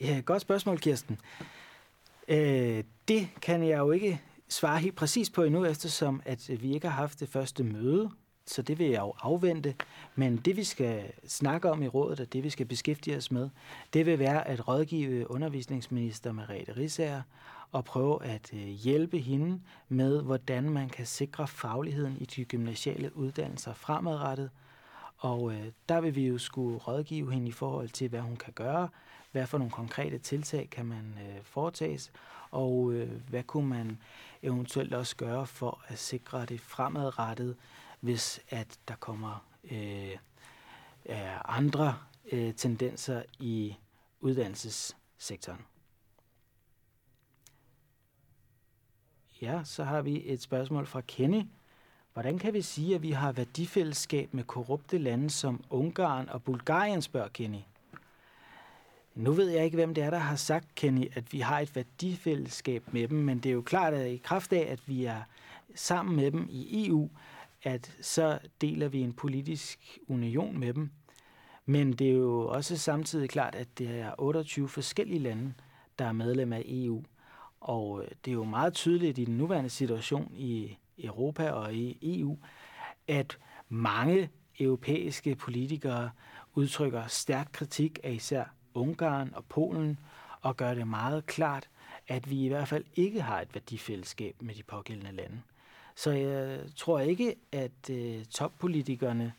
Ja, 0.00 0.22
godt 0.24 0.42
spørgsmål, 0.42 0.78
Kirsten. 0.78 1.18
Øh, 2.28 2.84
det 3.08 3.28
kan 3.42 3.62
jeg 3.62 3.78
jo 3.78 3.90
ikke 3.90 4.20
svare 4.48 4.78
helt 4.78 4.96
præcis 4.96 5.30
på 5.30 5.42
endnu, 5.42 5.64
eftersom 5.64 6.22
at 6.24 6.50
vi 6.62 6.74
ikke 6.74 6.88
har 6.88 6.96
haft 6.96 7.20
det 7.20 7.28
første 7.28 7.64
møde 7.64 8.10
så 8.46 8.62
det 8.62 8.78
vil 8.78 8.86
jeg 8.86 9.00
jo 9.00 9.14
afvente. 9.20 9.74
Men 10.14 10.36
det, 10.36 10.56
vi 10.56 10.64
skal 10.64 11.12
snakke 11.26 11.70
om 11.70 11.82
i 11.82 11.88
rådet, 11.88 12.20
og 12.20 12.32
det, 12.32 12.44
vi 12.44 12.50
skal 12.50 12.66
beskæftige 12.66 13.16
os 13.16 13.30
med, 13.30 13.48
det 13.92 14.06
vil 14.06 14.18
være 14.18 14.48
at 14.48 14.68
rådgive 14.68 15.30
undervisningsminister 15.30 16.32
Merete 16.32 16.76
Risager 16.76 17.22
og 17.72 17.84
prøve 17.84 18.24
at 18.24 18.50
øh, 18.52 18.60
hjælpe 18.60 19.18
hende 19.18 19.60
med, 19.88 20.22
hvordan 20.22 20.70
man 20.70 20.88
kan 20.88 21.06
sikre 21.06 21.48
fagligheden 21.48 22.16
i 22.20 22.24
de 22.24 22.44
gymnasiale 22.44 23.16
uddannelser 23.16 23.74
fremadrettet. 23.74 24.50
Og 25.16 25.52
øh, 25.52 25.72
der 25.88 26.00
vil 26.00 26.14
vi 26.14 26.26
jo 26.26 26.38
skulle 26.38 26.78
rådgive 26.78 27.32
hende 27.32 27.48
i 27.48 27.52
forhold 27.52 27.88
til, 27.88 28.08
hvad 28.08 28.20
hun 28.20 28.36
kan 28.36 28.52
gøre, 28.52 28.88
hvad 29.32 29.46
for 29.46 29.58
nogle 29.58 29.72
konkrete 29.72 30.18
tiltag 30.18 30.70
kan 30.70 30.86
man 30.86 31.18
øh, 31.18 31.42
foretages, 31.42 32.12
og 32.50 32.92
øh, 32.92 33.20
hvad 33.28 33.42
kunne 33.42 33.68
man 33.68 33.98
eventuelt 34.42 34.94
også 34.94 35.16
gøre 35.16 35.46
for 35.46 35.84
at 35.88 35.98
sikre 35.98 36.46
det 36.46 36.60
fremadrettet, 36.60 37.56
hvis 38.00 38.40
at 38.48 38.78
der 38.88 38.94
kommer 38.94 39.46
øh, 39.70 40.16
andre 41.44 41.98
øh, 42.32 42.54
tendenser 42.54 43.22
i 43.38 43.76
uddannelsessektoren. 44.20 45.64
Ja, 49.42 49.60
så 49.64 49.84
har 49.84 50.02
vi 50.02 50.22
et 50.24 50.42
spørgsmål 50.42 50.86
fra 50.86 51.00
Kenny. 51.00 51.42
Hvordan 52.16 52.38
kan 52.38 52.54
vi 52.54 52.62
sige, 52.62 52.94
at 52.94 53.02
vi 53.02 53.10
har 53.10 53.32
værdifællesskab 53.32 54.34
med 54.34 54.44
korrupte 54.44 54.98
lande 54.98 55.30
som 55.30 55.64
Ungarn 55.70 56.28
og 56.28 56.42
Bulgarien, 56.42 57.02
spørger 57.02 57.28
Kenny. 57.28 57.58
Nu 59.14 59.32
ved 59.32 59.48
jeg 59.48 59.64
ikke, 59.64 59.74
hvem 59.74 59.94
det 59.94 60.04
er, 60.04 60.10
der 60.10 60.18
har 60.18 60.36
sagt, 60.36 60.74
Kenny, 60.74 61.08
at 61.16 61.32
vi 61.32 61.40
har 61.40 61.60
et 61.60 61.76
værdifællesskab 61.76 62.82
med 62.92 63.08
dem, 63.08 63.18
men 63.18 63.38
det 63.38 63.48
er 63.48 63.52
jo 63.52 63.62
klart, 63.62 63.94
at 63.94 64.10
i 64.10 64.16
kraft 64.16 64.52
af, 64.52 64.72
at 64.72 64.88
vi 64.88 65.04
er 65.04 65.22
sammen 65.74 66.16
med 66.16 66.30
dem 66.30 66.46
i 66.50 66.86
EU, 66.86 67.08
at 67.62 67.96
så 68.00 68.38
deler 68.60 68.88
vi 68.88 69.00
en 69.00 69.12
politisk 69.12 69.98
union 70.08 70.58
med 70.58 70.74
dem. 70.74 70.90
Men 71.66 71.92
det 71.92 72.08
er 72.08 72.12
jo 72.14 72.48
også 72.48 72.78
samtidig 72.78 73.30
klart, 73.30 73.54
at 73.54 73.78
det 73.78 74.00
er 74.00 74.14
28 74.18 74.68
forskellige 74.68 75.20
lande, 75.20 75.52
der 75.98 76.04
er 76.04 76.12
medlem 76.12 76.52
af 76.52 76.62
EU. 76.66 77.02
Og 77.60 78.02
øh, 78.02 78.08
det 78.24 78.30
er 78.30 78.34
jo 78.34 78.44
meget 78.44 78.74
tydeligt 78.74 79.18
i 79.18 79.24
den 79.24 79.36
nuværende 79.36 79.70
situation 79.70 80.32
i 80.36 80.78
Europa 80.98 81.50
og 81.50 81.74
i 81.74 81.98
EU, 82.20 82.38
at 83.08 83.38
mange 83.68 84.30
europæiske 84.60 85.34
politikere 85.34 86.10
udtrykker 86.54 87.06
stærk 87.06 87.48
kritik 87.52 87.98
af 88.02 88.12
især 88.12 88.44
Ungarn 88.74 89.32
og 89.34 89.44
Polen 89.44 89.98
og 90.40 90.56
gør 90.56 90.74
det 90.74 90.88
meget 90.88 91.26
klart, 91.26 91.68
at 92.08 92.30
vi 92.30 92.44
i 92.44 92.48
hvert 92.48 92.68
fald 92.68 92.84
ikke 92.94 93.22
har 93.22 93.40
et 93.40 93.54
værdifællesskab 93.54 94.36
med 94.40 94.54
de 94.54 94.62
pågældende 94.62 95.12
lande. 95.12 95.40
Så 95.94 96.10
jeg 96.10 96.60
tror 96.76 97.00
ikke, 97.00 97.34
at 97.52 97.90
øh, 97.90 98.24
toppolitikerne 98.24 99.32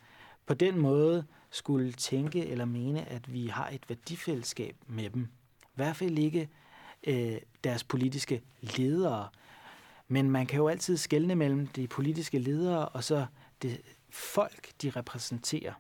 på 0.46 0.54
den 0.54 0.78
måde 0.78 1.26
skulle 1.50 1.92
tænke 1.92 2.48
eller 2.48 2.66
mene, 2.66 3.10
at 3.10 3.34
vi 3.34 3.48
har 3.48 3.70
et 3.70 3.90
værdifællesskab 3.90 4.76
med 4.88 5.10
dem. 5.10 5.28
I 5.62 5.76
hvert 5.76 5.96
fald 5.96 6.18
ikke 6.20 6.50
øh, 7.08 7.38
deres 7.64 7.84
politiske 7.84 8.42
ledere. 8.62 9.28
Men 10.08 10.32
man 10.32 10.46
kan 10.46 10.58
jo 10.58 10.68
altid 10.68 10.98
skelne 10.98 11.36
mellem 11.36 11.68
de 11.68 11.88
politiske 11.88 12.40
ledere 12.40 12.90
og 12.90 13.04
så 13.04 13.26
det 13.62 13.82
folk, 14.10 14.70
de 14.82 14.90
repræsenterer. 14.90 15.74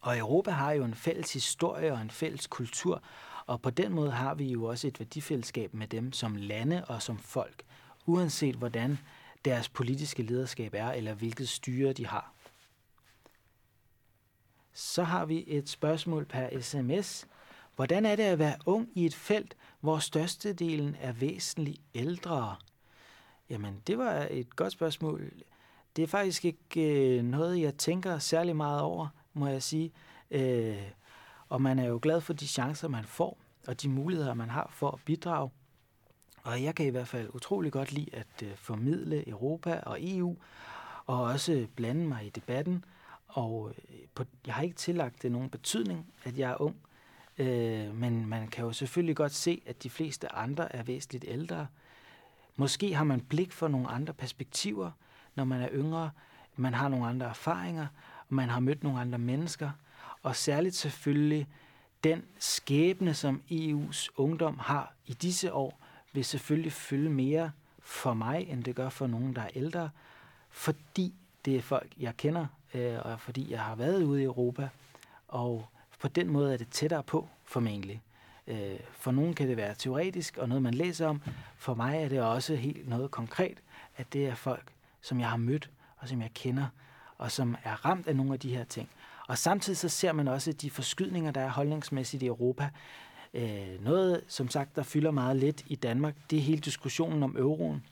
Og 0.00 0.18
Europa 0.18 0.50
har 0.50 0.72
jo 0.72 0.84
en 0.84 0.94
fælles 0.94 1.32
historie 1.32 1.92
og 1.92 2.00
en 2.00 2.10
fælles 2.10 2.46
kultur, 2.46 3.02
og 3.46 3.62
på 3.62 3.70
den 3.70 3.92
måde 3.92 4.10
har 4.10 4.34
vi 4.34 4.50
jo 4.50 4.64
også 4.64 4.88
et 4.88 5.00
værdifællesskab 5.00 5.74
med 5.74 5.86
dem 5.86 6.12
som 6.12 6.36
lande 6.36 6.84
og 6.84 7.02
som 7.02 7.18
folk, 7.18 7.62
uanset 8.06 8.54
hvordan 8.54 8.98
deres 9.44 9.68
politiske 9.68 10.22
lederskab 10.22 10.74
er, 10.74 10.92
eller 10.92 11.14
hvilket 11.14 11.48
styre 11.48 11.92
de 11.92 12.06
har. 12.06 12.32
Så 14.72 15.02
har 15.02 15.24
vi 15.24 15.44
et 15.46 15.68
spørgsmål 15.68 16.24
per 16.24 16.60
sms. 16.60 17.26
Hvordan 17.76 18.06
er 18.06 18.16
det 18.16 18.22
at 18.22 18.38
være 18.38 18.56
ung 18.66 18.88
i 18.94 19.06
et 19.06 19.14
felt, 19.14 19.56
hvor 19.80 19.98
størstedelen 19.98 20.96
er 21.00 21.12
væsentligt 21.12 21.80
ældre? 21.94 22.56
Jamen, 23.50 23.82
det 23.86 23.98
var 23.98 24.26
et 24.30 24.56
godt 24.56 24.72
spørgsmål. 24.72 25.32
Det 25.96 26.02
er 26.02 26.06
faktisk 26.06 26.44
ikke 26.44 27.16
øh, 27.18 27.22
noget, 27.22 27.60
jeg 27.60 27.74
tænker 27.74 28.18
særlig 28.18 28.56
meget 28.56 28.80
over, 28.80 29.08
må 29.32 29.46
jeg 29.46 29.62
sige. 29.62 29.92
Øh, 30.30 30.82
og 31.48 31.62
man 31.62 31.78
er 31.78 31.86
jo 31.86 31.98
glad 32.02 32.20
for 32.20 32.32
de 32.32 32.46
chancer, 32.46 32.88
man 32.88 33.04
får, 33.04 33.38
og 33.66 33.82
de 33.82 33.88
muligheder, 33.88 34.34
man 34.34 34.50
har 34.50 34.70
for 34.74 34.90
at 34.90 35.00
bidrage. 35.04 35.50
Og 36.42 36.62
jeg 36.62 36.74
kan 36.74 36.86
i 36.86 36.90
hvert 36.90 37.08
fald 37.08 37.28
utrolig 37.34 37.72
godt 37.72 37.92
lide 37.92 38.14
at 38.14 38.42
øh, 38.42 38.56
formidle 38.56 39.28
Europa 39.28 39.80
og 39.86 39.98
EU, 40.00 40.36
og 41.06 41.22
også 41.22 41.66
blande 41.76 42.08
mig 42.08 42.26
i 42.26 42.30
debatten. 42.30 42.84
Og 43.26 43.74
øh, 43.78 43.96
på, 44.14 44.24
jeg 44.46 44.54
har 44.54 44.62
ikke 44.62 44.76
tillagt 44.76 45.22
det 45.22 45.32
nogen 45.32 45.50
betydning, 45.50 46.12
at 46.24 46.38
jeg 46.38 46.50
er 46.50 46.60
ung, 46.60 46.76
øh, 47.38 47.94
men 47.94 48.26
man 48.26 48.48
kan 48.48 48.64
jo 48.64 48.72
selvfølgelig 48.72 49.16
godt 49.16 49.32
se, 49.32 49.62
at 49.66 49.82
de 49.82 49.90
fleste 49.90 50.32
andre 50.32 50.76
er 50.76 50.82
væsentligt 50.82 51.24
ældre. 51.28 51.66
Måske 52.56 52.94
har 52.94 53.04
man 53.04 53.20
blik 53.20 53.52
for 53.52 53.68
nogle 53.68 53.88
andre 53.88 54.14
perspektiver, 54.14 54.90
når 55.34 55.44
man 55.44 55.60
er 55.62 55.68
yngre. 55.72 56.10
Man 56.56 56.74
har 56.74 56.88
nogle 56.88 57.06
andre 57.06 57.26
erfaringer, 57.26 57.86
og 58.28 58.34
man 58.34 58.48
har 58.48 58.60
mødt 58.60 58.82
nogle 58.82 59.00
andre 59.00 59.18
mennesker. 59.18 59.70
Og 60.22 60.36
særligt 60.36 60.74
selvfølgelig 60.74 61.48
den 62.04 62.24
skæbne, 62.38 63.14
som 63.14 63.42
EU's 63.50 64.08
ungdom 64.16 64.58
har 64.58 64.92
i 65.06 65.12
disse 65.12 65.52
år, 65.52 65.78
vil 66.12 66.24
selvfølgelig 66.24 66.72
fylde 66.72 67.10
mere 67.10 67.50
for 67.78 68.14
mig, 68.14 68.46
end 68.48 68.64
det 68.64 68.76
gør 68.76 68.88
for 68.88 69.06
nogen, 69.06 69.36
der 69.36 69.42
er 69.42 69.50
ældre, 69.54 69.90
fordi 70.50 71.14
det 71.44 71.56
er 71.56 71.62
folk, 71.62 71.92
jeg 71.98 72.16
kender, 72.16 72.46
øh, 72.74 72.98
og 73.04 73.20
fordi 73.20 73.50
jeg 73.50 73.60
har 73.60 73.74
været 73.74 74.02
ude 74.02 74.20
i 74.20 74.24
Europa, 74.24 74.68
og 75.28 75.66
på 76.00 76.08
den 76.08 76.28
måde 76.28 76.52
er 76.52 76.56
det 76.56 76.68
tættere 76.68 77.02
på 77.02 77.28
formentlig. 77.44 78.02
Øh, 78.46 78.80
for 78.92 79.10
nogen 79.10 79.34
kan 79.34 79.48
det 79.48 79.56
være 79.56 79.74
teoretisk 79.74 80.36
og 80.36 80.48
noget, 80.48 80.62
man 80.62 80.74
læser 80.74 81.08
om. 81.08 81.22
For 81.56 81.74
mig 81.74 82.02
er 82.02 82.08
det 82.08 82.20
også 82.20 82.54
helt 82.54 82.88
noget 82.88 83.10
konkret, 83.10 83.58
at 83.96 84.12
det 84.12 84.26
er 84.26 84.34
folk, 84.34 84.72
som 85.00 85.20
jeg 85.20 85.30
har 85.30 85.36
mødt, 85.36 85.70
og 85.96 86.08
som 86.08 86.22
jeg 86.22 86.30
kender, 86.34 86.66
og 87.18 87.30
som 87.30 87.56
er 87.64 87.84
ramt 87.86 88.06
af 88.06 88.16
nogle 88.16 88.32
af 88.32 88.40
de 88.40 88.56
her 88.56 88.64
ting. 88.64 88.88
Og 89.28 89.38
samtidig 89.38 89.76
så 89.76 89.88
ser 89.88 90.12
man 90.12 90.28
også 90.28 90.52
de 90.52 90.70
forskydninger, 90.70 91.30
der 91.30 91.40
er 91.40 91.50
holdningsmæssigt 91.50 92.22
i 92.22 92.26
Europa. 92.26 92.70
Øh, 93.34 93.84
noget, 93.84 94.24
som 94.28 94.48
sagt, 94.48 94.76
der 94.76 94.82
fylder 94.82 95.10
meget 95.10 95.36
lidt 95.36 95.64
i 95.66 95.74
Danmark, 95.74 96.14
det 96.30 96.38
er 96.38 96.42
hele 96.42 96.60
diskussionen 96.60 97.22
om 97.22 97.36
euroen. 97.36 97.84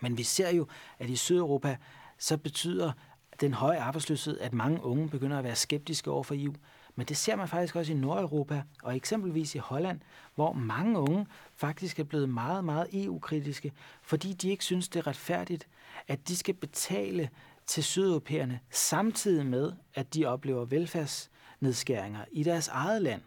Men 0.00 0.18
vi 0.18 0.22
ser 0.22 0.50
jo, 0.50 0.66
at 0.98 1.10
i 1.10 1.16
Sydeuropa, 1.16 1.76
så 2.18 2.36
betyder 2.36 2.92
den 3.40 3.54
høje 3.54 3.80
arbejdsløshed, 3.80 4.38
at 4.38 4.52
mange 4.52 4.84
unge 4.84 5.08
begynder 5.08 5.38
at 5.38 5.44
være 5.44 5.56
skeptiske 5.56 6.10
over 6.10 6.22
for 6.22 6.34
EU. 6.38 6.54
Men 6.96 7.06
det 7.06 7.16
ser 7.16 7.36
man 7.36 7.48
faktisk 7.48 7.76
også 7.76 7.92
i 7.92 7.96
Nordeuropa, 7.96 8.62
og 8.82 8.96
eksempelvis 8.96 9.54
i 9.54 9.58
Holland, 9.58 10.00
hvor 10.34 10.52
mange 10.52 10.98
unge 10.98 11.26
faktisk 11.56 11.98
er 11.98 12.04
blevet 12.04 12.28
meget, 12.28 12.64
meget 12.64 13.04
EU-kritiske, 13.04 13.72
fordi 14.02 14.32
de 14.32 14.50
ikke 14.50 14.64
synes, 14.64 14.88
det 14.88 15.00
er 15.00 15.06
retfærdigt, 15.06 15.68
at 16.08 16.28
de 16.28 16.36
skal 16.36 16.54
betale 16.54 17.30
til 17.66 17.84
sydeuropæerne, 17.84 18.60
samtidig 18.70 19.46
med, 19.46 19.72
at 19.94 20.14
de 20.14 20.26
oplever 20.26 20.64
velfærdsnedskæringer 20.64 22.24
i 22.32 22.42
deres 22.42 22.68
eget 22.68 23.02
land. 23.02 23.22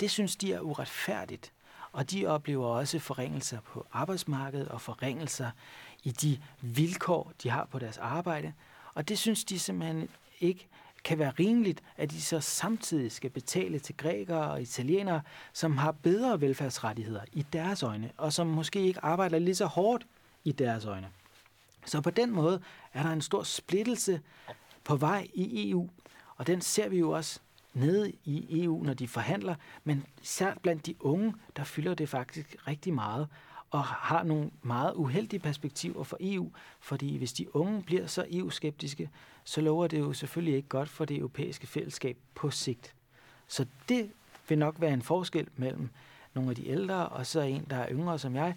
Det 0.00 0.10
synes 0.10 0.36
de 0.36 0.52
er 0.52 0.60
uretfærdigt, 0.60 1.52
og 1.92 2.10
de 2.10 2.26
oplever 2.26 2.66
også 2.66 2.98
forringelser 2.98 3.60
på 3.60 3.86
arbejdsmarkedet 3.92 4.68
og 4.68 4.80
forringelser 4.80 5.50
i 6.02 6.10
de 6.10 6.42
vilkår, 6.60 7.32
de 7.42 7.50
har 7.50 7.64
på 7.64 7.78
deres 7.78 7.98
arbejde. 7.98 8.52
Og 8.94 9.08
det 9.08 9.18
synes 9.18 9.44
de 9.44 9.58
simpelthen 9.58 10.08
ikke 10.40 10.68
kan 11.06 11.18
være 11.18 11.32
rimeligt, 11.38 11.82
at 11.96 12.10
de 12.10 12.22
så 12.22 12.40
samtidig 12.40 13.12
skal 13.12 13.30
betale 13.30 13.78
til 13.78 13.96
grækere 13.96 14.50
og 14.50 14.62
italienere, 14.62 15.20
som 15.52 15.76
har 15.76 15.92
bedre 15.92 16.40
velfærdsrettigheder 16.40 17.20
i 17.32 17.46
deres 17.52 17.82
øjne, 17.82 18.10
og 18.16 18.32
som 18.32 18.46
måske 18.46 18.82
ikke 18.82 19.04
arbejder 19.04 19.38
lige 19.38 19.54
så 19.54 19.66
hårdt 19.66 20.06
i 20.44 20.52
deres 20.52 20.84
øjne. 20.84 21.08
Så 21.84 22.00
på 22.00 22.10
den 22.10 22.30
måde 22.30 22.60
er 22.92 23.02
der 23.02 23.10
en 23.10 23.20
stor 23.20 23.42
splittelse 23.42 24.20
på 24.84 24.96
vej 24.96 25.26
i 25.34 25.70
EU, 25.70 25.88
og 26.36 26.46
den 26.46 26.60
ser 26.60 26.88
vi 26.88 26.98
jo 26.98 27.10
også 27.10 27.40
nede 27.74 28.12
i 28.24 28.64
EU, 28.64 28.82
når 28.82 28.94
de 28.94 29.08
forhandler, 29.08 29.54
men 29.84 30.04
især 30.22 30.54
blandt 30.62 30.86
de 30.86 30.94
unge, 31.00 31.34
der 31.56 31.64
fylder 31.64 31.94
det 31.94 32.08
faktisk 32.08 32.56
rigtig 32.66 32.94
meget, 32.94 33.28
og 33.76 33.84
har 33.84 34.22
nogle 34.22 34.50
meget 34.62 34.94
uheldige 34.94 35.40
perspektiver 35.40 36.04
for 36.04 36.16
EU, 36.20 36.50
fordi 36.80 37.16
hvis 37.16 37.32
de 37.32 37.56
unge 37.56 37.82
bliver 37.82 38.06
så 38.06 38.26
EU-skeptiske, 38.30 39.10
så 39.44 39.60
lover 39.60 39.86
det 39.86 39.98
jo 39.98 40.12
selvfølgelig 40.12 40.54
ikke 40.56 40.68
godt 40.68 40.88
for 40.88 41.04
det 41.04 41.16
europæiske 41.16 41.66
fællesskab 41.66 42.16
på 42.34 42.50
sigt. 42.50 42.94
Så 43.48 43.66
det 43.88 44.10
vil 44.48 44.58
nok 44.58 44.74
være 44.80 44.92
en 44.92 45.02
forskel 45.02 45.48
mellem 45.56 45.88
nogle 46.34 46.50
af 46.50 46.56
de 46.56 46.68
ældre 46.68 47.08
og 47.08 47.26
så 47.26 47.40
en, 47.40 47.66
der 47.70 47.76
er 47.76 47.88
yngre 47.90 48.18
som 48.18 48.34
jeg, 48.34 48.54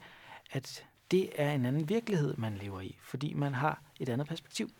at 0.51 0.85
det 1.11 1.29
er 1.35 1.51
en 1.51 1.65
anden 1.65 1.89
virkelighed, 1.89 2.35
man 2.37 2.57
lever 2.57 2.81
i, 2.81 2.97
fordi 3.01 3.33
man 3.33 3.53
har 3.53 3.81
et 3.99 4.09
andet 4.09 4.27
perspektiv. 4.27 4.71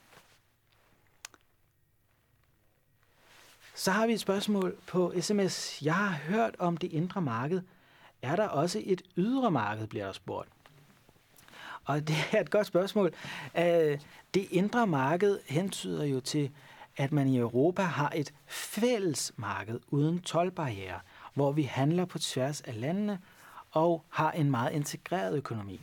Så 3.75 3.91
har 3.91 4.07
vi 4.07 4.13
et 4.13 4.19
spørgsmål 4.19 4.75
på 4.87 5.13
sms. 5.21 5.81
Jeg 5.81 5.95
har 5.95 6.09
hørt 6.09 6.55
om 6.59 6.77
det 6.77 6.93
indre 6.93 7.21
marked. 7.21 7.61
Er 8.21 8.35
der 8.35 8.47
også 8.47 8.81
et 8.85 9.01
ydre 9.17 9.51
marked, 9.51 9.87
bliver 9.87 10.05
der 10.05 10.13
spurgt. 10.13 10.49
Og 11.85 12.07
det 12.07 12.15
er 12.31 12.41
et 12.41 12.51
godt 12.51 12.67
spørgsmål. 12.67 13.13
Øh, 13.57 13.99
det 14.33 14.47
indre 14.51 14.87
marked 14.87 15.39
hentyder 15.45 16.05
jo 16.05 16.19
til, 16.19 16.51
at 16.97 17.11
man 17.11 17.27
i 17.27 17.37
Europa 17.37 17.81
har 17.81 18.11
et 18.15 18.33
fælles 18.47 19.33
marked 19.37 19.79
uden 19.87 20.19
tolvbarriere, 20.19 20.99
hvor 21.33 21.51
vi 21.51 21.63
handler 21.63 22.05
på 22.05 22.19
tværs 22.19 22.61
af 22.61 22.81
landene 22.81 23.19
og 23.71 24.03
har 24.09 24.31
en 24.31 24.51
meget 24.51 24.71
integreret 24.71 25.37
økonomi. 25.37 25.81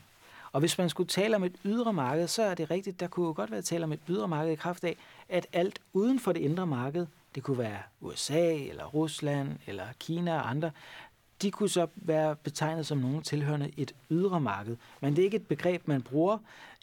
Og 0.53 0.61
hvis 0.61 0.79
man 0.79 0.89
skulle 0.89 1.09
tale 1.09 1.37
om 1.37 1.45
et 1.45 1.57
ydre 1.65 1.93
marked, 1.93 2.29
så 2.29 2.43
er 2.43 2.55
det 2.55 2.71
rigtigt, 2.71 3.01
der 3.01 3.07
kunne 3.07 3.27
jo 3.27 3.33
godt 3.37 3.51
være 3.51 3.63
tale 3.63 3.85
om 3.85 3.93
et 3.93 4.01
ydre 4.09 4.29
marked 4.29 4.53
i 4.53 4.57
kraft 4.57 4.85
af, 4.85 4.97
at 5.29 5.47
alt 5.53 5.81
uden 5.93 6.21
for 6.21 6.33
det 6.33 6.41
indre 6.41 6.67
marked, 6.67 7.07
det 7.35 7.43
kunne 7.43 7.59
være 7.59 7.79
USA 8.01 8.55
eller 8.55 8.85
Rusland 8.85 9.59
eller 9.67 9.85
Kina 9.99 10.35
og 10.35 10.51
andre, 10.51 10.71
de 11.43 11.51
kunne 11.51 11.69
så 11.69 11.87
være 11.97 12.37
betegnet 12.37 12.87
som 12.87 12.99
nogen 12.99 13.23
tilhørende 13.23 13.73
et 13.77 13.95
ydre 14.11 14.41
marked. 14.41 14.77
Men 15.01 15.17
det 15.17 15.23
er 15.23 15.25
ikke 15.25 15.37
et 15.37 15.47
begreb, 15.47 15.89
man 15.89 16.03
bruger 16.03 16.39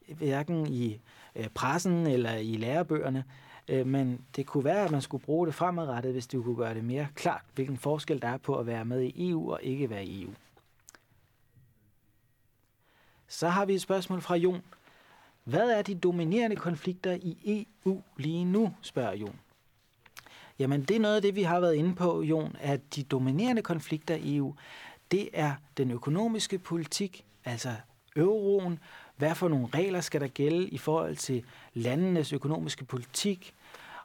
hverken 0.08 0.68
i 0.68 0.99
øh, 1.36 1.47
pressen 1.49 2.08
eller 2.08 2.34
i 2.34 2.58
lærebøgerne. 2.58 3.24
Øh, 3.68 3.88
men 3.88 4.26
det 4.36 4.45
kunne 4.45 4.64
være, 4.64 4.86
at 4.86 4.91
man 4.91 5.01
skulle 5.01 5.24
bruge 5.24 5.47
det 5.47 5.56
fremadrettet, 5.56 6.12
hvis 6.12 6.28
det 6.28 6.43
kunne 6.43 6.56
gøre 6.56 6.74
det 6.74 6.84
mere 6.84 7.08
klart, 7.16 7.43
hvilken 7.56 7.78
forskel 7.78 8.22
der 8.22 8.28
er 8.28 8.38
på 8.38 8.58
at 8.58 8.68
være 8.68 8.86
med 8.86 9.01
i 9.01 9.30
EU 9.30 9.51
og 9.51 9.60
ikke 9.64 9.89
være 9.89 10.06
i 10.06 10.24
EU. 10.24 10.32
Så 13.28 13.49
har 13.49 13.66
vi 13.66 13.74
et 13.74 13.82
spørgsmål 13.82 14.22
fra 14.22 14.36
Jon. 14.36 14.62
Hvad 15.43 15.72
er 15.72 15.82
de 15.82 15.95
dominerende 15.95 16.56
konflikter 16.56 17.12
i 17.12 17.66
EU 17.86 18.01
lige 18.18 18.45
nu, 18.45 18.74
spørger 18.82 19.14
Jon. 19.16 19.39
Jamen, 20.60 20.82
det 20.82 20.95
er 20.95 20.99
noget 20.99 21.16
af 21.16 21.22
det, 21.22 21.36
vi 21.36 21.43
har 21.43 21.60
været 21.60 21.76
inde 21.76 21.95
på, 21.95 22.22
Jon, 22.22 22.56
at 22.60 22.95
de 22.95 23.04
dominerende 23.04 23.62
konflikter 23.62 24.16
i 24.16 24.36
EU, 24.38 24.56
det 25.12 25.30
er 25.34 25.54
den 25.78 25.91
økonomiske 25.91 26.60
politik, 26.60 27.26
altså 27.45 27.70
euroen, 28.16 28.80
hvad 29.18 29.36
for 29.36 29.47
nogle 29.47 29.68
regler 29.74 30.01
skal 30.01 30.22
der 30.22 30.28
gælde 30.28 30.70
i 30.70 30.78
forhold 30.78 31.16
til 31.16 31.43
landenes 31.74 32.34
økonomiske 32.34 32.86
politik, 32.86 33.54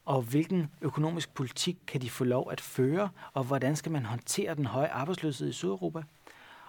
og 0.05 0.23
hvilken 0.23 0.71
økonomisk 0.81 1.35
politik 1.35 1.77
kan 1.87 2.01
de 2.01 2.11
få 2.11 2.25
lov 2.25 2.49
at 2.53 2.61
føre, 2.61 3.09
og 3.33 3.45
hvordan 3.45 3.77
skal 3.77 3.93
man 3.93 4.05
håndtere 4.05 4.55
den 4.55 4.67
høje 4.67 4.89
arbejdsløshed 4.89 5.49
i 5.49 5.53
Sydeuropa? 5.53 6.03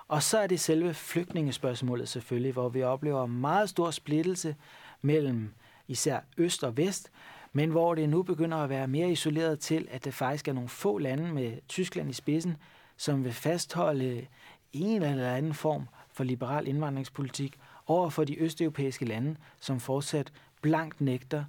Og 0.07 0.23
så 0.23 0.37
er 0.37 0.47
det 0.47 0.59
selve 0.59 0.93
flygtningespørgsmålet 0.93 2.09
selvfølgelig, 2.09 2.53
hvor 2.53 2.69
vi 2.69 2.83
oplever 2.83 3.25
meget 3.25 3.69
stor 3.69 3.91
splittelse 3.91 4.55
mellem 5.01 5.53
især 5.87 6.19
øst 6.37 6.63
og 6.63 6.77
vest, 6.77 7.11
men 7.53 7.69
hvor 7.69 7.95
det 7.95 8.09
nu 8.09 8.23
begynder 8.23 8.57
at 8.57 8.69
være 8.69 8.87
mere 8.87 9.11
isoleret 9.11 9.59
til, 9.59 9.87
at 9.91 10.05
det 10.05 10.13
faktisk 10.13 10.47
er 10.47 10.53
nogle 10.53 10.69
få 10.69 10.97
lande 10.97 11.33
med 11.33 11.57
Tyskland 11.67 12.09
i 12.09 12.13
spidsen, 12.13 12.57
som 12.97 13.23
vil 13.23 13.33
fastholde 13.33 14.27
en 14.73 15.03
eller 15.03 15.33
anden 15.33 15.53
form 15.53 15.87
for 16.13 16.23
liberal 16.23 16.67
indvandringspolitik 16.67 17.59
over 17.87 18.09
for 18.09 18.23
de 18.23 18.39
østeuropæiske 18.39 19.05
lande, 19.05 19.35
som 19.59 19.79
fortsat 19.79 20.31
blankt 20.61 21.01
nægter. 21.01 21.43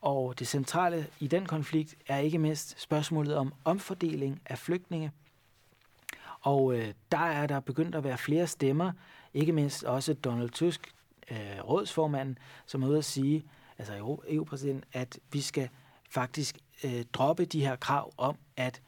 Og 0.00 0.38
det 0.38 0.46
centrale 0.46 1.06
i 1.20 1.26
den 1.26 1.46
konflikt 1.46 1.94
er 2.08 2.18
ikke 2.18 2.38
mindst 2.38 2.80
spørgsmålet 2.80 3.36
om 3.36 3.52
omfordeling 3.64 4.40
af 4.46 4.58
flygtninge. 4.58 5.12
Og 6.40 6.74
øh, 6.74 6.88
der 7.12 7.18
er 7.18 7.46
der 7.46 7.60
begyndt 7.60 7.94
at 7.94 8.04
være 8.04 8.18
flere 8.18 8.46
stemmer, 8.46 8.92
ikke 9.34 9.52
mindst 9.52 9.84
også 9.84 10.14
Donald 10.14 10.50
Tusk, 10.50 10.94
øh, 11.30 11.36
rådsformanden, 11.68 12.38
som 12.66 12.82
er 12.82 12.88
ude 12.88 12.98
at 12.98 13.04
sige, 13.04 13.44
altså 13.82 14.18
EU-præsidenten, 14.28 14.84
at 14.92 15.18
vi 15.32 15.40
skal 15.40 15.68
faktisk 16.10 16.58
øh, 16.84 17.04
droppe 17.12 17.44
de 17.44 17.60
her 17.60 17.76
krav 17.76 18.12
om, 18.16 18.36
at 18.56 18.82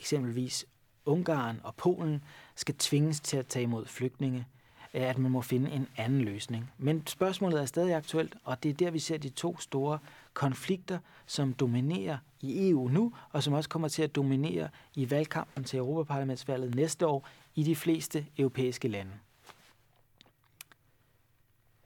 eksempelvis 0.00 0.66
Ungarn 1.04 1.60
og 1.62 1.74
Polen 1.74 2.24
skal 2.54 2.74
tvinges 2.74 3.20
til 3.20 3.36
at 3.36 3.46
tage 3.46 3.62
imod 3.62 3.86
flygtninge, 3.86 4.46
øh, 4.94 5.02
at 5.02 5.18
man 5.18 5.30
må 5.30 5.42
finde 5.42 5.70
en 5.70 5.88
anden 5.96 6.20
løsning. 6.20 6.70
Men 6.78 7.06
spørgsmålet 7.06 7.60
er 7.60 7.66
stadig 7.66 7.94
aktuelt, 7.94 8.36
og 8.44 8.62
det 8.62 8.68
er 8.68 8.74
der, 8.74 8.90
vi 8.90 8.98
ser 8.98 9.18
de 9.18 9.28
to 9.28 9.58
store 9.58 9.98
konflikter, 10.34 10.98
som 11.26 11.52
dominerer 11.52 12.18
i 12.40 12.70
EU 12.70 12.88
nu, 12.88 13.12
og 13.32 13.42
som 13.42 13.52
også 13.52 13.68
kommer 13.68 13.88
til 13.88 14.02
at 14.02 14.14
dominere 14.14 14.68
i 14.94 15.10
valgkampen 15.10 15.64
til 15.64 15.78
Europaparlamentsvalget 15.78 16.74
næste 16.74 17.06
år 17.06 17.28
i 17.54 17.62
de 17.62 17.76
fleste 17.76 18.26
europæiske 18.38 18.88
lande. 18.88 19.12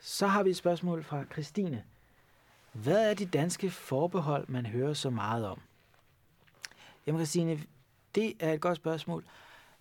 Så 0.00 0.26
har 0.26 0.42
vi 0.42 0.50
et 0.50 0.56
spørgsmål 0.56 1.04
fra 1.04 1.24
Christine. 1.32 1.84
Hvad 2.74 3.10
er 3.10 3.14
de 3.14 3.26
danske 3.26 3.70
forbehold, 3.70 4.48
man 4.48 4.66
hører 4.66 4.94
så 4.94 5.10
meget 5.10 5.46
om? 5.46 5.60
Jamen 7.06 7.18
Christine, 7.18 7.60
det 8.14 8.32
er 8.40 8.52
et 8.52 8.60
godt 8.60 8.76
spørgsmål. 8.76 9.24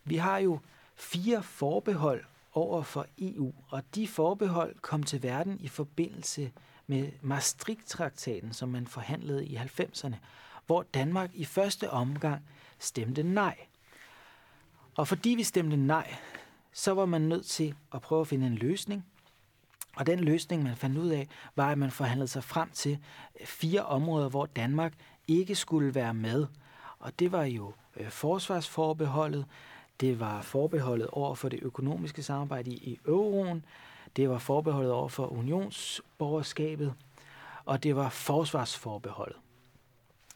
Vi 0.04 0.16
har 0.16 0.38
jo 0.38 0.60
fire 0.96 1.44
forbehold 1.44 2.24
over 2.54 2.84
for 2.84 3.08
EU, 3.18 3.54
og 3.70 3.84
de 3.96 4.08
forbehold 4.08 4.76
kom 4.82 5.04
til 5.04 5.24
verden 5.24 5.60
i 5.60 5.68
forbindelse 5.68 6.52
med 6.88 7.12
Maastricht-traktaten, 7.22 8.54
som 8.54 8.70
man 8.70 8.88
forhandlede 8.88 9.46
i 9.46 9.56
90'erne, 9.56 10.16
hvor 10.66 10.84
Danmark 10.94 11.30
i 11.34 11.46
første 11.46 11.90
omgang 11.90 12.44
stemte 12.80 13.24
nej. 13.24 13.58
Og 14.96 15.08
fordi 15.08 15.30
vi 15.30 15.44
stemte 15.44 15.78
nej, 15.78 16.16
så 16.74 16.94
var 16.94 17.06
man 17.06 17.22
nødt 17.22 17.46
til 17.46 17.76
at 17.94 18.02
prøve 18.02 18.22
at 18.22 18.28
finde 18.28 18.48
en 18.48 18.56
løsning, 18.56 19.06
og 19.96 20.06
den 20.06 20.20
løsning, 20.20 20.64
man 20.64 20.76
fandt 20.76 20.98
ud 20.98 21.10
af, 21.10 21.28
var, 21.56 21.72
at 21.72 21.78
man 21.78 21.92
forhandlede 21.92 22.28
sig 22.28 22.44
frem 22.44 22.70
til 22.70 23.00
øh, 23.40 23.48
fire 23.48 23.86
områder, 23.86 24.30
hvor 24.30 24.46
Danmark 24.46 24.94
ikke 25.28 25.56
skulle 25.56 25.96
være 25.96 26.14
med. 26.14 26.48
Og 27.00 27.20
det 27.20 27.32
var 27.32 27.44
jo 27.44 27.74
øh, 27.98 28.10
forsvarsforbeholdet, 28.10 29.46
det 30.00 30.20
var 30.20 30.42
forbeholdet 30.42 31.08
over 31.08 31.36
for 31.36 31.50
det 31.50 31.60
økonomiske 31.62 32.24
samarbejde 32.24 32.72
i 32.72 33.00
euroen, 33.06 33.66
det 34.16 34.30
var 34.30 34.38
forbeholdet 34.38 34.92
over 34.92 35.10
for 35.10 35.28
unionsborgerskabet, 35.28 36.94
og 37.66 37.84
det 37.84 37.96
var 37.96 38.10
forsvarsforbeholdet. 38.10 39.38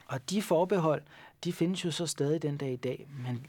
Og 0.08 0.30
de 0.30 0.42
forbehold, 0.42 1.02
de 1.44 1.54
findes 1.54 1.86
jo 1.86 1.92
så 1.92 2.06
stadig 2.06 2.42
den 2.42 2.58
dag 2.58 2.74
i 2.74 2.76
dag, 2.76 3.08
men 3.26 3.48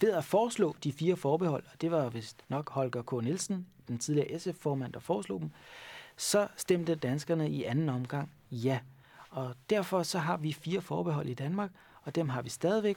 ved 0.00 0.12
at 0.12 0.24
foreslå 0.24 0.76
de 0.84 0.92
fire 0.92 1.16
forbehold, 1.16 1.64
og 1.72 1.80
det 1.80 1.90
var 1.90 2.08
vist 2.08 2.44
nok 2.48 2.70
Holger 2.70 3.02
K. 3.02 3.12
Nielsen, 3.24 3.66
den 3.88 3.98
tidligere 3.98 4.38
SF-formand, 4.38 4.92
der 4.92 5.00
foreslog 5.00 5.40
dem, 5.40 5.50
så 6.16 6.48
stemte 6.56 6.94
danskerne 6.94 7.50
i 7.50 7.64
anden 7.64 7.88
omgang 7.88 8.30
ja. 8.50 8.78
Og 9.30 9.54
derfor 9.70 10.02
så 10.02 10.18
har 10.18 10.36
vi 10.36 10.52
fire 10.52 10.80
forbehold 10.80 11.28
i 11.28 11.34
Danmark, 11.34 11.70
og 12.02 12.14
dem 12.14 12.28
har 12.28 12.42
vi 12.42 12.50
stadigvæk. 12.50 12.96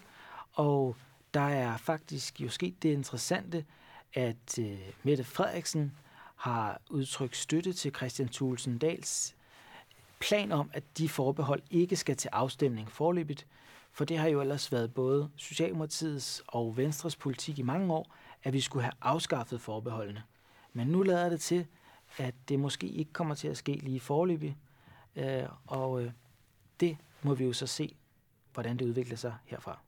Og 0.53 0.95
der 1.33 1.41
er 1.41 1.77
faktisk 1.77 2.41
jo 2.41 2.49
sket 2.49 2.83
det 2.83 2.89
interessante, 2.89 3.65
at 4.13 4.59
øh, 4.59 4.79
Mette 5.03 5.23
Frederiksen 5.23 5.91
har 6.35 6.81
udtrykt 6.89 7.37
støtte 7.37 7.73
til 7.73 7.95
Christian 7.95 8.29
Thulsen 8.29 8.77
Dals 8.77 9.35
plan 10.19 10.51
om, 10.51 10.69
at 10.73 10.83
de 10.97 11.09
forbehold 11.09 11.61
ikke 11.71 11.95
skal 11.95 12.15
til 12.15 12.29
afstemning 12.33 12.91
forløbigt, 12.91 13.47
for 13.91 14.05
det 14.05 14.17
har 14.17 14.27
jo 14.27 14.41
ellers 14.41 14.71
været 14.71 14.93
både 14.93 15.29
Socialdemokratiets 15.35 16.43
og 16.47 16.77
Venstres 16.77 17.15
politik 17.15 17.59
i 17.59 17.61
mange 17.61 17.93
år, 17.93 18.15
at 18.43 18.53
vi 18.53 18.61
skulle 18.61 18.83
have 18.83 18.93
afskaffet 19.01 19.61
forbeholdene. 19.61 20.23
Men 20.73 20.87
nu 20.87 21.03
lader 21.03 21.29
det 21.29 21.41
til, 21.41 21.67
at 22.17 22.35
det 22.49 22.59
måske 22.59 22.87
ikke 22.87 23.13
kommer 23.13 23.35
til 23.35 23.47
at 23.47 23.57
ske 23.57 23.73
lige 23.73 23.99
forløbig, 23.99 24.57
øh, 25.15 25.43
og 25.67 26.03
øh, 26.03 26.11
det 26.79 26.97
må 27.21 27.33
vi 27.33 27.45
jo 27.45 27.53
så 27.53 27.67
se, 27.67 27.95
hvordan 28.53 28.77
det 28.77 28.85
udvikler 28.85 29.17
sig 29.17 29.35
herfra. 29.45 29.79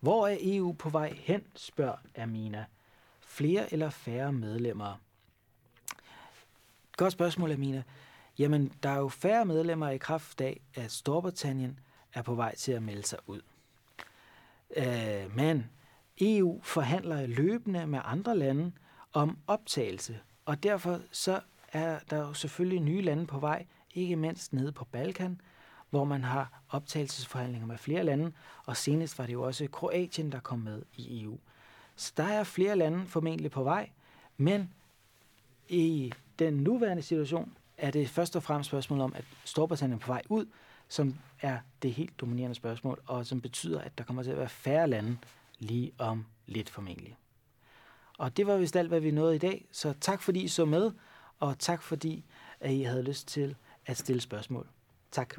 Hvor 0.00 0.28
er 0.28 0.36
EU 0.40 0.72
på 0.72 0.88
vej 0.88 1.12
hen, 1.12 1.42
spørger 1.54 1.96
Amina. 2.18 2.64
Flere 3.20 3.72
eller 3.72 3.90
færre 3.90 4.32
medlemmer? 4.32 4.96
Godt 6.96 7.12
spørgsmål, 7.12 7.52
Amina. 7.52 7.82
Jamen, 8.38 8.72
der 8.82 8.88
er 8.88 8.98
jo 8.98 9.08
færre 9.08 9.44
medlemmer 9.44 9.88
i 9.88 9.98
kraft 9.98 10.40
af, 10.40 10.60
at 10.74 10.92
Storbritannien 10.92 11.78
er 12.12 12.22
på 12.22 12.34
vej 12.34 12.54
til 12.54 12.72
at 12.72 12.82
melde 12.82 13.02
sig 13.02 13.18
ud. 13.26 13.40
Øh, 14.76 15.36
men 15.36 15.70
EU 16.20 16.60
forhandler 16.62 17.26
løbende 17.26 17.86
med 17.86 18.00
andre 18.04 18.36
lande 18.36 18.72
om 19.12 19.38
optagelse, 19.46 20.18
og 20.44 20.62
derfor 20.62 21.00
så 21.12 21.40
er 21.72 21.98
der 22.10 22.18
jo 22.18 22.32
selvfølgelig 22.32 22.80
nye 22.80 23.02
lande 23.02 23.26
på 23.26 23.38
vej, 23.38 23.66
ikke 23.94 24.16
mindst 24.16 24.52
nede 24.52 24.72
på 24.72 24.84
Balkan, 24.84 25.40
hvor 25.90 26.04
man 26.04 26.24
har 26.24 26.62
optagelsesforhandlinger 26.68 27.66
med 27.66 27.78
flere 27.78 28.04
lande, 28.04 28.32
og 28.66 28.76
senest 28.76 29.18
var 29.18 29.26
det 29.26 29.32
jo 29.32 29.42
også 29.42 29.68
Kroatien, 29.72 30.32
der 30.32 30.40
kom 30.40 30.58
med 30.58 30.82
i 30.96 31.22
EU. 31.22 31.38
Så 31.96 32.12
der 32.16 32.24
er 32.24 32.44
flere 32.44 32.76
lande 32.76 33.06
formentlig 33.06 33.50
på 33.50 33.62
vej, 33.62 33.90
men 34.36 34.70
i 35.68 36.12
den 36.38 36.54
nuværende 36.54 37.02
situation 37.02 37.56
er 37.78 37.90
det 37.90 38.08
først 38.08 38.36
og 38.36 38.42
fremmest 38.42 38.68
spørgsmål 38.68 39.00
om, 39.00 39.12
at 39.16 39.24
Storbritannien 39.44 39.98
er 39.98 40.00
på 40.00 40.12
vej 40.12 40.22
ud, 40.28 40.46
som 40.88 41.14
er 41.40 41.58
det 41.82 41.92
helt 41.92 42.20
dominerende 42.20 42.54
spørgsmål, 42.54 43.00
og 43.06 43.26
som 43.26 43.40
betyder, 43.40 43.80
at 43.80 43.98
der 43.98 44.04
kommer 44.04 44.22
til 44.22 44.30
at 44.30 44.38
være 44.38 44.48
færre 44.48 44.88
lande 44.88 45.16
lige 45.58 45.92
om 45.98 46.26
lidt 46.46 46.70
formentlig. 46.70 47.16
Og 48.18 48.36
det 48.36 48.46
var 48.46 48.56
vist 48.56 48.76
alt, 48.76 48.88
hvad 48.88 49.00
vi 49.00 49.10
nåede 49.10 49.34
i 49.34 49.38
dag, 49.38 49.66
så 49.72 49.94
tak 50.00 50.22
fordi 50.22 50.40
I 50.42 50.48
så 50.48 50.64
med, 50.64 50.90
og 51.40 51.58
tak 51.58 51.82
fordi 51.82 52.24
at 52.60 52.72
I 52.72 52.82
havde 52.82 53.02
lyst 53.02 53.28
til 53.28 53.56
at 53.86 53.96
stille 53.96 54.20
spørgsmål. 54.20 54.68
Tak. 55.10 55.34